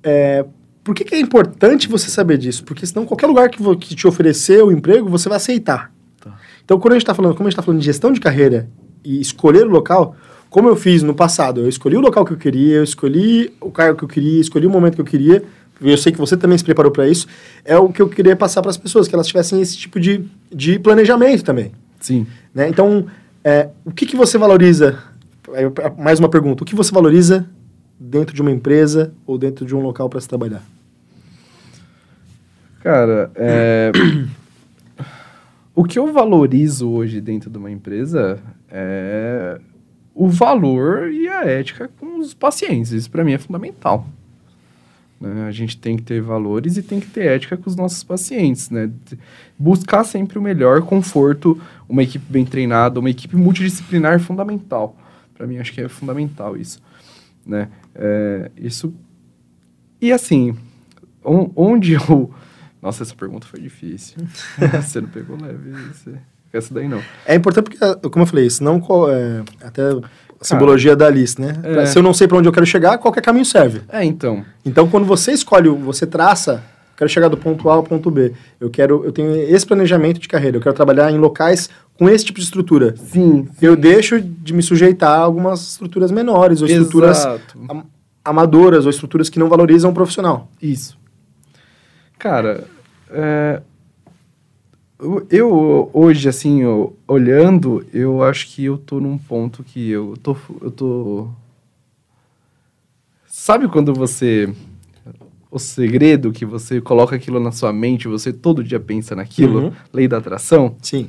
É, 0.03 0.45
por 0.87 0.95
que, 0.95 1.05
que, 1.05 1.17
é 1.17 1.19
importante 1.19 1.89
você 1.89 2.09
saber 2.09 2.39
disso? 2.39 2.63
Porque 2.63 2.87
senão 2.87 3.05
qualquer 3.05 3.27
lugar 3.27 3.51
que, 3.51 3.59
que 3.75 3.97
te 3.97 4.07
oferecer 4.07 4.63
o 4.63 4.71
emprego, 4.71 5.11
você 5.11 5.29
vai 5.29 5.35
aceitar. 5.35 5.93
Tá. 6.21 6.39
Então, 6.65 6.79
quando 6.79 6.93
a 6.93 6.95
gente 6.95 7.03
está 7.03 7.13
falando, 7.13 7.35
como 7.35 7.49
a 7.49 7.51
gente 7.51 7.55
está 7.55 7.63
falando 7.63 7.81
de 7.81 7.87
gestão 7.87 8.13
de 8.13 8.21
carreira 8.21 8.69
e 9.05 9.21
escolher 9.21 9.67
o 9.67 9.71
local, 9.71 10.15
como 10.49 10.69
eu 10.69 10.77
fiz 10.77 11.03
no 11.03 11.13
passado, 11.13 11.61
eu 11.61 11.69
escolhi 11.69 11.97
o 11.97 12.01
local 12.01 12.25
que 12.25 12.33
eu 12.33 12.37
queria, 12.37 12.77
eu 12.77 12.85
escolhi 12.85 13.53
o 13.61 13.69
cargo 13.69 13.99
que 13.99 14.05
eu 14.05 14.09
queria, 14.09 14.41
escolhi 14.41 14.65
o 14.65 14.71
momento 14.71 14.95
que 14.95 15.01
eu 15.01 15.05
queria, 15.05 15.43
eu 15.81 15.99
sei 15.99 16.13
que 16.13 16.19
você 16.19 16.37
também 16.37 16.57
se 16.57 16.63
preparou 16.63 16.93
para 16.93 17.09
isso, 17.09 17.27
é 17.65 17.77
o 17.77 17.89
que 17.89 18.01
eu 18.01 18.09
queria 18.09 18.37
passar 18.37 18.63
para 18.63 18.71
as 18.71 18.77
pessoas, 18.77 19.09
que 19.09 19.15
elas 19.17 19.27
tivessem 19.27 19.61
esse 19.61 19.77
tipo 19.77 19.99
de, 19.99 20.25
de 20.55 20.79
planejamento 20.79 21.43
também. 21.43 21.73
Sim. 21.99 22.29
Né? 22.55 22.69
Então, 22.69 23.07
é, 23.43 23.71
o 23.85 23.91
que, 23.91 24.07
que 24.07 24.15
você 24.15 24.39
valoriza? 24.39 25.03
Mais 25.99 26.21
uma 26.21 26.29
pergunta. 26.29 26.63
O 26.63 26.67
que 26.67 26.77
você 26.77 26.93
valoriza 26.93 27.45
dentro 27.99 28.33
de 28.33 28.41
uma 28.41 28.53
empresa 28.53 29.13
ou 29.27 29.37
dentro 29.37 29.67
de 29.67 29.75
um 29.75 29.81
local 29.81 30.09
para 30.09 30.21
se 30.21 30.29
trabalhar? 30.29 30.63
Cara, 32.87 33.33
é... 33.35 33.91
o 35.75 35.83
que 35.83 35.99
eu 35.99 36.13
valorizo 36.13 36.89
hoje 36.89 37.21
dentro 37.21 37.51
de 37.51 37.59
uma 37.59 37.69
empresa 37.69 38.39
é 38.71 39.61
o 40.15 40.29
valor 40.29 41.11
e 41.11 41.27
a 41.27 41.43
ética 41.43 41.91
com 41.99 42.21
os 42.21 42.33
pacientes. 42.33 42.93
Isso 42.93 43.11
para 43.11 43.25
mim 43.25 43.33
é 43.33 43.39
fundamental. 43.39 44.07
Né? 45.21 45.49
A 45.49 45.51
gente 45.51 45.77
tem 45.77 45.97
que 45.97 46.05
ter 46.05 46.23
valores 46.23 46.77
e 46.77 46.83
tem 46.83 47.01
que 47.01 47.09
ter 47.09 47.27
ética 47.27 47.57
com 47.57 47.69
os 47.69 47.75
nossos 47.75 48.05
pacientes, 48.05 48.71
né? 48.71 48.89
Buscar 49.59 50.05
sempre 50.05 50.39
o 50.39 50.43
melhor 50.43 50.83
conforto, 50.83 51.61
uma 51.89 52.05
equipe 52.05 52.25
bem 52.31 52.45
treinada, 52.45 53.01
uma 53.01 53.11
equipe 53.11 53.35
multidisciplinar 53.35 54.13
é 54.13 54.19
fundamental. 54.21 54.97
Para 55.35 55.45
mim, 55.45 55.59
acho 55.59 55.73
que 55.73 55.81
é 55.81 55.89
fundamental 55.89 56.57
isso, 56.57 56.81
né? 57.45 57.69
É, 57.97 58.49
isso... 58.57 58.95
E 60.01 60.13
assim, 60.13 60.57
onde 61.25 61.95
eu... 61.99 62.33
Nossa, 62.87 63.03
essa 63.03 63.17
pergunta 63.17 63.49
foi 63.49 63.59
difícil. 63.59 64.17
você 64.81 65.01
não 65.01 65.09
pegou 65.09 65.37
leve, 65.37 65.73
você... 65.93 66.13
essa 66.53 66.73
daí 66.73 66.87
não. 66.87 67.03
É 67.27 67.35
importante 67.35 67.65
porque, 67.65 68.09
como 68.09 68.23
eu 68.23 68.27
falei, 68.29 68.49
senão 68.49 68.81
é, 69.11 69.43
até 69.67 69.83
a 69.91 70.45
simbologia 70.45 70.95
da 70.95 71.09
Alice, 71.09 71.41
né? 71.41 71.57
É. 71.65 71.87
Se 71.87 71.99
eu 71.99 72.03
não 72.03 72.15
sei 72.15 72.29
para 72.29 72.39
onde 72.39 72.49
eu 72.49 72.53
quero 72.53 72.65
chegar, 72.65 72.97
qualquer 72.99 73.23
caminho 73.23 73.45
serve. 73.45 73.83
É, 73.89 74.05
então. 74.05 74.45
Então, 74.65 74.89
quando 74.89 75.05
você 75.05 75.33
escolhe, 75.33 75.69
você 75.69 76.07
traça, 76.07 76.63
quero 76.97 77.11
chegar 77.11 77.27
do 77.27 77.37
ponto 77.37 77.69
A 77.69 77.75
ao 77.75 77.83
ponto 77.83 78.09
B. 78.09 78.33
Eu 78.61 78.71
quero, 78.71 79.05
eu 79.05 79.11
tenho 79.11 79.35
esse 79.35 79.67
planejamento 79.67 80.21
de 80.21 80.29
carreira. 80.29 80.57
Eu 80.57 80.61
quero 80.61 80.75
trabalhar 80.77 81.11
em 81.11 81.19
locais 81.19 81.69
com 81.99 82.09
esse 82.09 82.25
tipo 82.25 82.39
de 82.39 82.45
estrutura. 82.45 82.95
Sim. 82.97 83.49
Eu 83.61 83.75
deixo 83.75 84.21
de 84.21 84.55
me 84.55 84.63
sujeitar 84.63 85.19
a 85.19 85.23
algumas 85.23 85.71
estruturas 85.71 86.13
menores 86.13 86.63
ou 86.63 86.69
estruturas 86.69 87.27
am 87.69 87.85
amadoras 88.25 88.85
ou 88.85 88.91
estruturas 88.91 89.29
que 89.29 89.39
não 89.39 89.49
valorizam 89.49 89.91
o 89.91 89.95
profissional. 89.95 90.51
Isso. 90.61 90.99
Cara, 92.19 92.65
é, 93.11 93.63
eu, 95.31 95.91
hoje, 95.93 96.29
assim, 96.29 96.63
eu, 96.63 96.97
olhando, 97.07 97.87
eu 97.93 98.23
acho 98.23 98.49
que 98.49 98.65
eu 98.65 98.79
tô 98.79 99.01
num 99.01 99.19
ponto 99.19 99.63
que 99.63 99.91
eu 99.91 100.15
tô, 100.23 100.37
eu 100.61 100.71
tô... 100.71 101.29
Sabe 103.27 103.69
quando 103.69 103.93
você... 103.95 104.53
O 105.51 105.59
segredo 105.59 106.33
que 106.33 106.45
você 106.45 106.81
coloca 106.81 107.17
aquilo 107.17 107.41
na 107.41 107.53
sua 107.53 107.73
mente, 107.73 108.09
você 108.09 108.33
todo 108.33 108.65
dia 108.65 108.81
pensa 108.81 109.15
naquilo, 109.15 109.67
uhum. 109.67 109.73
lei 109.93 110.09
da 110.09 110.19
atração? 110.19 110.77
Sim. 110.83 111.09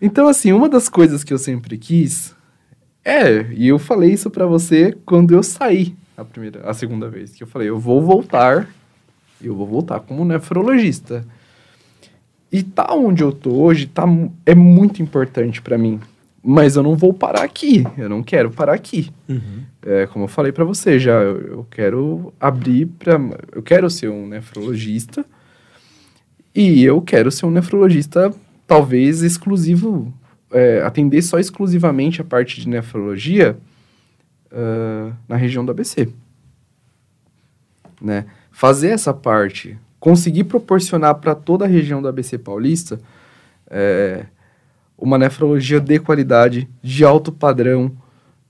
Então, 0.00 0.28
assim, 0.28 0.52
uma 0.52 0.68
das 0.68 0.88
coisas 0.88 1.24
que 1.24 1.32
eu 1.32 1.38
sempre 1.38 1.76
quis 1.76 2.34
é, 3.04 3.50
e 3.52 3.66
eu 3.66 3.78
falei 3.78 4.12
isso 4.12 4.30
para 4.30 4.46
você 4.46 4.96
quando 5.04 5.34
eu 5.34 5.42
saí 5.42 5.96
a 6.20 6.24
primeira, 6.24 6.68
a 6.68 6.74
segunda 6.74 7.08
vez, 7.08 7.32
que 7.32 7.42
eu 7.42 7.46
falei, 7.46 7.70
eu 7.70 7.78
vou 7.78 8.02
voltar, 8.02 8.68
eu 9.42 9.54
vou 9.54 9.66
voltar 9.66 10.00
como 10.00 10.24
nefrologista. 10.24 11.24
E 12.52 12.62
tá 12.62 12.92
onde 12.94 13.22
eu 13.22 13.32
tô 13.32 13.50
hoje 13.52 13.86
tá, 13.86 14.04
é 14.44 14.54
muito 14.54 15.02
importante 15.02 15.62
para 15.62 15.78
mim. 15.78 16.00
Mas 16.42 16.74
eu 16.74 16.82
não 16.82 16.96
vou 16.96 17.12
parar 17.12 17.42
aqui. 17.42 17.84
Eu 17.98 18.08
não 18.08 18.22
quero 18.22 18.50
parar 18.50 18.74
aqui. 18.74 19.10
Uhum. 19.28 19.62
É, 19.82 20.06
como 20.06 20.24
eu 20.24 20.28
falei 20.28 20.52
para 20.52 20.64
você 20.64 20.98
já, 20.98 21.12
eu, 21.12 21.38
eu 21.38 21.66
quero 21.70 22.32
abrir 22.40 22.86
para. 22.86 23.20
Eu 23.52 23.62
quero 23.62 23.88
ser 23.90 24.08
um 24.08 24.26
nefrologista. 24.26 25.24
E 26.54 26.82
eu 26.82 27.00
quero 27.00 27.30
ser 27.30 27.46
um 27.46 27.50
nefrologista, 27.50 28.34
talvez 28.66 29.22
exclusivo. 29.22 30.12
É, 30.52 30.82
atender 30.82 31.22
só 31.22 31.38
exclusivamente 31.38 32.20
a 32.20 32.24
parte 32.24 32.60
de 32.60 32.68
nefrologia 32.68 33.56
uh, 34.50 35.14
na 35.28 35.36
região 35.36 35.64
do 35.64 35.70
ABC. 35.70 36.08
Né? 38.02 38.24
Fazer 38.50 38.88
essa 38.88 39.14
parte 39.14 39.78
conseguir 39.98 40.44
proporcionar 40.44 41.16
para 41.16 41.34
toda 41.34 41.64
a 41.64 41.68
região 41.68 42.00
do 42.00 42.08
ABC 42.08 42.38
Paulista 42.38 42.98
é, 43.68 44.24
uma 45.00 45.16
nefrologia 45.16 45.80
de 45.80 45.98
qualidade, 45.98 46.68
de 46.82 47.04
alto 47.04 47.32
padrão, 47.32 47.92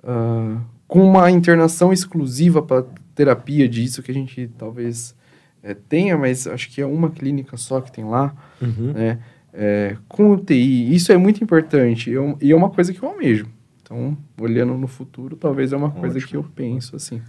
uh, 0.02 0.60
com 0.88 1.02
uma 1.04 1.30
internação 1.30 1.92
exclusiva 1.92 2.60
para 2.60 2.84
terapia 3.14 3.68
disso 3.68 4.02
que 4.02 4.10
a 4.10 4.14
gente 4.14 4.50
talvez 4.58 5.14
é, 5.62 5.74
tenha, 5.74 6.18
mas 6.18 6.46
acho 6.46 6.70
que 6.70 6.80
é 6.80 6.86
uma 6.86 7.10
clínica 7.10 7.56
só 7.56 7.80
que 7.80 7.92
tem 7.92 8.04
lá, 8.04 8.34
uhum. 8.60 8.92
né? 8.92 9.18
É, 9.52 9.96
com 10.08 10.30
UTI, 10.30 10.94
isso 10.94 11.10
é 11.12 11.16
muito 11.16 11.42
importante 11.42 12.08
eu, 12.08 12.38
e 12.40 12.52
é 12.52 12.56
uma 12.56 12.70
coisa 12.70 12.92
que 12.92 13.02
eu 13.02 13.08
almejo. 13.08 13.46
Então, 13.82 14.16
olhando 14.40 14.74
no 14.74 14.86
futuro, 14.86 15.34
talvez 15.34 15.72
é 15.72 15.76
uma 15.76 15.88
Ótimo. 15.88 16.00
coisa 16.00 16.20
que 16.20 16.36
eu 16.36 16.44
penso 16.54 16.94
assim. 16.94 17.20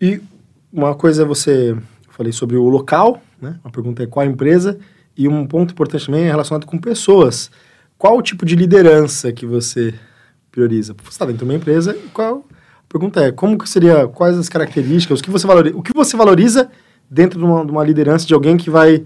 E 0.00 0.20
uma 0.72 0.94
coisa 0.94 1.22
é 1.22 1.24
você 1.24 1.76
falei 2.10 2.32
sobre 2.32 2.56
o 2.56 2.68
local, 2.68 3.22
né? 3.40 3.58
A 3.62 3.70
pergunta 3.70 4.02
é 4.02 4.06
qual 4.06 4.26
a 4.26 4.28
empresa. 4.28 4.78
E 5.16 5.26
um 5.26 5.46
ponto 5.46 5.72
importante 5.72 6.06
também 6.06 6.24
é 6.24 6.28
relacionado 6.28 6.66
com 6.66 6.78
pessoas. 6.78 7.50
Qual 7.96 8.16
o 8.16 8.22
tipo 8.22 8.46
de 8.46 8.54
liderança 8.54 9.32
que 9.32 9.44
você 9.44 9.94
prioriza? 10.50 10.94
Você 11.02 11.10
está 11.10 11.24
dentro 11.24 11.38
de 11.38 11.44
uma 11.44 11.54
empresa, 11.54 11.96
qual... 12.12 12.44
A 12.50 12.90
pergunta 12.90 13.20
é, 13.20 13.30
como 13.30 13.58
que 13.58 13.68
seria, 13.68 14.08
quais 14.08 14.38
as 14.38 14.48
características, 14.48 15.20
o 15.20 15.22
que 15.22 15.30
você 15.30 15.46
valoriza, 15.46 15.76
o 15.76 15.82
que 15.82 15.92
você 15.92 16.16
valoriza 16.16 16.70
dentro 17.10 17.38
de 17.38 17.44
uma, 17.44 17.62
de 17.62 17.70
uma 17.70 17.84
liderança 17.84 18.26
de 18.26 18.32
alguém 18.32 18.56
que 18.56 18.70
vai 18.70 19.04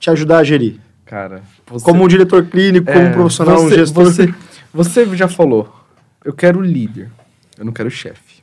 te 0.00 0.10
ajudar 0.10 0.38
a 0.38 0.44
gerir? 0.44 0.80
Cara, 1.04 1.42
você... 1.68 1.84
Como 1.84 2.02
um 2.02 2.08
diretor 2.08 2.44
clínico, 2.46 2.90
é, 2.90 2.92
como 2.92 3.06
um 3.06 3.12
profissional, 3.12 3.58
você, 3.58 3.66
um 3.66 3.78
gestor... 3.78 4.04
Você, 4.04 4.34
você 4.74 5.16
já 5.16 5.28
falou, 5.28 5.72
eu 6.24 6.32
quero 6.32 6.60
líder, 6.60 7.08
eu 7.56 7.64
não 7.64 7.72
quero 7.72 7.88
chefe. 7.88 8.42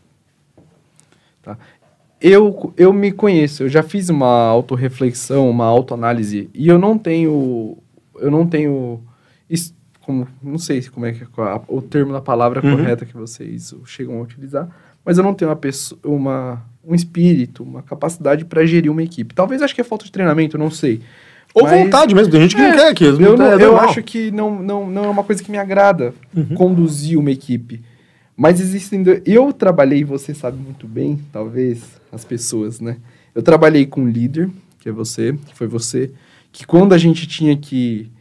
Tá? 1.41 1.57
Eu, 2.19 2.73
eu 2.75 2.91
me 2.91 3.11
conheço, 3.11 3.63
eu 3.63 3.69
já 3.69 3.83
fiz 3.83 4.09
uma 4.09 4.47
autorreflexão, 4.47 5.49
uma 5.49 5.65
autoanálise, 5.65 6.49
e 6.53 6.67
eu 6.67 6.77
não 6.77 6.97
tenho. 6.97 7.77
Eu 8.19 8.31
não 8.31 8.45
tenho. 8.45 9.01
Como, 10.01 10.25
não 10.41 10.57
sei 10.57 10.81
como 10.83 11.05
é 11.05 11.11
que 11.11 11.23
é 11.23 11.27
o 11.67 11.81
termo 11.81 12.13
da 12.13 12.21
palavra 12.21 12.65
uhum. 12.65 12.77
correta 12.77 13.05
que 13.05 13.13
vocês 13.13 13.75
chegam 13.85 14.17
a 14.17 14.21
utilizar, 14.21 14.69
mas 15.03 15.17
eu 15.17 15.23
não 15.23 15.33
tenho 15.33 15.51
uma 15.51 15.55
pessoa, 15.57 15.99
uma, 16.05 16.65
um 16.81 16.95
espírito, 16.95 17.61
uma 17.61 17.83
capacidade 17.83 18.45
para 18.45 18.65
gerir 18.65 18.89
uma 18.89 19.03
equipe. 19.03 19.35
Talvez 19.35 19.61
acho 19.61 19.75
que 19.75 19.81
é 19.81 19.83
falta 19.83 20.05
de 20.05 20.11
treinamento, 20.11 20.57
não 20.57 20.71
sei. 20.71 21.01
Ou 21.53 21.63
mas, 21.63 21.83
vontade 21.83 22.15
mesmo, 22.15 22.31
tem 22.31 22.41
gente 22.41 22.55
que 22.55 22.61
é, 22.61 22.69
não 22.69 22.77
quer 22.77 22.87
aquilo. 22.89 23.21
Eu, 23.21 23.37
não, 23.37 23.45
é 23.45 23.63
eu 23.63 23.77
acho 23.77 24.01
que 24.01 24.31
não, 24.31 24.63
não, 24.63 24.89
não 24.89 25.05
é 25.05 25.09
uma 25.09 25.23
coisa 25.23 25.43
que 25.43 25.51
me 25.51 25.57
agrada 25.57 26.13
uhum. 26.33 26.55
conduzir 26.55 27.19
uma 27.19 27.31
equipe. 27.31 27.81
Mas 28.35 28.61
existem. 28.61 29.03
Eu 29.25 29.51
trabalhei, 29.51 30.03
você 30.03 30.33
sabe 30.33 30.57
muito 30.57 30.87
bem, 30.87 31.19
talvez, 31.33 31.96
as 32.11 32.25
pessoas, 32.25 32.79
né? 32.79 32.97
Eu 33.33 33.41
trabalhei 33.43 33.85
com 33.85 34.07
líder, 34.07 34.49
que 34.79 34.89
é 34.89 34.91
você, 34.91 35.33
que 35.45 35.55
foi 35.55 35.67
você, 35.67 36.11
que 36.51 36.65
quando 36.65 36.93
a 36.93 36.97
gente 36.97 37.27
tinha 37.27 37.55
que. 37.55 38.11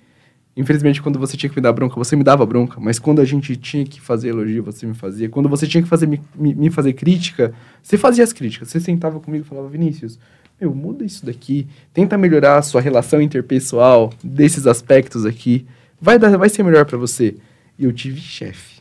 Infelizmente, 0.57 1.03
quando 1.03 1.19
você 1.19 1.37
tinha 1.37 1.51
que 1.51 1.57
me 1.57 1.63
dar 1.63 1.73
bronca, 1.73 1.97
você 1.97 2.17
me 2.17 2.25
dava 2.25 2.47
bronca, 2.47 2.81
mas 2.81 2.99
quando 2.99 3.21
a 3.21 3.25
gente 3.27 3.57
tinha 3.57 3.85
que 3.85 4.01
fazer 4.01 4.31
elogio, 4.31 4.63
você 4.63 4.87
me 4.87 4.95
fazia. 4.95 5.29
Quando 5.29 5.51
você 5.51 5.67
tinha 5.67 5.83
que 5.83 5.89
fazer, 5.89 6.07
me, 6.07 6.21
me 6.35 6.71
fazer 6.71 6.95
crítica, 6.95 7.53
você 7.83 7.99
fazia 7.99 8.25
as 8.25 8.33
críticas. 8.33 8.71
Você 8.71 8.81
sentava 8.81 9.21
comigo 9.21 9.45
e 9.45 9.49
falava, 9.49 9.69
Vinícius, 9.69 10.19
meu, 10.59 10.75
muda 10.75 11.05
isso 11.05 11.27
daqui, 11.27 11.69
tenta 11.93 12.17
melhorar 12.17 12.57
a 12.57 12.63
sua 12.63 12.81
relação 12.81 13.21
interpessoal 13.21 14.13
desses 14.25 14.67
aspectos 14.67 15.27
aqui, 15.27 15.67
vai, 16.01 16.19
dar, 16.19 16.35
vai 16.39 16.49
ser 16.49 16.63
melhor 16.63 16.87
para 16.87 16.97
você. 16.97 17.37
E 17.79 17.85
eu 17.85 17.93
tive 17.93 18.19
chefe. 18.19 18.81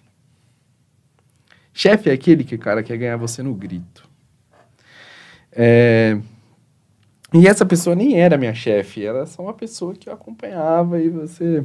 Chefe 1.73 2.09
é 2.09 2.13
aquele 2.13 2.45
que, 2.45 2.57
cara, 2.57 2.81
quer 2.81 2.97
ganhar 2.97 3.17
você 3.17 3.43
no 3.43 3.53
grito. 3.53 4.04
É... 5.55 6.17
E 7.33 7.47
essa 7.47 7.65
pessoa 7.65 7.95
nem 7.95 8.19
era 8.19 8.37
minha 8.37 8.53
chefe, 8.53 9.05
era 9.05 9.25
só 9.25 9.41
uma 9.41 9.53
pessoa 9.53 9.93
que 9.93 10.09
eu 10.09 10.13
acompanhava 10.13 11.01
e 11.01 11.09
você. 11.09 11.63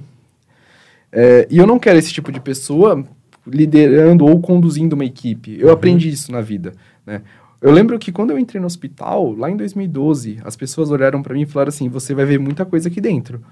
É... 1.13 1.47
E 1.51 1.59
eu 1.59 1.67
não 1.67 1.79
quero 1.79 1.99
esse 1.99 2.13
tipo 2.13 2.31
de 2.31 2.41
pessoa 2.41 3.05
liderando 3.47 4.25
ou 4.25 4.41
conduzindo 4.41 4.95
uma 4.95 5.05
equipe. 5.05 5.59
Eu 5.59 5.69
uhum. 5.69 5.73
aprendi 5.73 6.09
isso 6.09 6.31
na 6.31 6.41
vida, 6.41 6.73
né? 7.05 7.23
Eu 7.61 7.71
lembro 7.71 7.99
que 7.99 8.11
quando 8.11 8.31
eu 8.31 8.39
entrei 8.39 8.59
no 8.59 8.67
hospital, 8.67 9.33
lá 9.33 9.51
em 9.51 9.57
2012, 9.57 10.39
as 10.45 10.57
pessoas 10.57 10.91
olharam 10.91 11.23
para 11.23 11.35
mim 11.35 11.43
e 11.43 11.47
falaram 11.47 11.69
assim: 11.69 11.89
você 11.89 12.15
vai 12.15 12.25
ver 12.25 12.39
muita 12.39 12.65
coisa 12.65 12.89
aqui 12.89 13.01
dentro. 13.01 13.43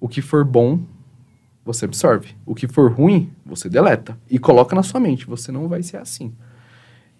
O 0.00 0.08
que 0.08 0.22
for 0.22 0.44
bom, 0.44 0.80
você 1.62 1.84
absorve. 1.84 2.34
O 2.46 2.54
que 2.54 2.66
for 2.66 2.90
ruim, 2.90 3.30
você 3.44 3.68
deleta. 3.68 4.18
E 4.30 4.38
coloca 4.38 4.74
na 4.74 4.82
sua 4.82 5.00
mente: 5.00 5.26
você 5.26 5.52
não 5.52 5.68
vai 5.68 5.82
ser 5.82 5.98
assim. 5.98 6.32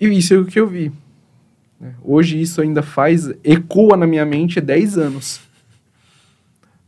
E 0.01 0.07
isso 0.07 0.33
é 0.33 0.39
o 0.39 0.47
que 0.47 0.59
eu 0.59 0.67
vi. 0.67 0.91
Né? 1.81 1.95
Hoje 2.03 2.41
isso 2.41 2.61
ainda 2.61 2.83
faz, 2.83 3.29
ecoa 3.45 3.97
na 3.97 4.07
minha 4.07 4.25
mente 4.25 4.61
10 4.61 4.99
anos. 4.99 5.41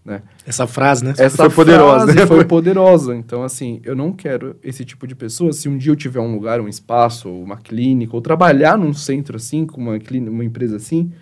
Né? 0.05 0.23
Essa 0.47 0.67
frase, 0.67 1.05
né? 1.05 1.13
Essa 1.19 1.37
foi 1.37 1.51
poderosa, 1.51 2.15
né? 2.15 2.27
Foi 2.27 2.45
poderosa. 2.45 3.15
Então, 3.15 3.43
assim, 3.43 3.81
eu 3.85 3.95
não 3.95 4.11
quero 4.11 4.57
esse 4.65 4.83
tipo 4.83 5.07
de 5.07 5.15
pessoa. 5.15 5.53
Se 5.53 5.69
um 5.69 5.77
dia 5.77 5.93
eu 5.93 5.97
tiver 5.97 6.21
um 6.21 6.33
lugar, 6.33 6.61
um 6.63 6.69
espaço, 6.69 7.29
uma 7.29 7.59
clínica, 7.59 8.17
ou 8.17 8.23
trabalhar 8.23 8.79
num 8.79 8.95
centro 8.95 9.37
assim, 9.37 9.67
com 9.67 9.79
uma, 9.79 9.99
clínica, 9.99 10.33
uma 10.33 10.45
empresa 10.45 10.77
assim, 10.77 11.13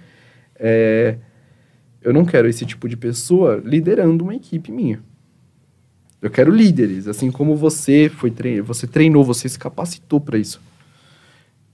é, 0.55 1.17
eu 2.01 2.13
não 2.13 2.25
quero 2.25 2.49
esse 2.49 2.65
tipo 2.65 2.89
de 2.89 2.97
pessoa 2.97 3.61
liderando 3.65 4.23
uma 4.23 4.37
equipe 4.37 4.71
minha. 4.71 5.03
Eu 6.23 6.31
quero 6.31 6.53
líderes, 6.53 7.09
assim 7.09 7.31
como 7.31 7.57
você 7.57 8.09
foi 8.09 8.31
trein... 8.31 8.61
você 8.61 8.87
treinou, 8.87 9.25
você 9.25 9.49
se 9.49 9.59
capacitou 9.59 10.21
para 10.21 10.39
isso. 10.39 10.61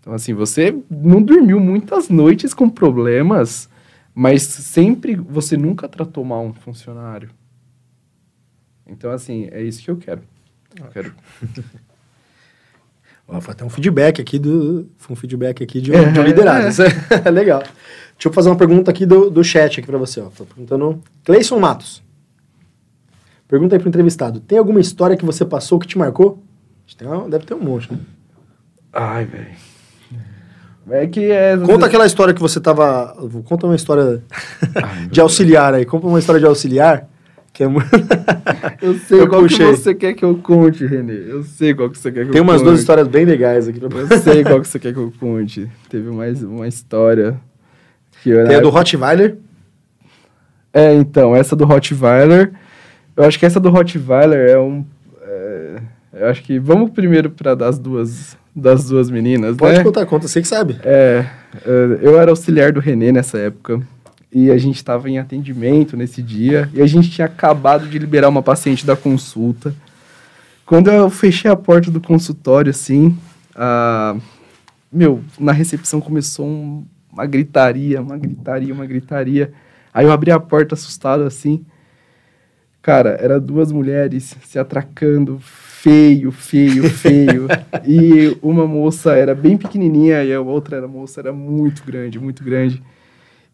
Então, 0.03 0.13
assim, 0.13 0.35
você 0.35 0.77
não 0.91 1.23
dormiu 1.23 1.59
muitas 1.59 2.11
noites 2.11 2.53
com 2.53 2.69
problemas 2.69 3.71
mas 4.15 4.43
sempre, 4.43 5.15
você 5.15 5.57
nunca 5.57 5.89
tratou 5.89 6.25
mal 6.25 6.45
um 6.45 6.53
funcionário. 6.53 7.31
Então, 8.87 9.11
assim, 9.11 9.49
é 9.51 9.63
isso 9.63 9.83
que 9.83 9.91
eu 9.91 9.97
quero. 9.97 10.23
Eu 10.79 10.87
quero. 10.89 11.15
Ó, 13.27 13.41
foi 13.41 13.53
até 13.53 13.65
um 13.65 13.71
feedback 13.71 14.21
aqui 14.21 14.39
do. 14.39 14.91
Foi 14.99 15.15
um 15.15 15.17
feedback 15.17 15.63
aqui 15.63 15.81
de, 15.81 15.93
um, 15.93 16.13
de 16.13 16.21
um 16.21 16.23
liderado. 16.25 16.67
É. 17.27 17.31
Legal. 17.31 17.61
Deixa 17.61 18.29
eu 18.29 18.33
fazer 18.33 18.51
uma 18.51 18.57
pergunta 18.57 18.91
aqui 18.91 19.07
do, 19.07 19.31
do 19.31 19.43
chat 19.43 19.81
aqui 19.81 19.87
para 19.87 19.97
você. 19.97 20.21
Ó. 20.21 20.29
Tô 20.29 20.45
perguntando. 20.45 21.03
Cleison 21.25 21.59
Matos. 21.59 22.03
Pergunta 23.49 23.75
aí 23.75 23.79
pro 23.79 23.89
entrevistado. 23.89 24.41
Tem 24.41 24.59
alguma 24.59 24.81
história 24.81 25.17
que 25.17 25.25
você 25.25 25.45
passou 25.45 25.79
que 25.79 25.87
te 25.87 25.97
marcou? 25.97 26.43
Uma, 27.01 27.29
deve 27.29 27.47
ter 27.47 27.55
um 27.55 27.61
monte, 27.61 27.91
né? 27.91 27.99
Ai, 28.93 29.25
velho. 29.25 29.72
É 30.91 31.07
que 31.07 31.31
é... 31.31 31.57
Conta 31.57 31.87
aquela 31.87 32.07
história 32.07 32.35
que 32.35 32.41
você 32.41 32.61
tava. 32.61 33.17
Conta 33.45 33.67
uma 33.67 33.77
história 33.77 34.23
Ai, 34.75 35.07
de 35.07 35.21
auxiliar 35.21 35.75
aí. 35.75 35.85
Conta 35.85 36.07
uma 36.07 36.19
história 36.19 36.41
de 36.41 36.47
auxiliar. 36.47 37.09
Que 37.53 37.65
é 37.65 37.67
eu 38.81 38.95
sei 38.99 39.21
eu 39.21 39.29
qual 39.29 39.43
puxei. 39.43 39.67
que 39.67 39.77
você 39.77 39.95
quer 39.95 40.15
que 40.15 40.25
eu 40.25 40.35
conte, 40.39 40.87
Renê. 40.87 41.31
Eu 41.31 41.43
sei 41.43 41.75
qual 41.75 41.91
que 41.91 41.99
você 41.99 42.11
quer 42.11 42.25
que 42.25 42.33
Tem 42.33 42.39
eu 42.39 42.45
umas 42.45 42.57
conte. 42.57 42.65
duas 42.65 42.81
histórias 42.81 43.07
bem 43.07 43.27
legais 43.27 43.69
aqui. 43.69 43.79
Pra... 43.79 44.01
Eu 44.01 44.19
sei 44.19 44.43
qual 44.43 44.61
que 44.61 44.67
você 44.67 44.79
quer 44.79 44.93
que 44.93 44.99
eu 44.99 45.13
conte. 45.21 45.71
Teve 45.91 46.11
mais 46.11 46.43
uma 46.43 46.67
história. 46.67 47.39
Que 48.23 48.31
eu, 48.31 48.47
Tem 48.47 48.57
a 48.57 48.61
do 48.61 48.71
Rottweiler? 48.71 49.37
É, 50.73 50.95
então, 50.95 51.37
essa 51.37 51.55
do 51.55 51.67
Rottweiler. 51.67 52.53
Eu 53.15 53.25
acho 53.25 53.39
que 53.39 53.45
essa 53.45 53.61
do 53.61 53.69
Rottweiler 53.69 54.49
é 54.49 54.59
um. 54.59 54.85
É, 55.21 55.77
eu 56.15 56.29
acho 56.29 56.43
que. 56.43 56.59
Vamos 56.59 56.91
primeiro 56.91 57.31
para 57.31 57.55
das 57.55 57.79
duas 57.79 58.37
das 58.55 58.87
duas 58.87 59.11
meninas, 59.11 59.57
Pode 59.57 59.79
né? 59.79 59.85
contar, 59.85 60.05
conta, 60.07 60.29
você 60.29 60.43
que 60.43 60.49
sabe. 60.49 60.79
É, 60.83 61.25
é, 61.65 61.99
eu 62.03 62.21
era 62.21 62.31
auxiliar 62.31 62.73
do 62.73 62.81
Renê 62.81 63.11
nessa 63.11 63.39
época. 63.39 63.81
E 64.31 64.51
a 64.51 64.57
gente 64.57 64.77
estava 64.77 65.11
em 65.11 65.19
atendimento 65.19 65.97
nesse 65.97 66.23
dia. 66.23 66.69
E 66.73 66.81
a 66.81 66.87
gente 66.87 67.11
tinha 67.11 67.27
acabado 67.27 67.87
de 67.87 67.99
liberar 67.99 68.29
uma 68.29 68.43
paciente 68.43 68.87
da 68.87 68.97
consulta. 68.97 69.75
Quando 70.65 70.91
eu 70.91 71.11
fechei 71.11 71.51
a 71.51 71.57
porta 71.57 71.91
do 71.91 72.01
consultório, 72.01 72.71
assim, 72.71 73.17
a... 73.55 74.17
meu, 74.91 75.23
na 75.39 75.53
recepção 75.53 76.01
começou 76.01 76.47
um, 76.47 76.85
uma 77.13 77.27
gritaria, 77.27 78.01
uma 78.01 78.17
gritaria, 78.17 78.73
uma 78.73 78.87
gritaria. 78.87 79.53
Aí 79.93 80.07
eu 80.07 80.13
abri 80.13 80.31
a 80.31 80.41
porta 80.41 80.75
assustado, 80.75 81.25
assim. 81.25 81.65
Cara, 82.81 83.11
era 83.21 83.39
duas 83.39 83.71
mulheres 83.71 84.35
se 84.45 84.59
atracando, 84.59 85.41
feio, 85.83 86.31
feio, 86.31 86.89
feio. 86.89 87.49
e 87.85 88.37
uma 88.41 88.69
moça 88.69 89.17
era 89.17 89.35
bem 89.35 89.57
pequenininha 89.57 90.23
e 90.23 90.33
a 90.33 90.41
outra 90.41 90.77
era 90.77 90.87
moça 90.87 91.21
era 91.21 91.33
muito 91.33 91.83
grande, 91.85 92.21
muito 92.21 92.45
grande. 92.45 92.81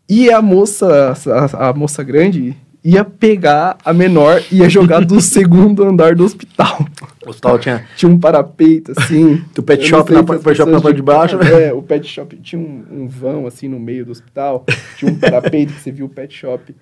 E 0.06 0.30
a 0.30 0.42
moça, 0.42 1.14
a, 1.54 1.68
a 1.70 1.72
moça 1.72 2.02
grande 2.02 2.54
ia 2.84 3.02
pegar 3.02 3.78
a 3.82 3.94
menor 3.94 4.42
e 4.52 4.58
ia 4.58 4.68
jogar 4.68 5.02
do 5.02 5.20
segundo 5.22 5.82
andar 5.82 6.14
do 6.14 6.22
hospital. 6.22 6.86
O 7.24 7.30
hospital 7.30 7.58
tinha... 7.58 7.86
Tinha 7.96 8.12
um 8.12 8.18
parapeito, 8.18 8.92
assim. 8.94 9.42
o 9.56 9.62
pet 9.62 9.86
shop 9.86 10.12
na, 10.12 10.22
pet 10.22 10.54
shop 10.54 10.70
na 10.70 10.80
parte 10.82 10.96
de 10.96 11.02
baixo. 11.02 11.38
É, 11.38 11.72
o 11.72 11.82
pet 11.82 12.06
shop 12.06 12.36
tinha 12.36 12.60
um, 12.60 12.84
um, 12.90 13.08
vão, 13.08 13.46
assim, 13.46 13.68
no 13.68 13.80
meio 13.80 14.04
do 14.04 14.12
hospital. 14.12 14.66
Tinha 14.98 15.10
um 15.10 15.16
parapeito 15.18 15.72
que 15.72 15.80
você 15.80 15.90
viu 15.90 16.04
o 16.04 16.10
pet 16.10 16.34
shop. 16.34 16.74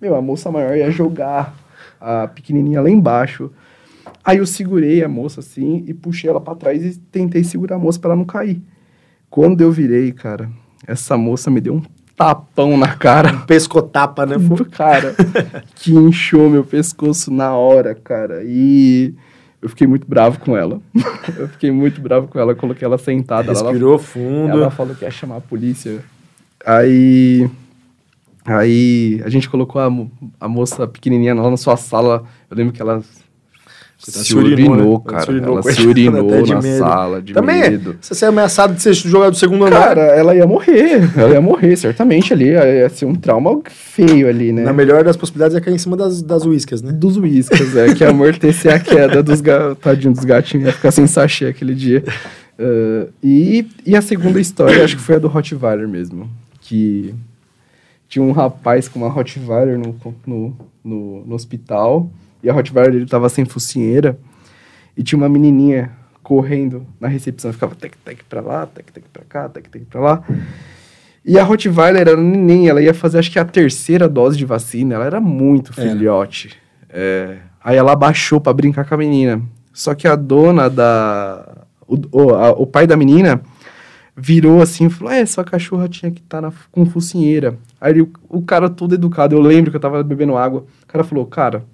Meu, 0.00 0.16
a 0.16 0.20
moça 0.20 0.50
maior 0.50 0.76
ia 0.76 0.90
jogar 0.90 1.54
a 2.00 2.26
pequenininha 2.26 2.80
lá 2.80 2.90
embaixo. 2.90 3.52
Aí 4.28 4.36
eu 4.36 4.46
segurei 4.46 5.02
a 5.02 5.08
moça 5.08 5.40
assim 5.40 5.82
e 5.86 5.94
puxei 5.94 6.28
ela 6.28 6.38
para 6.38 6.54
trás 6.54 6.84
e 6.84 6.98
tentei 6.98 7.42
segurar 7.42 7.76
a 7.76 7.78
moça 7.78 7.98
para 7.98 8.10
ela 8.10 8.18
não 8.18 8.26
cair. 8.26 8.60
Quando 9.30 9.62
eu 9.62 9.72
virei, 9.72 10.12
cara, 10.12 10.50
essa 10.86 11.16
moça 11.16 11.50
me 11.50 11.62
deu 11.62 11.76
um 11.76 11.82
tapão 12.14 12.76
na 12.76 12.94
cara. 12.94 13.32
Um 13.32 13.46
pescotapa, 13.46 14.26
né? 14.26 14.36
Cara, 14.70 15.14
que 15.76 15.94
inchou 15.94 16.50
meu 16.50 16.62
pescoço 16.62 17.30
na 17.30 17.54
hora, 17.54 17.94
cara. 17.94 18.42
E 18.44 19.14
eu 19.62 19.68
fiquei 19.70 19.86
muito 19.86 20.06
bravo 20.06 20.38
com 20.40 20.54
ela. 20.54 20.78
eu 21.38 21.48
fiquei 21.48 21.70
muito 21.70 21.98
bravo 21.98 22.28
com 22.28 22.38
ela. 22.38 22.54
Coloquei 22.54 22.84
ela 22.84 22.98
sentada. 22.98 23.50
Respirou 23.50 23.94
ela, 23.94 23.98
fundo. 23.98 24.58
Ela 24.58 24.70
falou 24.70 24.94
que 24.94 25.06
ia 25.06 25.10
chamar 25.10 25.36
a 25.36 25.40
polícia. 25.40 26.04
Aí... 26.66 27.48
Aí 28.44 29.22
a 29.24 29.30
gente 29.30 29.48
colocou 29.48 29.80
a, 29.80 29.88
a 30.38 30.48
moça 30.48 30.86
pequenininha 30.86 31.34
lá 31.34 31.50
na 31.50 31.56
sua 31.56 31.78
sala. 31.78 32.24
Eu 32.50 32.56
lembro 32.58 32.74
que 32.74 32.82
ela 32.82 33.02
você 33.98 34.12
tá 34.12 34.20
se, 34.20 34.26
se 34.26 34.36
urinou, 34.36 34.74
urinou 34.74 34.98
né? 34.98 35.04
cara. 35.10 35.22
Se 35.22 35.30
urinou, 35.30 35.52
ela 35.54 35.62
se 35.72 35.86
urinou 35.86 36.46
na 36.46 36.62
medo. 36.62 36.78
sala, 36.78 37.20
de 37.20 37.32
Também 37.32 37.60
medo. 37.62 37.96
Se 38.00 38.14
você 38.14 38.26
é 38.26 38.28
ameaçado 38.28 38.74
de 38.74 38.80
ser 38.80 38.94
jogado 38.94 39.32
do 39.32 39.36
segundo 39.36 39.66
andar... 39.66 39.88
Cara, 39.88 40.02
ela 40.02 40.36
ia 40.36 40.46
morrer. 40.46 41.10
Ela 41.16 41.30
ia 41.30 41.40
morrer, 41.40 41.74
certamente 41.76 42.32
ali. 42.32 42.50
Ia 42.50 42.88
ser 42.90 43.06
um 43.06 43.14
trauma 43.16 43.60
feio 43.68 44.28
ali, 44.28 44.52
né? 44.52 44.62
Na 44.62 44.72
melhor 44.72 45.02
das 45.02 45.16
possibilidades 45.16 45.56
é 45.56 45.60
cair 45.60 45.74
em 45.74 45.78
cima 45.78 45.96
das, 45.96 46.22
das 46.22 46.46
uíscas, 46.46 46.80
né? 46.80 46.92
Dos 46.92 47.16
uíscas, 47.16 47.74
é. 47.74 47.92
que 47.92 48.04
amortecer 48.04 48.72
a 48.72 48.78
queda 48.78 49.20
dos, 49.20 49.40
ga... 49.40 49.74
Tadinho, 49.74 50.14
dos 50.14 50.24
gatinhos. 50.24 50.66
Ia 50.66 50.72
ficar 50.72 50.92
sem 50.92 51.08
sachê 51.08 51.46
aquele 51.46 51.74
dia. 51.74 52.04
Uh, 52.56 53.08
e, 53.20 53.66
e 53.84 53.96
a 53.96 54.00
segunda 54.00 54.40
história, 54.40 54.84
acho 54.84 54.96
que 54.96 55.02
foi 55.02 55.16
a 55.16 55.18
do 55.18 55.26
Rottweiler 55.26 55.88
mesmo. 55.88 56.30
Que 56.60 57.12
tinha 58.08 58.22
um 58.24 58.30
rapaz 58.30 58.86
com 58.86 59.00
uma 59.00 59.08
Rottweiler 59.08 59.76
no, 59.76 59.96
no, 60.24 60.56
no, 60.84 61.26
no 61.26 61.34
hospital... 61.34 62.08
E 62.42 62.48
a 62.48 62.52
Rottweiler 62.52 62.94
ele 62.94 63.06
tava 63.06 63.28
sem 63.28 63.44
focinheira. 63.44 64.18
E 64.96 65.02
tinha 65.02 65.16
uma 65.16 65.28
menininha 65.28 65.92
correndo 66.22 66.86
na 67.00 67.08
recepção. 67.08 67.52
Ficava 67.52 67.74
tec-tec 67.74 68.22
pra 68.28 68.40
lá, 68.40 68.66
tec-tec 68.66 69.06
pra 69.12 69.22
cá, 69.28 69.48
tec-tec 69.48 69.84
pra 69.86 70.00
lá. 70.00 70.24
E 71.24 71.38
a 71.38 71.44
Rottweiler 71.44 72.02
era 72.02 72.16
neném, 72.16 72.68
ela 72.68 72.80
ia 72.80 72.94
fazer 72.94 73.18
acho 73.18 73.30
que 73.30 73.38
a 73.38 73.44
terceira 73.44 74.08
dose 74.08 74.36
de 74.36 74.44
vacina. 74.44 74.94
Ela 74.94 75.04
era 75.04 75.20
muito 75.20 75.72
filhote. 75.72 76.56
É. 76.88 77.38
Aí 77.62 77.76
ela 77.76 77.94
baixou 77.94 78.40
para 78.40 78.52
brincar 78.52 78.84
com 78.84 78.94
a 78.94 78.98
menina. 78.98 79.42
Só 79.72 79.94
que 79.94 80.08
a 80.08 80.16
dona 80.16 80.68
da. 80.68 81.66
O, 81.86 81.96
o, 82.12 82.34
a, 82.34 82.50
o 82.50 82.66
pai 82.66 82.86
da 82.86 82.96
menina 82.96 83.40
virou 84.16 84.60
assim 84.60 84.86
e 84.86 84.90
falou: 84.90 85.12
É, 85.12 85.24
sua 85.24 85.44
cachorra 85.44 85.88
tinha 85.88 86.10
que 86.10 86.20
estar 86.20 86.42
tá 86.42 86.52
com 86.72 86.84
focinheira. 86.84 87.56
Aí 87.80 88.00
o, 88.00 88.10
o 88.28 88.42
cara 88.42 88.68
todo 88.68 88.94
educado, 88.94 89.36
eu 89.36 89.40
lembro 89.40 89.70
que 89.70 89.76
eu 89.76 89.80
tava 89.80 90.02
bebendo 90.02 90.36
água. 90.36 90.64
O 90.82 90.86
cara 90.86 91.04
falou: 91.04 91.24
Cara, 91.26 91.64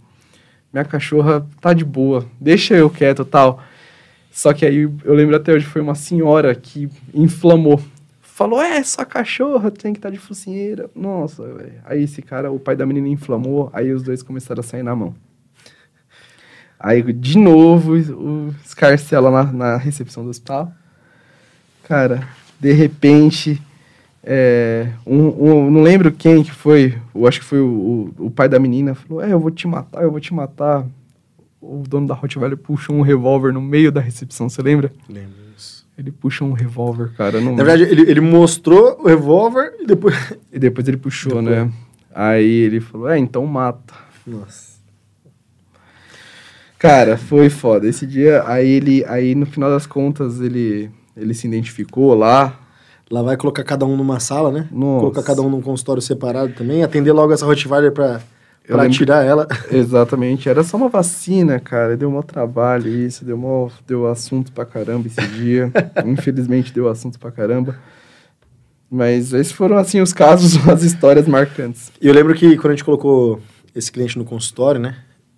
minha 0.74 0.84
cachorra 0.84 1.46
tá 1.60 1.72
de 1.72 1.84
boa, 1.84 2.26
deixa 2.40 2.74
eu 2.74 2.90
quieto 2.90 3.24
tal. 3.24 3.62
Só 4.28 4.52
que 4.52 4.66
aí 4.66 4.78
eu 5.04 5.14
lembro 5.14 5.36
até 5.36 5.52
hoje, 5.52 5.64
foi 5.64 5.80
uma 5.80 5.94
senhora 5.94 6.52
que 6.52 6.90
inflamou. 7.14 7.80
Falou, 8.20 8.60
é, 8.60 8.82
sua 8.82 9.04
cachorra 9.04 9.70
tem 9.70 9.92
que 9.92 10.00
estar 10.00 10.08
tá 10.08 10.12
de 10.12 10.18
focinheira. 10.18 10.90
Nossa, 10.92 11.44
véio. 11.54 11.74
Aí 11.84 12.02
esse 12.02 12.20
cara, 12.20 12.50
o 12.50 12.58
pai 12.58 12.74
da 12.74 12.84
menina 12.84 13.06
inflamou, 13.06 13.70
aí 13.72 13.92
os 13.92 14.02
dois 14.02 14.20
começaram 14.20 14.58
a 14.58 14.64
sair 14.64 14.82
na 14.82 14.96
mão. 14.96 15.14
Aí, 16.76 17.00
de 17.12 17.38
novo, 17.38 17.92
o 17.92 18.52
escarcela 18.64 19.30
na, 19.30 19.44
na 19.44 19.76
recepção 19.76 20.24
do 20.24 20.30
hospital. 20.30 20.72
Cara, 21.84 22.26
de 22.58 22.72
repente, 22.72 23.62
É, 24.26 24.88
um, 25.06 25.18
um- 25.26 25.70
não 25.70 25.82
lembro 25.82 26.10
quem 26.10 26.42
que 26.42 26.50
foi, 26.50 26.96
eu 27.14 27.26
acho 27.26 27.40
que 27.40 27.44
foi 27.46 27.60
o, 27.60 28.10
o, 28.18 28.26
o 28.26 28.30
pai 28.30 28.48
da 28.48 28.58
menina, 28.58 28.94
falou, 28.94 29.22
é, 29.22 29.30
eu 29.32 29.38
vou 29.38 29.50
te 29.50 29.66
matar, 29.68 30.02
eu 30.02 30.10
vou 30.10 30.18
te 30.20 30.32
matar. 30.32 30.86
O 31.60 31.82
dono 31.86 32.06
da 32.06 32.14
Rottweiler 32.14 32.56
puxou 32.56 32.96
um 32.96 33.02
revólver 33.02 33.52
no 33.52 33.60
meio 33.60 33.92
da 33.92 34.00
recepção, 34.00 34.48
você 34.48 34.62
lembra? 34.62 34.90
Lembro 35.08 35.32
isso. 35.56 35.86
Ele 35.96 36.10
puxa 36.10 36.44
um 36.44 36.52
revólver, 36.52 37.12
cara. 37.16 37.40
Não... 37.40 37.54
Na 37.54 37.64
verdade, 37.64 37.82
ele, 37.90 38.10
ele 38.10 38.20
mostrou 38.20 38.98
o 39.00 39.06
revólver 39.08 39.74
e 39.80 39.86
depois. 39.86 40.14
E 40.52 40.58
depois 40.58 40.86
ele 40.88 40.96
puxou, 40.96 41.42
Depois. 41.42 41.66
né? 41.66 41.72
Aí 42.14 42.50
ele 42.50 42.80
falou, 42.80 43.08
é, 43.08 43.18
então 43.18 43.44
mata. 43.44 43.92
Nossa. 44.26 44.74
Cara, 46.78 47.16
foi 47.16 47.48
foda. 47.50 47.88
Esse 47.88 48.06
dia, 48.06 48.42
aí 48.46 48.68
ele, 48.70 49.04
aí 49.06 49.34
no 49.34 49.46
final 49.46 49.70
das 49.70 49.86
contas, 49.86 50.40
ele, 50.40 50.90
ele 51.16 51.32
se 51.34 51.46
identificou 51.46 52.14
lá. 52.14 52.58
Lá 53.14 53.22
vai 53.22 53.36
colocar 53.36 53.62
cada 53.62 53.86
um 53.86 53.96
numa 53.96 54.18
sala, 54.18 54.50
né? 54.50 54.66
Nossa. 54.72 54.98
Colocar 55.00 55.22
cada 55.22 55.40
um 55.40 55.48
num 55.48 55.60
consultório 55.60 56.02
separado 56.02 56.52
também. 56.52 56.82
Atender 56.82 57.12
logo 57.12 57.32
essa 57.32 57.46
Rottweiler 57.46 57.92
pra, 57.92 58.20
Eu 58.64 58.74
pra 58.74 58.82
lembro- 58.82 58.98
tirar 58.98 59.24
ela. 59.24 59.46
Exatamente, 59.70 60.48
era 60.48 60.64
só 60.64 60.76
uma 60.76 60.88
vacina, 60.88 61.60
cara. 61.60 61.96
Deu 61.96 62.10
mó 62.10 62.22
trabalho 62.22 62.88
isso, 62.88 63.24
deu 63.24 63.38
mó, 63.38 63.68
deu 63.86 64.08
assunto 64.08 64.50
pra 64.50 64.64
caramba 64.64 65.06
esse 65.06 65.24
dia. 65.28 65.70
Infelizmente 66.04 66.72
deu 66.74 66.88
assunto 66.88 67.16
pra 67.16 67.30
caramba. 67.30 67.76
Mas 68.90 69.32
esses 69.32 69.52
foram, 69.52 69.76
assim, 69.78 70.00
os 70.00 70.12
casos, 70.12 70.56
as 70.68 70.82
histórias 70.82 71.28
marcantes. 71.28 71.92
E 72.00 72.08
eu 72.08 72.12
lembro 72.14 72.34
que 72.34 72.56
quando 72.56 72.72
a 72.72 72.74
gente 72.74 72.84
colocou 72.84 73.40
esse 73.76 73.92
cliente 73.92 74.18
no 74.18 74.24
consultório, 74.24 74.80
né? 74.80 74.96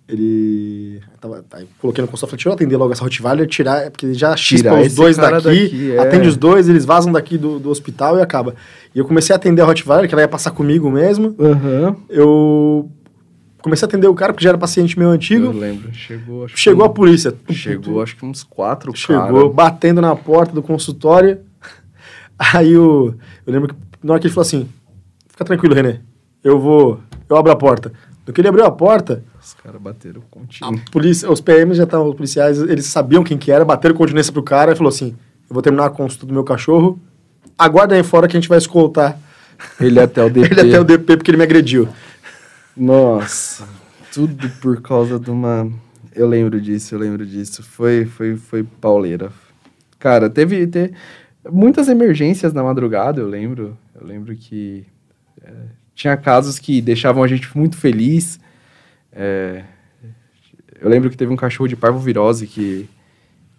Ele. 0.09 1.01
Tava, 1.19 1.43
aí 1.51 1.67
coloquei 1.79 2.01
no 2.01 2.07
consultório, 2.07 2.29
falei, 2.31 2.37
deixa 2.37 2.49
eu 2.49 2.53
atender 2.53 2.77
logo 2.77 2.93
essa 2.93 3.03
Rottweiler, 3.03 3.45
tirar, 3.47 3.91
porque 3.91 4.13
já 4.13 4.35
chispa 4.37 4.69
Tirar 4.69 4.81
os 4.81 4.95
dois 4.95 5.17
daqui, 5.17 5.41
daqui, 5.43 5.91
é. 5.91 5.99
atende 5.99 6.27
os 6.29 6.37
dois, 6.37 6.69
eles 6.69 6.85
vazam 6.85 7.11
daqui 7.11 7.37
do, 7.37 7.59
do 7.59 7.69
hospital 7.69 8.17
e 8.17 8.21
acaba. 8.21 8.55
E 8.95 8.99
eu 8.99 9.05
comecei 9.05 9.33
a 9.33 9.37
atender 9.37 9.61
a 9.61 9.65
Rottweiler, 9.65 10.07
que 10.07 10.13
ela 10.15 10.21
ia 10.21 10.27
passar 10.27 10.51
comigo 10.51 10.89
mesmo. 10.89 11.35
Aham. 11.37 11.95
Eu 12.09 12.89
comecei 13.61 13.85
a 13.85 13.87
atender 13.89 14.07
o 14.07 14.13
cara, 14.13 14.31
porque 14.31 14.43
já 14.45 14.49
era 14.51 14.57
paciente 14.57 14.97
meu 14.97 15.09
Eu 15.09 15.13
antigo. 15.15 15.51
lembro. 15.51 15.93
Chegou, 15.93 16.45
acho 16.45 16.53
que- 16.53 16.59
Chegou 16.61 16.85
a 16.85 16.89
polícia. 16.89 17.33
Chegou, 17.51 18.01
acho 18.01 18.15
que 18.15 18.25
uns 18.25 18.43
quatro 18.43 18.95
Chegou, 18.95 19.21
cara. 19.21 19.49
batendo 19.49 19.99
na 19.99 20.15
porta 20.15 20.53
do 20.53 20.61
consultório. 20.63 21.39
Aí 22.39 22.77
o, 22.77 23.13
eu 23.45 23.53
lembro 23.53 23.73
que 23.73 23.75
na 24.01 24.13
hora 24.13 24.21
que 24.21 24.27
ele 24.27 24.33
falou 24.33 24.45
assim: 24.47 24.69
Fica 25.27 25.43
tranquilo, 25.43 25.75
Renê. 25.75 25.99
Eu 26.41 26.59
vou. 26.59 26.99
Eu 27.29 27.35
abro 27.35 27.51
a 27.51 27.55
porta. 27.57 27.91
No 28.25 28.31
que 28.33 28.39
ele 28.41 28.47
abriu 28.47 28.65
a 28.65 28.71
porta, 28.71 29.23
Os 29.47 29.53
caras 29.63 29.81
bateram 29.81 30.21
a 30.21 30.25
contínuo. 30.29 30.79
polícia, 30.91 31.31
os 31.31 31.39
PMs 31.41 31.77
já 31.77 31.83
estavam, 31.85 32.09
os 32.09 32.15
policiais, 32.15 32.59
eles 32.59 32.85
sabiam 32.87 33.23
quem 33.23 33.37
que 33.37 33.51
era, 33.51 33.63
bateram 33.63 33.95
continência 33.95 34.31
pro 34.33 34.43
cara 34.43 34.71
e 34.73 34.75
falou 34.75 34.89
assim: 34.89 35.15
Eu 35.49 35.53
vou 35.53 35.61
terminar 35.61 35.85
a 35.85 35.89
consulta 35.89 36.25
do 36.25 36.33
meu 36.33 36.43
cachorro. 36.43 36.99
Aguarda 37.57 37.95
aí 37.95 38.03
fora 38.03 38.27
que 38.27 38.35
a 38.37 38.39
gente 38.39 38.49
vai 38.49 38.57
escoltar 38.57 39.17
Ele 39.79 39.99
até 39.99 40.23
o 40.23 40.29
DP. 40.29 40.51
ele 40.59 40.61
até 40.75 40.79
o 40.79 40.83
DP 40.83 41.17
porque 41.17 41.31
ele 41.31 41.37
me 41.37 41.43
agrediu. 41.43 41.87
Nossa, 42.75 43.67
tudo 44.13 44.49
por 44.61 44.81
causa 44.81 45.19
de 45.19 45.29
uma. 45.31 45.71
Eu 46.13 46.27
lembro 46.27 46.59
disso, 46.59 46.93
eu 46.95 46.99
lembro 46.99 47.25
disso. 47.25 47.63
Foi, 47.63 48.05
foi, 48.05 48.35
foi 48.35 48.63
pauleira. 48.63 49.31
Cara, 49.99 50.29
teve, 50.29 50.67
te- 50.67 50.91
muitas 51.51 51.87
emergências 51.87 52.53
na 52.53 52.63
madrugada, 52.63 53.19
eu 53.21 53.27
lembro. 53.27 53.77
Eu 53.99 54.05
lembro 54.05 54.35
que 54.35 54.85
é, 55.43 55.51
tinha 55.95 56.15
casos 56.17 56.59
que 56.59 56.81
deixavam 56.81 57.23
a 57.23 57.27
gente 57.27 57.55
muito 57.57 57.77
feliz. 57.77 58.39
É, 59.19 59.63
eu 60.79 60.87
lembro 60.87 61.09
que 61.09 61.17
teve 61.17 61.33
um 61.33 61.35
cachorro 61.35 61.67
de 61.67 61.75
parvovirose 61.75 62.45
que, 62.45 62.87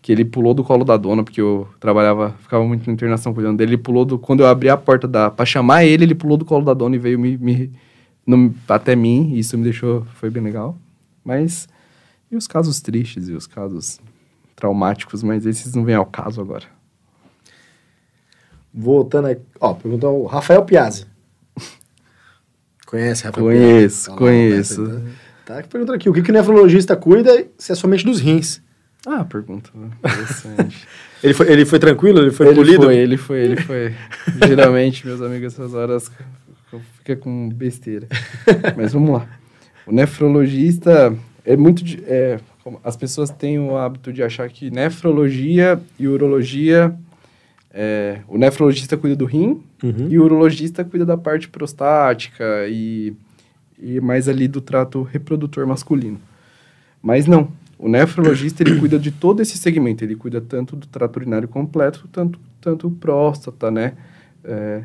que 0.01 0.13
ele 0.13 0.25
pulou 0.25 0.55
do 0.55 0.63
colo 0.63 0.85
da 0.85 0.97
dona, 0.97 1.25
porque 1.25 1.41
eu 1.41 1.69
trabalhava, 1.81 2.31
ficava 2.41 2.65
muito 2.65 2.87
na 2.87 2.93
internação 2.93 3.35
cuidando 3.35 3.57
dele. 3.59 3.73
Ele 3.73 3.83
pulou 3.83 4.05
do. 4.05 4.19
Quando 4.19 4.41
eu 4.41 4.47
abri 4.47 4.69
a 4.69 4.77
porta 4.77 5.09
da, 5.09 5.31
pra 5.31 5.45
chamar 5.45 5.85
ele, 5.85 6.05
ele 6.05 6.15
pulou 6.15 6.37
do 6.37 6.45
colo 6.45 6.65
da 6.65 6.75
dona 6.75 6.95
e 6.95 6.99
veio 6.99 7.19
me, 7.19 7.37
me- 7.37 7.73
no- 8.25 8.55
até 8.69 8.95
mim. 8.95 9.33
E 9.35 9.41
isso 9.41 9.59
me 9.59 9.65
deixou. 9.65 10.05
Foi 10.15 10.31
bem 10.31 10.43
legal. 10.43 10.79
Mas. 11.25 11.69
E 12.31 12.37
os 12.37 12.47
casos 12.47 12.81
tristes 12.81 13.29
e 13.29 13.33
os 13.33 13.47
casos 13.47 14.01
traumáticos, 14.55 15.23
mas 15.23 15.45
esses 15.47 15.75
não 15.75 15.83
vêm 15.85 15.95
ao 15.97 16.05
caso 16.07 16.41
agora. 16.41 16.67
Voltando 18.73 19.27
aí. 19.29 19.39
Ó, 19.61 19.75
perguntou 19.75 20.23
o 20.23 20.27
Rafael 20.27 20.63
Piazzi. 20.65 21.07
Conhece 22.87 23.25
Rafael 23.25 23.47
Conheço, 23.47 24.05
Piazzi? 24.15 24.19
conheço. 24.19 24.87
Tá, 24.87 24.95
tá, 24.95 25.01
tá 25.55 25.63
perguntando 25.69 25.97
aqui: 25.97 26.09
o 26.09 26.13
que, 26.13 26.23
que 26.23 26.31
o 26.31 26.35
nefrologista 26.35 26.95
cuida 26.97 27.47
se 27.57 27.73
é 27.73 27.75
somente 27.75 28.05
dos 28.05 28.21
rins? 28.21 28.61
Ah, 29.07 29.25
pergunta 29.25 29.71
interessante. 30.05 30.87
Ele 31.23 31.35
foi, 31.35 31.51
ele 31.53 31.65
foi 31.65 31.79
tranquilo? 31.79 32.19
Ele 32.21 32.31
foi 32.31 32.47
ele 32.49 32.55
polido? 32.57 32.83
foi, 32.85 32.97
ele 32.97 33.17
foi, 33.17 33.39
ele 33.41 33.57
foi. 33.63 33.95
Geralmente, 34.47 35.07
meus 35.07 35.21
amigos, 35.23 35.53
essas 35.55 35.75
horas 35.75 36.11
fica 36.99 37.17
com 37.17 37.49
besteira. 37.49 38.07
Mas 38.77 38.93
vamos 38.93 39.11
lá. 39.11 39.27
O 39.87 39.93
nefrologista 39.93 41.17
é 41.45 41.57
muito. 41.57 41.83
É, 42.07 42.39
como- 42.63 42.81
as 42.85 42.97
pessoas 42.97 43.31
têm 43.31 43.59
o 43.59 43.77
hábito 43.77 44.13
de 44.13 44.23
achar 44.23 44.49
que 44.49 44.71
nefrologia 44.71 45.81
e 45.99 46.07
urologia. 46.07 46.95
é, 47.73 48.21
o 48.29 48.37
nefrologista 48.39 48.97
cuida 48.97 49.15
do 49.15 49.25
rim 49.27 49.63
Uhum. 49.83 50.09
e 50.11 50.19
o 50.19 50.25
urologista 50.25 50.85
cuida 50.85 51.05
da 51.07 51.17
parte 51.17 51.49
prostática 51.49 52.67
e, 52.69 53.13
e 53.81 54.01
mais 54.01 54.29
ali 54.29 54.49
do 54.49 54.61
trato 54.61 55.03
reprodutor 55.03 55.66
masculino. 55.66 56.18
Mas 57.03 57.26
não. 57.26 57.49
O 57.79 57.89
nefrologista 57.89 58.62
ele 58.62 58.79
cuida 58.81 58.99
de 58.99 59.11
todo 59.11 59.41
esse 59.41 59.57
segmento. 59.57 60.03
Ele 60.05 60.16
cuida 60.16 60.41
tanto 60.41 60.74
do 60.74 60.87
trato 60.87 61.16
urinário 61.18 61.47
completo, 61.47 62.09
tanto, 62.11 62.39
tanto 62.61 62.91
próstata, 62.91 63.70
né? 63.70 63.93
é, 64.45 64.83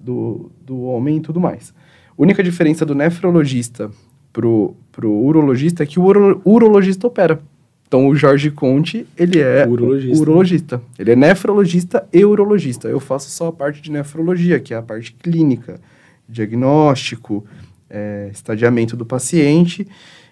do, 0.00 0.50
do 0.64 0.80
homem 0.82 1.18
e 1.18 1.20
tudo 1.20 1.38
mais. 1.40 1.74
A 2.08 2.22
única 2.22 2.42
diferença 2.42 2.84
do 2.86 2.94
nefrologista 2.94 3.90
pro, 4.32 4.74
pro 4.90 5.10
urologista 5.10 5.82
é 5.82 5.86
que 5.86 5.98
o 5.98 6.04
uro- 6.04 6.40
urologista 6.44 7.06
opera. 7.06 7.40
Então, 7.86 8.06
o 8.08 8.14
Jorge 8.16 8.50
Conte, 8.50 9.06
ele 9.18 9.38
é 9.38 9.66
Urologista. 9.66 10.22
urologista. 10.22 10.82
Ele 10.98 11.10
é 11.12 11.16
nefrologista 11.16 12.08
e 12.10 12.24
urologista. 12.24 12.88
Eu 12.88 12.98
faço 12.98 13.30
só 13.30 13.48
a 13.48 13.52
parte 13.52 13.82
de 13.82 13.90
nefrologia, 13.90 14.58
que 14.58 14.72
é 14.72 14.76
a 14.78 14.82
parte 14.82 15.12
clínica, 15.12 15.78
diagnóstico, 16.26 17.44
é, 17.92 18.30
estadiamento 18.32 18.96
do 18.96 19.04
paciente, 19.04 19.86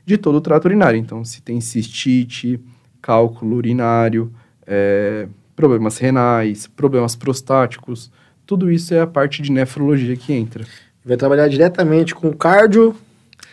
de 0.04 0.16
todo 0.16 0.36
o 0.36 0.40
trato 0.40 0.64
urinário. 0.64 0.98
Então, 0.98 1.24
se 1.24 1.42
tem 1.42 1.60
cistite, 1.60 2.58
cálculo 3.02 3.54
urinário, 3.56 4.32
é, 4.66 5.28
problemas 5.54 5.98
renais, 5.98 6.66
problemas 6.66 7.14
prostáticos, 7.14 8.10
tudo 8.46 8.70
isso 8.70 8.94
é 8.94 9.00
a 9.00 9.06
parte 9.06 9.42
de 9.42 9.52
nefrologia 9.52 10.16
que 10.16 10.32
entra. 10.32 10.64
Vai 11.04 11.16
trabalhar 11.16 11.48
diretamente 11.48 12.14
com 12.14 12.32
cardio, 12.32 12.96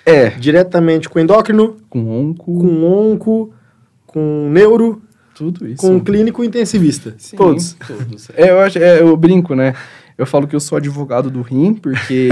É, 0.06 0.30
diretamente 0.30 1.10
com 1.10 1.20
endócrino, 1.20 1.76
com 1.90 2.00
onco, 2.10 2.46
com 2.46 2.84
onco, 2.86 3.54
com 4.06 4.50
neuro, 4.50 5.02
tudo 5.36 5.68
isso. 5.68 5.82
com 5.82 6.00
clínico 6.00 6.44
intensivista. 6.46 7.14
Sim, 7.18 7.36
Todos. 7.36 7.76
todos. 7.86 8.30
É, 8.34 8.50
eu, 8.52 8.60
acho, 8.62 8.80
é, 8.80 9.02
eu 9.02 9.16
brinco, 9.18 9.54
né? 9.54 9.74
Eu 10.18 10.26
falo 10.26 10.48
que 10.48 10.56
eu 10.56 10.60
sou 10.60 10.78
advogado 10.78 11.30
do 11.30 11.42
rim, 11.42 11.76
porque 11.76 12.30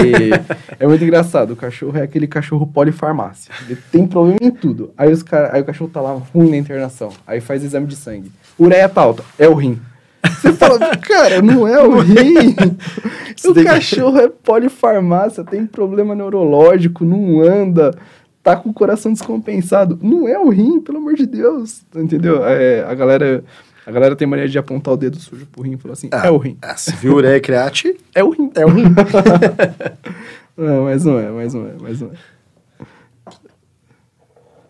é 0.78 0.86
muito 0.86 1.04
engraçado. 1.04 1.52
O 1.52 1.56
cachorro 1.56 1.96
é 1.96 2.02
aquele 2.02 2.26
cachorro 2.26 2.66
polifarmácia. 2.66 3.52
Ele 3.64 3.78
tem 3.92 4.06
problema 4.06 4.38
em 4.42 4.50
tudo. 4.50 4.92
Aí, 4.96 5.12
os 5.12 5.22
cara, 5.22 5.50
aí 5.54 5.62
o 5.62 5.64
cachorro 5.64 5.90
tá 5.90 6.00
lá 6.00 6.12
ruim 6.12 6.50
na 6.50 6.56
internação. 6.56 7.12
Aí 7.26 7.40
faz 7.40 7.62
exame 7.62 7.86
de 7.86 7.94
sangue. 7.94 8.32
Ureia 8.58 8.88
tá 8.88 9.02
alta. 9.02 9.22
É 9.38 9.48
o 9.48 9.54
rim. 9.54 9.80
Você 10.24 10.52
fala, 10.52 10.78
cara, 10.98 11.40
não 11.40 11.66
é 11.68 11.80
o 11.82 12.00
rim. 12.00 12.56
Você 13.36 13.48
o 13.48 13.64
cachorro 13.64 14.18
é 14.18 14.28
polifarmácia, 14.28 15.44
tem 15.44 15.66
problema 15.66 16.14
neurológico, 16.14 17.04
não 17.04 17.40
anda, 17.42 17.94
tá 18.42 18.56
com 18.56 18.70
o 18.70 18.74
coração 18.74 19.12
descompensado. 19.12 19.98
Não 20.02 20.26
é 20.26 20.38
o 20.38 20.48
rim, 20.48 20.80
pelo 20.80 20.98
amor 20.98 21.14
de 21.14 21.26
Deus. 21.26 21.82
Entendeu? 21.94 22.44
É, 22.44 22.84
a 22.84 22.94
galera. 22.94 23.44
A 23.86 23.90
galera 23.92 24.16
tem 24.16 24.26
mania 24.26 24.48
de 24.48 24.58
apontar 24.58 24.94
o 24.94 24.96
dedo 24.96 25.16
sujo 25.16 25.46
pro 25.46 25.62
rim 25.62 25.74
e 25.74 25.76
falar 25.76 25.92
assim, 25.92 26.08
é 26.12 26.28
o 26.30 26.36
rim. 26.36 26.58
Ah, 26.60 26.76
se 26.76 26.94
viu 26.96 27.14
ureia 27.14 27.40
create, 27.40 27.96
É 28.12 28.24
o 28.24 28.30
rim. 28.30 28.50
é 28.56 28.66
o 28.66 28.68
rim. 28.68 28.84
Não, 30.56 30.84
mas 30.84 31.04
não 31.04 31.18
é, 31.18 31.30
mas 31.30 31.52
não 31.52 31.66
é, 31.66 31.72
mas 31.80 32.00
não 32.00 32.08
é. 32.08 32.14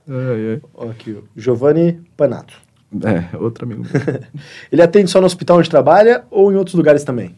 Ai, 0.08 0.60
ai. 0.80 0.90
Aqui, 0.90 1.16
Giovanni 1.36 2.00
Panato. 2.16 2.54
É, 3.04 3.36
outro 3.36 3.64
amigo. 3.64 3.84
Ele 4.70 4.82
atende 4.82 5.10
só 5.10 5.20
no 5.20 5.26
hospital 5.26 5.58
onde 5.58 5.70
trabalha 5.70 6.24
ou 6.30 6.52
em 6.52 6.56
outros 6.56 6.74
lugares 6.74 7.04
também? 7.04 7.34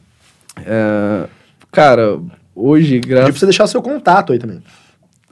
É, 0.64 1.28
cara, 1.70 2.18
hoje, 2.54 3.00
Pedi 3.00 3.14
pra 3.14 3.32
você 3.32 3.46
deixar 3.46 3.66
seu 3.66 3.82
contato 3.82 4.32
aí 4.32 4.38
também. 4.38 4.62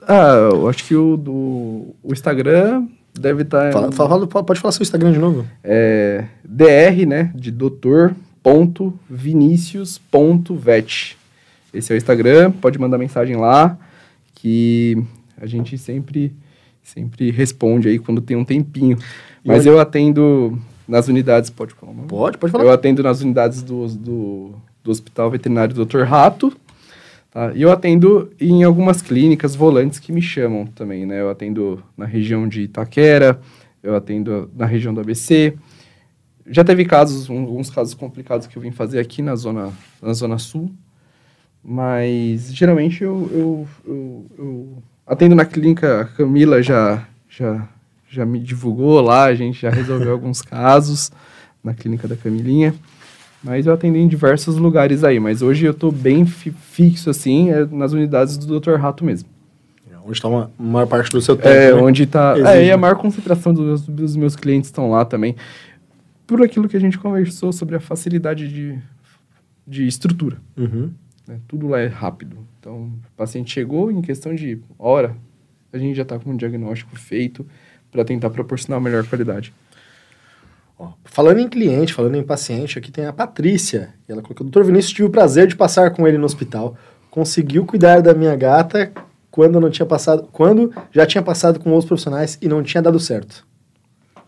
Ah, 0.07 0.49
eu 0.51 0.69
acho 0.69 0.83
que 0.85 0.95
o 0.95 1.17
do 1.17 1.95
o 2.03 2.13
Instagram 2.13 2.87
deve 3.19 3.43
estar... 3.43 3.71
Fala- 3.71 3.91
fala- 3.91 4.27
pode 4.27 4.59
falar 4.59 4.71
seu 4.71 4.83
Instagram 4.83 5.11
de 5.11 5.19
novo. 5.19 5.45
É, 5.63 6.25
dr, 6.43 7.05
né, 7.05 7.31
de 7.35 7.51
doutor, 7.51 8.15
ponto, 8.41 8.97
vinicius, 9.09 9.97
ponto, 9.97 10.55
vet. 10.55 11.17
Esse 11.73 11.91
é 11.91 11.95
o 11.95 11.97
Instagram, 11.97 12.51
pode 12.51 12.79
mandar 12.79 12.97
mensagem 12.97 13.35
lá, 13.35 13.77
que 14.33 14.97
a 15.39 15.45
gente 15.45 15.77
sempre, 15.77 16.33
sempre 16.83 17.29
responde 17.31 17.87
aí 17.89 17.99
quando 17.99 18.21
tem 18.21 18.37
um 18.37 18.45
tempinho. 18.45 18.97
Mas 19.43 19.65
eu 19.65 19.79
atendo 19.79 20.57
nas 20.87 21.07
unidades, 21.07 21.49
pode 21.49 21.73
falar? 21.73 21.93
Pode, 22.07 22.37
pode 22.37 22.53
Eu 22.53 22.59
falar. 22.59 22.73
atendo 22.73 23.03
nas 23.03 23.21
unidades 23.21 23.61
do, 23.61 23.87
do, 23.87 24.51
do 24.83 24.91
Hospital 24.91 25.29
Veterinário 25.29 25.73
Dr. 25.85 26.03
Rato, 26.03 26.51
tá? 26.51 26.57
E 27.55 27.61
eu 27.61 27.71
atendo 27.71 28.31
em 28.39 28.63
algumas 28.63 29.01
clínicas 29.01 29.55
volantes 29.55 29.99
que 29.99 30.11
me 30.11 30.21
chamam 30.21 30.65
também, 30.65 31.05
né? 31.05 31.21
Eu 31.21 31.29
atendo 31.29 31.83
na 31.95 32.05
região 32.05 32.47
de 32.47 32.61
Itaquera, 32.61 33.39
eu 33.83 33.95
atendo 33.95 34.49
na 34.55 34.65
região 34.65 34.91
do 34.91 35.01
ABC. 35.01 35.53
Já 36.47 36.63
teve 36.63 36.83
casos, 36.83 37.29
alguns 37.29 37.69
casos 37.69 37.93
complicados 37.93 38.47
que 38.47 38.57
eu 38.57 38.61
vim 38.61 38.71
fazer 38.71 38.99
aqui 38.99 39.21
na 39.21 39.35
zona, 39.35 39.71
na 40.01 40.13
zona 40.13 40.39
sul, 40.39 40.71
mas 41.63 42.51
geralmente 42.53 43.03
eu, 43.03 43.29
eu, 43.31 43.67
eu, 43.85 44.25
eu 44.37 44.83
atendo 45.05 45.35
na 45.35 45.45
clínica, 45.45 46.01
a 46.01 46.05
Camila 46.05 46.63
já, 46.63 47.05
já, 47.29 47.67
já 48.09 48.25
me 48.25 48.39
divulgou 48.39 48.99
lá, 49.01 49.25
a 49.25 49.35
gente 49.35 49.61
já 49.61 49.69
resolveu 49.69 50.11
alguns 50.11 50.41
casos 50.41 51.11
na 51.63 51.73
clínica 51.73 52.07
da 52.07 52.15
Camilinha. 52.15 52.73
Mas 53.43 53.65
eu 53.65 53.73
atendi 53.73 53.99
em 53.99 54.07
diversos 54.07 54.57
lugares 54.57 55.03
aí. 55.03 55.19
Mas 55.19 55.41
hoje 55.41 55.65
eu 55.65 55.71
estou 55.71 55.91
bem 55.91 56.25
fi 56.25 56.51
fixo, 56.51 57.09
assim, 57.09 57.51
é 57.51 57.65
nas 57.65 57.93
unidades 57.93 58.37
do 58.37 58.59
Dr. 58.59 58.75
Rato 58.75 59.05
mesmo. 59.05 59.29
É 59.91 59.95
onde 59.97 60.13
está 60.13 60.27
uma 60.27 60.51
maior 60.57 60.87
parte 60.87 61.11
do 61.11 61.21
seu 61.21 61.35
tempo. 61.35 61.49
É, 61.49 61.73
né? 61.73 61.81
onde 61.81 62.03
está. 62.03 62.35
É, 62.37 62.65
e 62.65 62.71
a 62.71 62.77
maior 62.77 62.95
concentração 62.95 63.53
dos, 63.53 63.81
dos 63.83 64.15
meus 64.15 64.35
clientes 64.35 64.69
estão 64.69 64.89
lá 64.89 65.05
também. 65.05 65.35
Por 66.25 66.41
aquilo 66.41 66.67
que 66.67 66.75
a 66.75 66.79
gente 66.79 66.97
conversou 66.97 67.53
sobre 67.53 67.75
a 67.75 67.79
facilidade 67.79 68.47
de, 68.49 68.77
de 69.65 69.87
estrutura. 69.87 70.37
Uhum. 70.57 70.91
Né? 71.27 71.39
Tudo 71.47 71.67
lá 71.67 71.79
é 71.79 71.87
rápido. 71.87 72.37
Então, 72.59 72.83
o 72.83 73.15
paciente 73.15 73.53
chegou 73.53 73.91
em 73.91 74.01
questão 74.01 74.35
de 74.35 74.59
hora, 74.77 75.15
a 75.71 75.77
gente 75.77 75.95
já 75.95 76.03
está 76.03 76.17
com 76.17 76.31
um 76.31 76.37
diagnóstico 76.37 76.97
feito 76.97 77.45
para 77.91 78.03
tentar 78.03 78.29
proporcionar 78.29 78.79
a 78.79 78.83
melhor 78.83 79.05
qualidade. 79.05 79.53
Ó, 80.79 80.89
falando 81.03 81.39
em 81.39 81.47
cliente, 81.47 81.93
falando 81.93 82.15
em 82.15 82.23
paciente, 82.23 82.77
aqui 82.77 82.91
tem 82.91 83.05
a 83.05 83.13
Patrícia. 83.13 83.93
Ela 84.07 84.21
colocou: 84.21 84.45
Doutor 84.45 84.63
Vinícius, 84.63 84.93
tive 84.93 85.07
o 85.07 85.11
prazer 85.11 85.47
de 85.47 85.55
passar 85.55 85.91
com 85.91 86.07
ele 86.07 86.17
no 86.17 86.25
hospital. 86.25 86.75
Conseguiu 87.09 87.65
cuidar 87.65 88.01
da 88.01 88.13
minha 88.13 88.35
gata 88.35 88.91
quando 89.31 89.59
não 89.59 89.69
tinha 89.69 89.85
passado, 89.85 90.27
quando 90.31 90.73
já 90.91 91.05
tinha 91.05 91.21
passado 91.21 91.59
com 91.59 91.71
outros 91.71 91.87
profissionais 91.87 92.37
e 92.41 92.47
não 92.47 92.61
tinha 92.61 92.81
dado 92.81 92.99
certo. 92.99 93.45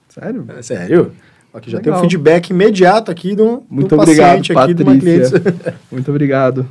Sério? 0.08 0.46
É, 0.50 0.62
sério? 0.62 1.12
Aqui 1.54 1.70
já 1.70 1.78
Legal. 1.78 1.94
tem 1.96 2.00
um 2.00 2.10
feedback 2.10 2.50
imediato 2.50 3.10
aqui 3.10 3.36
do, 3.36 3.64
Muito 3.70 3.96
do 3.96 4.02
obrigado, 4.02 4.38
paciente 4.38 4.52
aqui 4.52 4.84
Patrícia. 4.84 5.44
Muito 5.92 6.10
obrigado. 6.10 6.68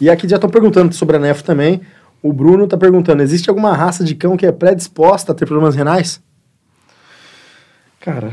E 0.00 0.08
aqui 0.08 0.28
já 0.28 0.36
estão 0.36 0.48
perguntando 0.48 0.94
sobre 0.94 1.16
a 1.16 1.18
NEF 1.18 1.42
também. 1.42 1.80
O 2.22 2.32
Bruno 2.32 2.64
está 2.64 2.76
perguntando: 2.76 3.22
existe 3.22 3.48
alguma 3.48 3.74
raça 3.74 4.04
de 4.04 4.14
cão 4.14 4.36
que 4.36 4.46
é 4.46 4.52
predisposta 4.52 5.32
a 5.32 5.34
ter 5.34 5.46
problemas 5.46 5.74
renais? 5.74 6.20
Cara, 8.00 8.32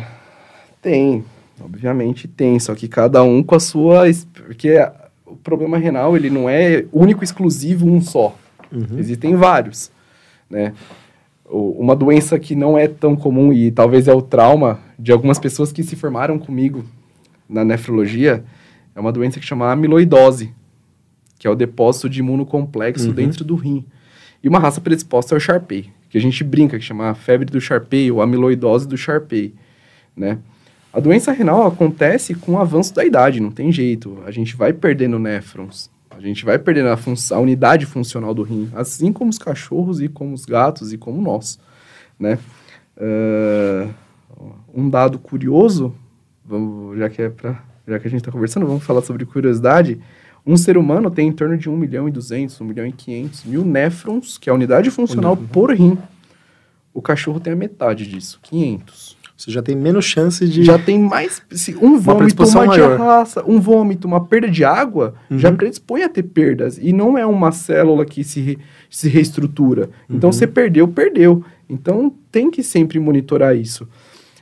tem. 0.82 1.26
Obviamente 1.60 2.28
tem, 2.28 2.58
só 2.60 2.74
que 2.74 2.88
cada 2.88 3.22
um 3.22 3.44
com 3.44 3.56
a 3.56 3.60
sua. 3.60 4.04
Porque 4.34 4.78
o 5.26 5.36
problema 5.36 5.78
renal 5.78 6.16
ele 6.16 6.30
não 6.30 6.50
é 6.50 6.86
único, 6.92 7.24
exclusivo, 7.24 7.86
um 7.86 8.02
só. 8.02 8.36
Uhum. 8.72 8.98
Existem 8.98 9.36
vários. 9.36 9.92
Né? 10.50 10.74
Uma 11.46 11.96
doença 11.96 12.40
que 12.40 12.56
não 12.56 12.78
é 12.78 12.88
tão 12.88 13.16
comum 13.16 13.52
e 13.52 13.70
talvez 13.72 14.08
é 14.08 14.14
o 14.14 14.22
trauma 14.22 14.80
de 14.98 15.12
algumas 15.12 15.40
pessoas 15.40 15.72
que 15.72 15.84
se 15.84 15.96
formaram 15.96 16.40
comigo 16.40 16.86
na 17.48 17.64
nefrologia 17.64 18.44
é 18.96 19.00
uma 19.00 19.12
doença 19.12 19.40
que 19.40 19.46
chama 19.46 19.72
amiloidose, 19.72 20.54
que 21.38 21.48
é 21.48 21.50
o 21.50 21.56
depósito 21.56 22.10
de 22.10 22.20
imunocomplexo 22.20 23.10
uhum. 23.10 23.14
dentro 23.14 23.46
do 23.46 23.56
rim. 23.56 23.86
E 24.44 24.50
uma 24.50 24.60
raça 24.60 24.82
predisposta 24.82 25.36
é 25.36 25.38
o 25.38 25.40
Sharpei 25.40 25.90
que 26.10 26.18
a 26.18 26.22
gente 26.22 26.44
brinca, 26.44 26.78
que 26.78 26.86
chama 26.86 27.14
febre 27.14 27.46
do 27.46 27.60
Sharpei 27.60 28.12
ou 28.12 28.22
amiloidose 28.22 28.88
do 28.88 28.98
Sharpei, 28.98 29.54
né? 30.16 30.40
A 30.94 31.00
doença 31.00 31.32
renal 31.32 31.68
acontece 31.68 32.34
com 32.34 32.54
o 32.54 32.60
avanço 32.60 32.94
da 32.96 33.06
idade, 33.06 33.40
não 33.40 33.52
tem 33.52 33.72
jeito. 33.72 34.18
A 34.26 34.32
gente 34.32 34.56
vai 34.56 34.74
perdendo 34.74 35.20
néfrons, 35.20 35.92
a 36.10 36.20
gente 36.20 36.44
vai 36.44 36.58
perdendo 36.58 36.90
a, 36.90 36.98
a 37.36 37.40
unidade 37.40 37.86
funcional 37.86 38.34
do 38.34 38.42
rim, 38.42 38.70
assim 38.74 39.14
como 39.14 39.30
os 39.30 39.38
cachorros 39.38 40.02
e 40.02 40.08
como 40.08 40.34
os 40.34 40.46
gatos 40.46 40.92
e 40.92 40.98
como 40.98 41.22
nós, 41.22 41.60
né? 42.20 42.40
Uh, 42.98 43.94
um 44.74 44.90
dado 44.90 45.20
curioso, 45.20 45.94
vamos, 46.44 46.98
já 46.98 47.10
que 47.10 47.22
é 47.22 47.30
para 47.30 47.62
já 47.88 47.98
que 48.00 48.08
a 48.08 48.10
gente 48.10 48.20
está 48.20 48.32
conversando, 48.32 48.66
vamos 48.66 48.84
falar 48.84 49.02
sobre 49.02 49.26
curiosidade. 49.26 50.00
Um 50.48 50.56
ser 50.56 50.78
humano 50.78 51.12
tem 51.12 51.28
em 51.28 51.32
torno 51.34 51.58
de 51.58 51.70
1 51.70 51.76
milhão 51.76 52.08
e 52.08 52.12
200, 52.12 52.62
1 52.62 52.64
milhão 52.64 52.88
e 52.88 52.92
500 52.94 53.44
mil 53.44 53.66
néfrons, 53.66 54.38
que 54.38 54.50
é 54.50 54.52
a 54.52 54.56
unidade 54.56 54.90
funcional 54.90 55.34
uhum. 55.34 55.46
por 55.48 55.74
rim. 55.74 55.98
O 56.94 57.02
cachorro 57.02 57.38
tem 57.38 57.52
a 57.52 57.56
metade 57.56 58.08
disso, 58.08 58.40
500. 58.44 59.18
Você 59.36 59.52
já 59.52 59.62
tem 59.62 59.76
menos 59.76 60.06
chance 60.06 60.48
de... 60.48 60.64
Já 60.64 60.80
tem 60.80 60.98
mais... 60.98 61.44
Se 61.52 61.76
um 61.76 62.00
vômito, 62.00 62.44
uma, 62.44 62.62
uma 62.64 62.74
diarraça, 62.74 63.44
um 63.46 63.60
vômito, 63.60 64.08
uma 64.08 64.26
perda 64.26 64.50
de 64.50 64.64
água, 64.64 65.14
uhum. 65.30 65.38
já 65.38 65.52
predispõe 65.52 66.02
a 66.02 66.10
ter 66.10 66.24
perdas. 66.24 66.80
E 66.82 66.92
não 66.92 67.18
é 67.18 67.26
uma 67.26 67.52
célula 67.52 68.04
que 68.04 68.24
se, 68.24 68.58
se 68.90 69.10
reestrutura. 69.10 69.90
Então, 70.10 70.30
uhum. 70.30 70.34
você 70.34 70.48
perdeu, 70.48 70.88
perdeu. 70.88 71.44
Então, 71.70 72.12
tem 72.32 72.50
que 72.50 72.64
sempre 72.64 73.00
monitorar 73.00 73.56
isso. 73.56 73.88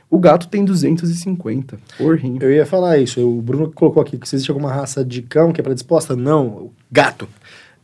O 0.08 0.18
gato 0.18 0.48
tem 0.48 0.64
250 0.64 1.78
por 1.98 2.16
rim. 2.16 2.38
Eu 2.40 2.50
ia 2.50 2.64
falar 2.64 2.98
isso. 2.98 3.20
O 3.20 3.42
Bruno 3.42 3.72
colocou 3.72 4.00
aqui 4.00 4.16
que 4.16 4.26
existe 4.26 4.50
alguma 4.50 4.72
raça 4.72 5.04
de 5.04 5.20
cão 5.20 5.52
que 5.52 5.60
é 5.60 5.64
predisposta. 5.64 6.14
Não, 6.14 6.70
gato. 6.90 7.28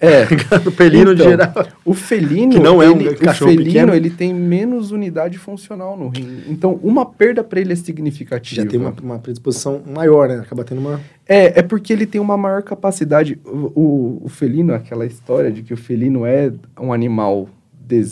É, 0.02 0.24
o 0.66 0.70
felino 0.72 1.12
então, 1.12 1.14
de 1.14 1.22
geral. 1.22 1.52
O 1.84 1.94
felino, 1.94 2.54
que 2.54 2.58
não 2.58 2.82
é 2.82 2.90
um 2.90 3.00
ele, 3.00 3.14
cachorro 3.14 3.52
o 3.52 3.54
felino, 3.54 3.72
pequeno. 3.72 3.94
ele 3.94 4.10
tem 4.10 4.34
menos 4.34 4.90
unidade 4.90 5.38
funcional 5.38 5.96
no 5.96 6.08
rim. 6.08 6.42
Então, 6.48 6.78
uma 6.82 7.06
perda 7.06 7.44
para 7.44 7.60
ele 7.60 7.72
é 7.72 7.76
significativa. 7.76 8.62
Já 8.62 8.68
tem 8.68 8.80
uma, 8.80 8.94
uma, 9.00 9.18
predisposição 9.20 9.80
maior, 9.86 10.28
né? 10.28 10.40
Acaba 10.40 10.64
tendo 10.64 10.80
uma... 10.80 11.00
É, 11.26 11.60
é 11.60 11.62
porque 11.62 11.92
ele 11.92 12.04
tem 12.04 12.20
uma 12.20 12.36
maior 12.36 12.62
capacidade. 12.62 13.38
O, 13.44 13.80
o, 13.80 14.22
o 14.24 14.28
felino, 14.28 14.74
aquela 14.74 15.06
história 15.06 15.52
de 15.52 15.62
que 15.62 15.72
o 15.72 15.76
felino 15.76 16.26
é 16.26 16.52
um 16.80 16.92
animal 16.92 17.48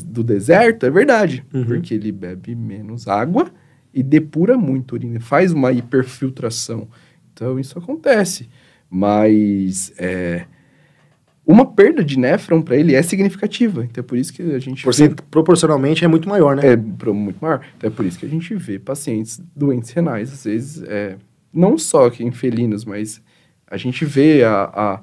do 0.04 0.22
deserto, 0.22 0.86
é 0.86 0.90
verdade. 0.90 1.44
Uhum. 1.52 1.64
Porque 1.64 1.94
ele 1.94 2.12
bebe 2.12 2.54
menos 2.54 3.08
água 3.08 3.50
e 3.92 4.02
depura 4.02 4.56
muito 4.56 4.94
a 4.94 4.98
urina, 4.98 5.20
faz 5.20 5.52
uma 5.52 5.72
hiperfiltração. 5.72 6.88
Então 7.32 7.58
isso 7.58 7.78
acontece. 7.78 8.48
Mas 8.88 9.92
é, 9.98 10.46
uma 11.46 11.66
perda 11.66 12.04
de 12.04 12.18
néfron 12.18 12.62
para 12.62 12.76
ele 12.76 12.94
é 12.94 13.02
significativa. 13.02 13.84
Então 13.84 14.02
é 14.02 14.06
por 14.06 14.16
isso 14.16 14.32
que 14.32 14.42
a 14.42 14.58
gente. 14.58 14.84
Por 14.84 14.94
vê... 14.94 15.08
proporcionalmente 15.30 16.04
é 16.04 16.08
muito 16.08 16.28
maior, 16.28 16.56
né? 16.56 16.72
É 16.72 16.76
muito 16.76 17.38
maior. 17.40 17.60
Então 17.76 17.88
é 17.88 17.92
por 17.92 18.04
isso 18.04 18.18
que 18.18 18.26
a 18.26 18.28
gente 18.28 18.54
vê 18.54 18.78
pacientes 18.78 19.40
doentes 19.54 19.90
renais, 19.90 20.32
às 20.32 20.44
vezes, 20.44 20.82
é, 20.84 21.16
não 21.52 21.76
só 21.76 22.06
aqui 22.06 22.24
em 22.24 22.30
felinos, 22.30 22.84
mas 22.84 23.20
a 23.66 23.76
gente 23.76 24.04
vê 24.04 24.44
a, 24.44 24.64
a 24.64 25.02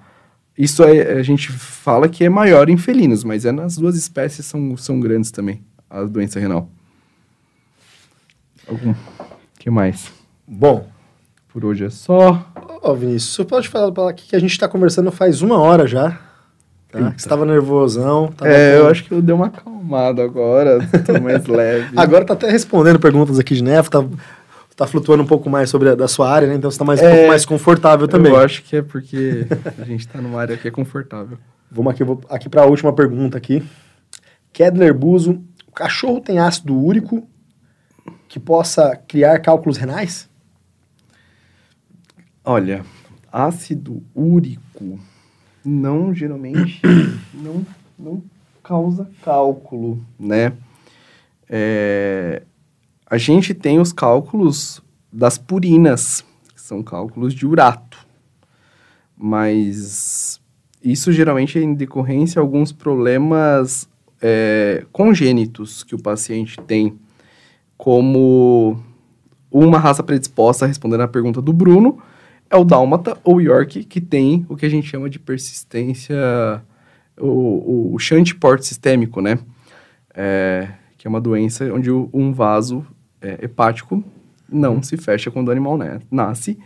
isso 0.58 0.84
é, 0.84 1.14
a 1.14 1.22
gente 1.22 1.52
fala 1.52 2.10
que 2.10 2.24
é 2.24 2.30
maior 2.30 2.68
em 2.70 2.78
felinos, 2.78 3.24
mas 3.24 3.46
é 3.46 3.52
nas 3.52 3.78
duas 3.78 3.96
espécies 3.96 4.46
são, 4.46 4.76
são 4.76 5.00
grandes 5.00 5.30
também, 5.30 5.62
a 5.90 6.04
doença 6.04 6.40
renal. 6.40 6.72
Algum. 8.68 8.94
que 9.58 9.70
mais? 9.70 10.12
Bom. 10.48 10.88
Por 11.48 11.66
hoje 11.66 11.86
é 11.86 11.90
só. 11.90 12.46
Ô, 12.84 12.94
Vinícius, 12.94 13.34
você 13.36 13.44
pode 13.46 13.68
falar 13.68 13.92
para 13.92 14.10
aqui 14.10 14.28
que 14.28 14.36
a 14.36 14.40
gente 14.40 14.52
está 14.52 14.68
conversando 14.68 15.12
faz 15.12 15.42
uma 15.42 15.58
hora 15.58 15.88
já. 15.88 16.20
Tá? 16.92 17.00
Você 17.10 17.16
estava 17.16 17.46
nervosão. 17.46 18.28
Tava 18.28 18.52
é, 18.52 18.78
com... 18.78 18.84
eu 18.84 18.88
acho 18.90 19.04
que 19.04 19.12
eu 19.12 19.22
dei 19.22 19.34
uma 19.34 19.48
acalmada 19.48 20.24
agora, 20.24 20.80
tô 21.06 21.20
mais 21.20 21.46
leve. 21.48 21.94
Agora 21.96 22.26
tá 22.26 22.34
até 22.34 22.50
respondendo 22.50 23.00
perguntas 23.00 23.40
aqui 23.40 23.56
de 23.56 23.64
Nef, 23.64 23.90
tá, 23.90 24.06
tá 24.76 24.86
flutuando 24.86 25.24
um 25.24 25.28
pouco 25.28 25.50
mais 25.50 25.70
sobre 25.70 25.90
a 25.90 25.96
da 25.96 26.08
sua 26.08 26.30
área, 26.30 26.48
né? 26.48 26.56
Então 26.56 26.70
você 26.70 26.78
tá 26.78 26.86
mais, 26.86 27.02
é, 27.02 27.08
um 27.08 27.16
pouco 27.16 27.28
mais 27.30 27.46
confortável 27.46 28.08
também. 28.08 28.32
Eu 28.32 28.40
acho 28.40 28.64
que 28.64 28.76
é 28.76 28.82
porque 28.82 29.48
a 29.80 29.84
gente 29.84 30.02
está 30.02 30.22
numa 30.22 30.40
área 30.40 30.58
que 30.58 30.68
é 30.68 30.72
confortável. 30.72 31.38
Vamos 31.72 31.92
aqui, 31.92 32.04
vou, 32.04 32.22
aqui 32.30 32.48
para 32.48 32.62
a 32.62 32.66
última 32.66 32.94
pergunta 32.94 33.38
aqui. 33.38 33.64
Kedler 34.54 34.94
Buzo, 34.94 35.42
o 35.68 35.72
cachorro 35.72 36.22
tem 36.22 36.40
ácido 36.40 36.76
úrico 36.76 37.28
que 38.28 38.40
possa 38.40 38.96
criar 39.08 39.40
cálculos 39.40 39.78
renais? 39.78 40.30
Olha, 42.44 42.86
ácido 43.32 44.04
úrico 44.16 45.00
não 45.64 46.14
geralmente 46.14 46.82
não, 47.34 47.66
não 47.98 48.24
causa 48.64 49.10
cálculo, 49.22 50.04
né? 50.20 50.54
É, 51.50 52.44
a 53.06 53.18
gente 53.18 53.54
tem 53.54 53.80
os 53.80 53.94
cálculos 53.94 54.82
das 55.12 55.38
purinas, 55.38 56.24
que 56.54 56.62
são 56.62 56.84
cálculos 56.84 57.34
de 57.34 57.46
urato, 57.46 58.06
mas 59.18 60.42
isso 60.84 61.12
geralmente 61.12 61.58
é 61.58 61.62
em 61.62 61.74
decorrência 61.74 62.34
de 62.34 62.40
alguns 62.40 62.72
problemas 62.72 63.90
é, 64.22 64.86
congênitos 64.92 65.84
que 65.84 65.96
o 65.96 66.02
paciente 66.02 66.58
tem 66.62 66.98
como 67.78 68.80
uma 69.52 69.78
raça 69.78 70.04
predisposta, 70.04 70.66
respondendo 70.66 71.02
à 71.02 71.08
pergunta 71.08 71.42
do 71.42 71.54
Bruno, 71.54 72.00
é 72.50 72.56
o 72.56 72.64
Dálmata 72.64 73.18
ou 73.24 73.42
York, 73.42 73.84
que 73.84 74.02
tem 74.02 74.46
o 74.50 74.56
que 74.56 74.66
a 74.66 74.70
gente 74.70 74.88
chama 74.88 75.10
de 75.10 75.20
persistência, 75.20 76.16
o, 77.20 77.94
o 77.94 78.00
shunt 78.00 78.34
port 78.36 78.62
sistêmico, 78.62 79.22
né? 79.22 79.38
É, 80.14 80.70
que 80.98 81.06
é 81.08 81.10
uma 81.10 81.22
doença 81.22 81.72
onde 81.74 81.92
um 81.92 82.34
vaso 82.34 82.86
é, 83.22 83.40
hepático 83.46 84.04
não 84.50 84.82
se 84.82 84.98
fecha 84.98 85.30
quando 85.30 85.50
o 85.50 85.52
animal 85.52 85.78
né, 85.78 86.00
nasce. 86.10 86.58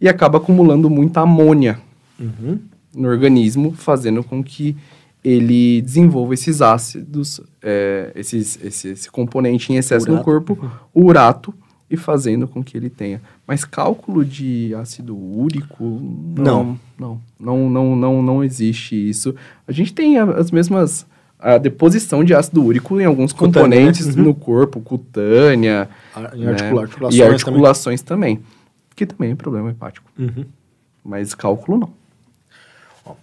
e 0.00 0.08
acaba 0.08 0.38
acumulando 0.38 0.88
muita 0.88 1.20
amônia 1.20 1.78
Uhum. 2.20 2.58
no 2.96 3.08
organismo, 3.08 3.72
fazendo 3.72 4.24
com 4.24 4.42
que 4.42 4.76
ele 5.24 5.82
desenvolva 5.82 6.34
esses 6.34 6.62
ácidos, 6.62 7.40
é, 7.62 8.12
esses, 8.14 8.58
esse, 8.62 8.88
esse 8.88 9.10
componente 9.10 9.72
em 9.72 9.76
excesso 9.76 10.06
no 10.06 10.12
Urato. 10.14 10.24
corpo, 10.24 10.70
o 10.94 11.04
urato, 11.04 11.54
e 11.90 11.96
fazendo 11.96 12.46
com 12.46 12.62
que 12.62 12.76
ele 12.76 12.90
tenha. 12.90 13.20
Mas 13.46 13.64
cálculo 13.64 14.22
de 14.24 14.74
ácido 14.74 15.16
úrico, 15.16 15.84
não, 16.36 16.78
não, 16.98 17.20
não, 17.40 17.70
não, 17.70 17.96
não, 17.96 18.22
não 18.22 18.44
existe 18.44 18.94
isso. 19.08 19.34
A 19.66 19.72
gente 19.72 19.92
tem 19.94 20.18
as 20.18 20.50
mesmas 20.50 21.06
a 21.40 21.56
deposição 21.56 22.22
de 22.24 22.34
ácido 22.34 22.62
úrico 22.64 23.00
em 23.00 23.04
alguns 23.04 23.32
Cutânea, 23.32 23.68
né? 23.68 23.76
componentes 23.76 24.16
Uhum. 24.16 24.24
no 24.24 24.34
corpo, 24.34 24.80
cutânea, 24.80 25.88
Em 26.34 26.40
né? 26.44 26.50
articula- 26.50 26.82
articulações 26.82 27.14
e 27.14 27.22
articulações 27.22 28.02
também. 28.02 28.40
que 28.96 29.06
também 29.06 29.30
é 29.30 29.34
problema 29.36 29.70
hepático. 29.70 30.10
também. 30.16 30.34
Uhum. 30.36 30.44
Mas 31.04 31.34
cálculo 31.36 31.78
não. 31.78 31.90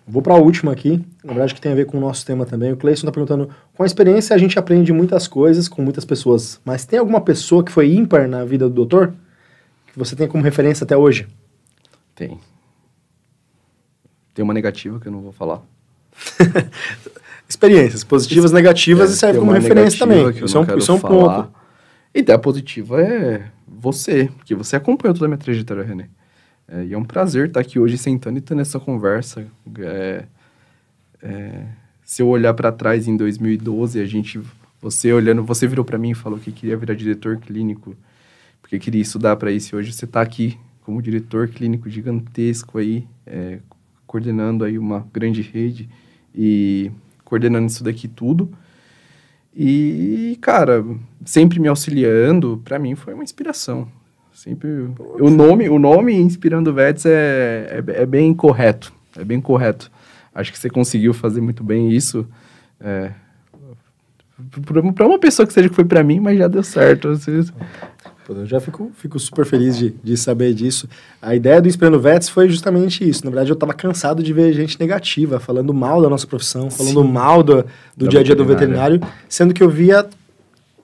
Vou 0.07 0.21
para 0.21 0.33
a 0.33 0.37
última 0.37 0.71
aqui, 0.71 1.03
na 1.23 1.33
verdade 1.33 1.53
que 1.53 1.61
tem 1.61 1.71
a 1.71 1.75
ver 1.75 1.85
com 1.85 1.97
o 1.97 2.01
nosso 2.01 2.25
tema 2.25 2.45
também. 2.45 2.71
O 2.71 2.77
Cleison 2.77 3.01
está 3.01 3.11
perguntando, 3.11 3.49
com 3.73 3.83
a 3.83 3.85
experiência 3.85 4.35
a 4.35 4.39
gente 4.39 4.57
aprende 4.57 4.91
muitas 4.93 5.27
coisas 5.27 5.67
com 5.67 5.81
muitas 5.81 6.05
pessoas, 6.05 6.59
mas 6.63 6.85
tem 6.85 6.99
alguma 6.99 7.21
pessoa 7.21 7.63
que 7.63 7.71
foi 7.71 7.93
ímpar 7.93 8.27
na 8.27 8.45
vida 8.45 8.67
do 8.67 8.73
doutor? 8.73 9.13
Que 9.91 9.97
você 9.99 10.15
tem 10.15 10.27
como 10.27 10.43
referência 10.43 10.83
até 10.83 10.95
hoje? 10.95 11.27
Tem. 12.13 12.39
Tem 14.33 14.43
uma 14.43 14.53
negativa 14.53 14.99
que 14.99 15.07
eu 15.07 15.11
não 15.11 15.21
vou 15.21 15.31
falar. 15.31 15.61
Experiências 17.47 18.03
positivas, 18.03 18.51
negativas 18.51 19.09
É, 19.09 19.13
e 19.13 19.17
serve 19.17 19.39
como 19.39 19.51
referência 19.51 19.99
também. 19.99 20.33
que 20.33 20.41
eu 20.41 20.45
Isso 20.45 20.57
é 20.57 20.61
um, 20.61 20.77
isso 20.77 20.91
é 20.91 20.95
um 20.95 20.99
ponto. 20.99 21.51
Ideia 22.13 22.39
positiva 22.39 23.01
é 23.01 23.45
você, 23.67 24.29
que 24.45 24.55
você 24.55 24.75
acompanhou 24.75 25.13
toda 25.13 25.25
a 25.25 25.27
minha 25.27 25.37
trajetória, 25.37 25.83
René. 25.83 26.09
É, 26.67 26.85
e 26.85 26.93
é 26.93 26.97
um 26.97 27.03
prazer 27.03 27.47
estar 27.47 27.59
aqui 27.59 27.79
hoje 27.79 27.97
sentando 27.97 28.37
e 28.37 28.41
tendo 28.41 28.61
essa 28.61 28.79
conversa. 28.79 29.47
É, 29.79 30.25
é, 31.21 31.65
se 32.03 32.21
eu 32.21 32.27
olhar 32.27 32.53
para 32.53 32.71
trás 32.71 33.07
em 33.07 33.15
2012, 33.15 33.99
a 33.99 34.05
gente, 34.05 34.39
você 34.81 35.11
olhando, 35.13 35.43
você 35.43 35.67
virou 35.67 35.85
para 35.85 35.97
mim 35.97 36.11
e 36.11 36.15
falou 36.15 36.39
que 36.39 36.51
queria 36.51 36.77
virar 36.77 36.95
diretor 36.95 37.37
clínico, 37.37 37.95
porque 38.61 38.79
queria 38.79 39.01
estudar 39.01 39.35
para 39.35 39.51
isso. 39.51 39.75
E 39.75 39.77
hoje 39.77 39.93
você 39.93 40.05
está 40.05 40.21
aqui 40.21 40.57
como 40.81 41.01
diretor 41.01 41.47
clínico 41.47 41.89
gigantesco 41.89 42.77
aí, 42.77 43.07
é, 43.25 43.59
coordenando 44.05 44.63
aí 44.63 44.77
uma 44.77 45.07
grande 45.11 45.41
rede 45.41 45.89
e 46.33 46.91
coordenando 47.23 47.67
isso 47.67 47.83
daqui 47.83 48.07
tudo. 48.07 48.51
E, 49.55 50.37
cara, 50.41 50.85
sempre 51.25 51.59
me 51.59 51.67
auxiliando, 51.67 52.61
para 52.63 52.77
mim 52.77 52.93
foi 52.93 53.13
uma 53.13 53.23
inspiração. 53.23 53.89
Sempre 54.45 54.69
o 55.19 55.31
nome, 55.31 55.67
o 55.67 55.79
nome 55.79 56.13
Inspirando 56.13 56.71
Vets 56.71 57.03
é, 57.03 57.81
é, 57.87 58.03
é 58.03 58.05
bem 58.05 58.31
correto, 58.31 58.93
é 59.17 59.23
bem 59.23 59.41
correto. 59.41 59.91
Acho 60.35 60.51
que 60.51 60.59
você 60.59 60.69
conseguiu 60.69 61.15
fazer 61.15 61.41
muito 61.41 61.63
bem 61.63 61.89
isso. 61.91 62.27
É, 62.79 63.09
para 64.93 65.07
uma 65.07 65.17
pessoa 65.17 65.47
que 65.47 65.53
seja 65.53 65.67
que 65.67 65.73
foi 65.73 65.83
para 65.83 66.03
mim, 66.03 66.19
mas 66.19 66.37
já 66.37 66.47
deu 66.47 66.61
certo. 66.61 67.07
Eu 68.29 68.45
já 68.45 68.59
fico, 68.59 68.91
fico 68.95 69.17
super 69.17 69.47
feliz 69.47 69.75
de, 69.75 69.95
de 70.03 70.15
saber 70.15 70.53
disso. 70.53 70.87
A 71.19 71.35
ideia 71.35 71.59
do 71.59 71.67
Inspirando 71.67 71.99
Vets 71.99 72.29
foi 72.29 72.47
justamente 72.47 73.07
isso. 73.07 73.25
Na 73.25 73.31
verdade, 73.31 73.49
eu 73.49 73.55
estava 73.55 73.73
cansado 73.73 74.21
de 74.21 74.31
ver 74.31 74.53
gente 74.53 74.79
negativa, 74.79 75.39
falando 75.39 75.73
mal 75.73 76.03
da 76.03 76.09
nossa 76.09 76.27
profissão, 76.27 76.69
falando 76.69 77.01
Sim. 77.01 77.11
mal 77.11 77.41
do, 77.41 77.65
do 77.97 78.05
Da 78.05 78.11
dia 78.11 78.19
a 78.19 78.23
dia 78.23 78.35
do 78.35 78.45
veterinário, 78.45 79.01
sendo 79.27 79.55
que 79.55 79.63
eu 79.63 79.69
via. 79.69 80.05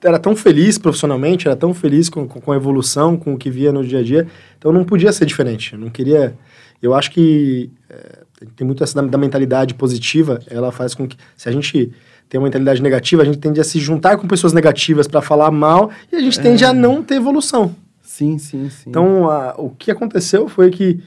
Era 0.04 0.18
tão 0.18 0.34
feliz 0.34 0.78
profissionalmente, 0.78 1.46
era 1.46 1.56
tão 1.56 1.72
feliz 1.72 2.08
com, 2.08 2.26
com, 2.26 2.40
com 2.40 2.52
a 2.52 2.56
evolução, 2.56 3.16
com 3.16 3.34
o 3.34 3.38
que 3.38 3.48
via 3.50 3.72
no 3.72 3.84
dia 3.86 4.00
a 4.00 4.02
dia. 4.02 4.26
Então 4.58 4.72
não 4.72 4.84
podia 4.84 5.12
ser 5.12 5.24
diferente. 5.26 5.76
Não 5.76 5.88
queria. 5.90 6.34
Eu 6.82 6.92
acho 6.94 7.10
que 7.12 7.70
é, 7.88 8.18
tem 8.56 8.66
muito 8.66 8.82
essa 8.82 9.00
da, 9.00 9.06
da 9.08 9.18
mentalidade 9.18 9.74
positiva, 9.74 10.40
ela 10.50 10.72
faz 10.72 10.94
com 10.94 11.06
que. 11.06 11.16
Se 11.36 11.48
a 11.48 11.52
gente 11.52 11.92
tem 12.28 12.40
uma 12.40 12.46
mentalidade 12.46 12.82
negativa, 12.82 13.22
a 13.22 13.24
gente 13.24 13.38
tende 13.38 13.60
a 13.60 13.64
se 13.64 13.78
juntar 13.78 14.16
com 14.16 14.26
pessoas 14.26 14.52
negativas 14.52 15.06
para 15.06 15.20
falar 15.22 15.50
mal 15.50 15.90
e 16.10 16.16
a 16.16 16.20
gente 16.20 16.40
tende 16.40 16.64
a 16.64 16.72
não 16.72 17.02
ter 17.02 17.14
evolução. 17.16 17.74
Sim, 18.02 18.38
sim, 18.38 18.68
sim. 18.70 18.90
Então, 18.90 19.30
a- 19.30 19.54
o 19.56 19.70
que 19.70 19.90
aconteceu 19.90 20.48
foi 20.48 20.70
que, 20.70 20.98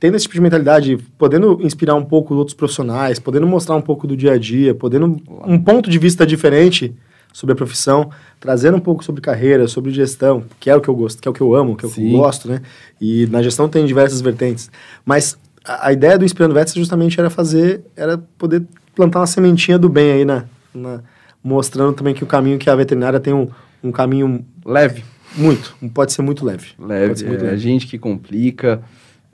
tendo 0.00 0.16
esse 0.16 0.24
tipo 0.24 0.34
de 0.34 0.40
mentalidade, 0.40 0.96
podendo 1.18 1.58
inspirar 1.62 1.94
um 1.94 2.04
pouco 2.04 2.34
outros 2.34 2.54
profissionais, 2.54 3.18
podendo 3.18 3.46
mostrar 3.46 3.76
um 3.76 3.82
pouco 3.82 4.06
do 4.06 4.16
dia 4.16 4.32
a 4.32 4.38
dia, 4.38 4.74
podendo 4.74 5.20
um 5.46 5.58
ponto 5.58 5.90
de 5.90 5.98
vista 5.98 6.26
diferente 6.26 6.94
sobre 7.32 7.52
a 7.52 7.56
profissão, 7.56 8.10
trazendo 8.40 8.76
um 8.76 8.80
pouco 8.80 9.04
sobre 9.04 9.20
carreira, 9.20 9.68
sobre 9.68 9.90
gestão, 9.92 10.44
que 10.58 10.68
é 10.70 10.74
o 10.76 10.80
que 10.80 10.88
eu 10.88 10.94
gosto, 10.96 11.20
que 11.22 11.28
é 11.28 11.30
o 11.30 11.34
que 11.34 11.40
eu 11.40 11.54
amo, 11.54 11.76
que 11.76 11.84
é 11.84 11.88
o 11.88 11.90
que 11.92 12.00
eu 12.14 12.18
gosto, 12.18 12.48
né? 12.48 12.62
E 13.00 13.26
na 13.28 13.42
gestão 13.42 13.68
tem 13.68 13.84
diversas 13.86 14.20
vertentes. 14.20 14.70
Mas 15.04 15.38
a, 15.64 15.88
a 15.88 15.92
ideia 15.92 16.18
do 16.18 16.24
Inspirando 16.24 16.54
Vets 16.54 16.74
justamente 16.74 17.18
era 17.20 17.30
fazer, 17.30 17.82
era 17.96 18.18
poder 18.36 18.64
plantar 18.94 19.20
uma 19.20 19.26
sementinha 19.26 19.78
do 19.78 19.88
bem 19.88 20.10
aí 20.12 20.24
na, 20.24 20.44
na- 20.74 21.00
mostrando 21.44 21.92
também 21.94 22.14
que 22.14 22.24
o 22.24 22.26
caminho 22.26 22.58
que 22.58 22.68
a 22.68 22.74
veterinária 22.74 23.20
tem 23.20 23.32
um, 23.32 23.48
um 23.82 23.92
caminho 23.92 24.44
leve. 24.64 25.04
muito, 25.36 25.74
pode 25.94 26.12
ser 26.12 26.22
muito 26.22 26.44
leve. 26.44 26.72
Leve. 26.78 27.16
ser 27.16 27.26
muito 27.28 27.44
É 27.44 27.48
a 27.48 27.50
leve. 27.50 27.62
gente 27.62 27.86
que 27.86 27.98
complica. 27.98 28.82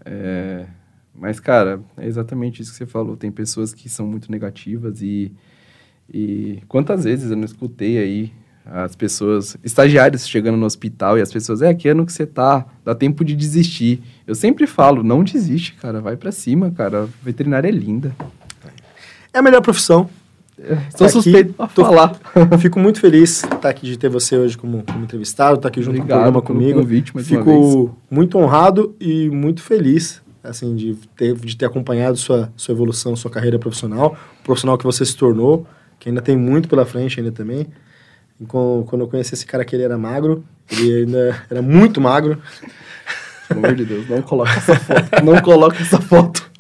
é, 0.04 0.66
Mas, 1.14 1.40
cara, 1.40 1.80
é 1.96 2.06
exatamente 2.06 2.60
isso 2.60 2.72
que 2.72 2.76
você 2.78 2.86
falou. 2.86 3.16
Tem 3.16 3.30
pessoas 3.30 3.72
que 3.72 3.88
são 3.88 4.06
muito 4.06 4.30
negativas 4.30 5.00
e, 5.00 5.32
e 6.12 6.60
quantas 6.68 7.04
vezes 7.04 7.30
eu 7.30 7.36
não 7.36 7.44
escutei 7.44 7.98
aí 7.98 8.32
as 8.66 8.96
pessoas, 8.96 9.56
estagiários 9.62 10.26
chegando 10.26 10.56
no 10.56 10.64
hospital 10.64 11.18
e 11.18 11.20
as 11.20 11.30
pessoas, 11.30 11.60
é, 11.60 11.74
que 11.74 11.86
ano 11.88 12.06
que 12.06 12.12
você 12.12 12.24
tá? 12.24 12.64
Dá 12.82 12.94
tempo 12.94 13.22
de 13.22 13.36
desistir. 13.36 14.02
Eu 14.26 14.34
sempre 14.34 14.66
falo, 14.66 15.02
não 15.02 15.22
desiste, 15.22 15.74
cara, 15.74 16.00
vai 16.00 16.16
pra 16.16 16.32
cima, 16.32 16.70
cara. 16.70 17.02
A 17.04 17.08
veterinária 17.22 17.68
é 17.68 17.70
linda. 17.70 18.16
É 19.32 19.38
a 19.38 19.42
melhor 19.42 19.60
profissão. 19.60 20.08
Sou 20.96 21.06
aqui, 21.06 21.12
suspeito 21.12 21.52
pra 21.52 21.66
tô- 21.66 21.84
falar. 21.84 22.18
Fico 22.60 22.78
muito 22.78 23.00
feliz 23.00 23.42
de 23.46 23.54
estar 23.54 23.68
aqui, 23.68 23.86
de 23.86 23.98
ter 23.98 24.08
você 24.08 24.36
hoje 24.38 24.56
como, 24.56 24.82
como 24.84 25.04
entrevistado, 25.04 25.56
estar 25.56 25.68
aqui 25.68 25.82
junto 25.82 25.96
Obrigado 25.96 26.08
com 26.08 26.14
o 26.14 26.32
programa 26.32 26.42
comigo. 26.42 26.80
convite 26.80 27.12
Fico 27.22 27.98
muito 28.10 28.38
honrado 28.38 28.94
e 29.00 29.28
muito 29.28 29.62
feliz 29.62 30.22
assim 30.42 30.76
de 30.76 30.94
ter, 31.16 31.34
de 31.34 31.56
ter 31.56 31.64
acompanhado 31.66 32.16
sua, 32.16 32.52
sua 32.56 32.72
evolução, 32.72 33.16
sua 33.16 33.30
carreira 33.30 33.58
profissional, 33.58 34.16
o 34.40 34.44
profissional 34.44 34.76
que 34.78 34.84
você 34.84 35.04
se 35.04 35.16
tornou, 35.16 35.66
que 36.04 36.10
ainda 36.10 36.20
tem 36.20 36.36
muito 36.36 36.68
pela 36.68 36.84
frente 36.84 37.18
ainda 37.18 37.32
também. 37.32 37.66
E 38.38 38.44
Quando, 38.44 38.84
quando 38.84 39.00
eu 39.00 39.08
conheci 39.08 39.32
esse 39.32 39.46
cara 39.46 39.62
aqui, 39.62 39.74
ele 39.74 39.84
era 39.84 39.96
magro, 39.96 40.44
ele 40.70 40.98
ainda 40.98 41.42
era 41.50 41.62
muito 41.62 41.98
magro, 41.98 42.38
Pelo 43.48 43.64
amor 43.64 43.74
de 43.74 43.86
Deus, 43.86 44.06
não 44.06 44.20
coloca 44.20 44.50
essa 44.50 44.74
foto. 44.76 45.24
Não 45.24 45.40
coloca 45.40 45.78
essa 45.80 46.00
foto. 46.02 46.50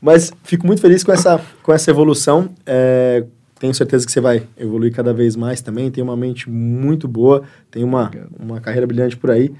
Mas 0.00 0.32
fico 0.44 0.66
muito 0.66 0.80
feliz 0.80 1.04
com 1.04 1.12
essa, 1.12 1.38
com 1.62 1.74
essa 1.74 1.90
evolução. 1.90 2.54
É, 2.64 3.22
tenho 3.58 3.74
certeza 3.74 4.06
que 4.06 4.12
você 4.12 4.20
vai 4.20 4.46
evoluir 4.56 4.94
cada 4.94 5.12
vez 5.12 5.36
mais 5.36 5.60
também. 5.60 5.90
Tem 5.90 6.02
uma 6.02 6.16
mente 6.16 6.48
muito 6.48 7.06
boa, 7.06 7.42
tem 7.70 7.84
uma, 7.84 8.06
Obrigado. 8.06 8.30
uma 8.38 8.60
carreira 8.62 8.86
brilhante 8.86 9.14
por 9.14 9.30
aí. 9.30 9.52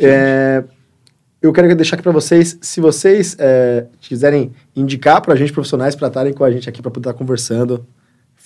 É, 0.00 0.64
eu 1.40 1.52
quero 1.52 1.72
deixar 1.76 1.94
aqui 1.94 2.02
para 2.02 2.10
vocês, 2.10 2.58
se 2.60 2.80
vocês 2.80 3.36
é, 3.38 3.86
quiserem 4.00 4.50
indicar 4.74 5.22
para 5.22 5.34
a 5.34 5.36
gente 5.36 5.52
profissionais 5.52 5.94
para 5.94 6.08
estarem 6.08 6.32
com 6.32 6.42
a 6.42 6.50
gente 6.50 6.68
aqui 6.68 6.82
para 6.82 6.90
poder 6.90 7.10
estar 7.10 7.16
conversando, 7.16 7.86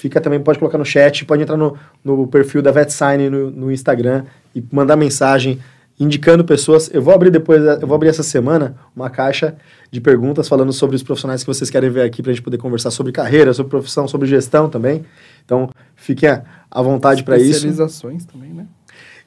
fica 0.03 0.21
também, 0.21 0.41
pode 0.41 0.59
colocar 0.59 0.79
no 0.79 0.85
chat, 0.85 1.25
pode 1.25 1.43
entrar 1.43 1.57
no, 1.57 1.77
no 2.05 2.27
perfil 2.27 2.61
da 2.61 2.73
VetSign 2.73 3.31
no, 3.31 3.51
no 3.53 3.71
Instagram 3.71 4.25
e 4.53 4.63
mandar 4.73 4.97
mensagem 4.97 5.61
indicando 5.99 6.45
pessoas. 6.45 6.91
Eu 6.93 7.01
vou 7.01 7.15
abrir 7.15 7.31
depois, 7.31 7.63
eu 7.81 7.87
vou 7.87 7.95
abrir 7.95 8.09
essa 8.09 8.25
semana 8.25 8.75
uma 8.97 9.09
caixa 9.09 9.55
de 9.93 10.01
perguntas 10.01 10.49
falando 10.49 10.73
sobre 10.73 10.97
os 10.97 11.05
profissionais 11.05 11.45
que 11.45 11.47
vocês 11.47 11.71
querem 11.71 11.89
ver 11.89 12.03
aqui 12.03 12.21
para 12.21 12.33
a 12.33 12.35
gente 12.35 12.43
poder 12.43 12.59
conversar 12.59 12.91
sobre 12.91 13.13
carreira, 13.13 13.55
sobre 13.55 13.71
profissão, 13.71 14.09
sobre 14.09 14.27
gestão 14.27 14.69
também. 14.69 15.05
Então, 15.45 15.71
fiquem 15.95 16.29
à- 16.29 16.83
vontade 16.83 17.23
para 17.23 17.37
isso. 17.37 17.51
Especializações 17.51 18.25
também, 18.25 18.53
né? 18.53 18.67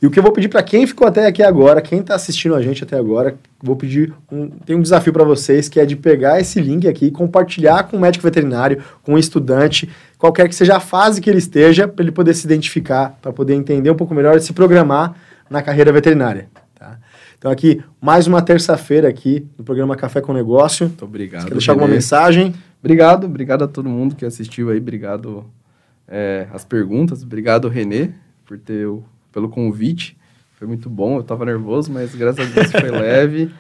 E 0.02 0.06
o 0.06 0.12
que 0.12 0.20
eu 0.20 0.24
vou 0.24 0.32
pedir 0.32 0.50
para 0.50 0.62
quem 0.62 0.86
ficou 0.86 1.08
até 1.08 1.26
aqui 1.26 1.42
agora, 1.42 1.82
quem 1.82 2.00
está 2.00 2.16
assistindo 2.16 2.54
a 2.54 2.62
gente 2.62 2.84
até 2.84 2.98
agora, 2.98 3.36
vou 3.64 3.76
pedir 3.76 4.14
um, 4.32 4.50
tem 4.50 4.76
um 4.76 4.82
desafio 4.82 5.14
para 5.14 5.24
vocês 5.24 5.70
que 5.70 5.80
é 5.80 5.86
de 5.86 5.96
pegar 5.96 6.40
esse 6.40 6.60
link 6.60 6.88
aqui, 6.88 7.06
e 7.06 7.12
compartilhar 7.12 7.84
com 7.84 7.98
o 7.98 8.00
médico 8.00 8.24
veterinário, 8.24 8.84
com 9.04 9.14
o 9.14 9.18
estudante, 9.18 9.90
qualquer 10.18 10.50
que 10.50 10.56
seja 10.56 10.76
a 10.76 10.80
fase 10.80 11.22
que 11.22 11.30
ele 11.30 11.40
esteja, 11.40 11.88
para 11.88 12.04
ele 12.04 12.12
poder 12.12 12.34
se 12.34 12.46
identificar, 12.46 13.18
para 13.22 13.32
poder 13.32 13.54
entender 13.54 13.90
um 13.90 13.96
pouco 13.96 14.14
melhor 14.14 14.36
e 14.36 14.42
se 14.42 14.52
programar 14.54 15.16
na 15.50 15.62
carreira 15.62 15.92
veterinária. 15.92 16.48
Tá? 16.78 16.98
Então 17.38 17.50
aqui 17.50 17.82
mais 18.02 18.28
uma 18.28 18.42
terça-feira 18.42 19.08
aqui 19.08 19.48
no 19.58 19.64
programa 19.64 19.96
Café 19.96 20.20
com 20.20 20.34
Negócio. 20.34 20.88
Muito 20.88 21.06
obrigado. 21.06 21.44
Você 21.44 21.48
quer 21.48 21.54
deixar 21.54 21.72
alguma 21.72 21.88
mensagem? 21.88 22.54
Obrigado, 22.80 23.26
obrigado 23.26 23.64
a 23.64 23.68
todo 23.68 23.90
mundo 23.90 24.14
que 24.16 24.26
assistiu 24.26 24.70
aí, 24.70 24.78
obrigado 24.78 25.46
é, 26.08 26.48
as 26.54 26.64
perguntas, 26.66 27.24
obrigado 27.24 27.68
Renê 27.68 28.10
por 28.46 28.60
ter 28.60 28.86
o- 28.86 29.04
pelo 29.36 29.50
convite, 29.50 30.18
foi 30.58 30.66
muito 30.66 30.90
bom, 30.90 31.18
eu 31.18 31.24
tava 31.24 31.44
nervoso, 31.44 31.92
mas 31.92 32.16
graças 32.16 32.40
a 32.40 32.50
Deus 32.50 32.72
foi 32.72 32.88
leve, 32.90 33.52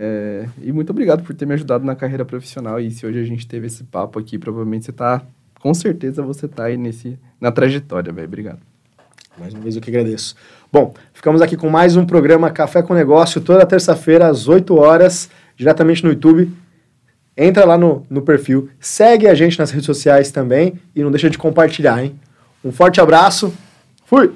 É, 0.00 0.48
e 0.62 0.72
muito 0.72 0.90
obrigado 0.90 1.24
por 1.24 1.34
ter 1.34 1.44
me 1.44 1.54
ajudado 1.54 1.84
na 1.84 1.94
carreira 1.94 2.24
profissional, 2.24 2.80
e 2.80 2.90
se 2.90 3.04
hoje 3.04 3.20
a 3.20 3.24
gente 3.24 3.46
teve 3.46 3.66
esse 3.66 3.84
papo 3.84 4.18
aqui, 4.18 4.38
provavelmente 4.38 4.86
você 4.86 4.92
tá, 4.92 5.22
com 5.60 5.74
certeza 5.74 6.22
você 6.22 6.48
tá 6.48 6.64
aí 6.64 6.78
nesse, 6.78 7.18
na 7.38 7.52
trajetória, 7.52 8.10
velho, 8.10 8.26
obrigado. 8.26 8.60
Mais 9.36 9.52
uma 9.52 9.62
vez 9.62 9.76
eu 9.76 9.82
que 9.82 9.90
agradeço. 9.90 10.34
Bom, 10.72 10.94
ficamos 11.12 11.42
aqui 11.42 11.56
com 11.56 11.68
mais 11.68 11.94
um 11.94 12.06
programa 12.06 12.50
Café 12.50 12.80
com 12.80 12.94
Negócio, 12.94 13.40
toda 13.40 13.66
terça-feira 13.66 14.28
às 14.28 14.48
8 14.48 14.74
horas. 14.76 15.28
diretamente 15.56 16.02
no 16.04 16.10
YouTube. 16.10 16.50
Entra 17.36 17.64
lá 17.64 17.76
no, 17.76 18.04
no 18.08 18.22
perfil, 18.22 18.68
segue 18.80 19.28
a 19.28 19.34
gente 19.34 19.58
nas 19.58 19.70
redes 19.70 19.86
sociais 19.86 20.32
também 20.32 20.74
e 20.94 21.02
não 21.02 21.10
deixa 21.10 21.28
de 21.28 21.38
compartilhar, 21.38 22.02
hein? 22.02 22.18
Um 22.64 22.72
forte 22.72 23.00
abraço, 23.00 23.52
fui! 24.06 24.32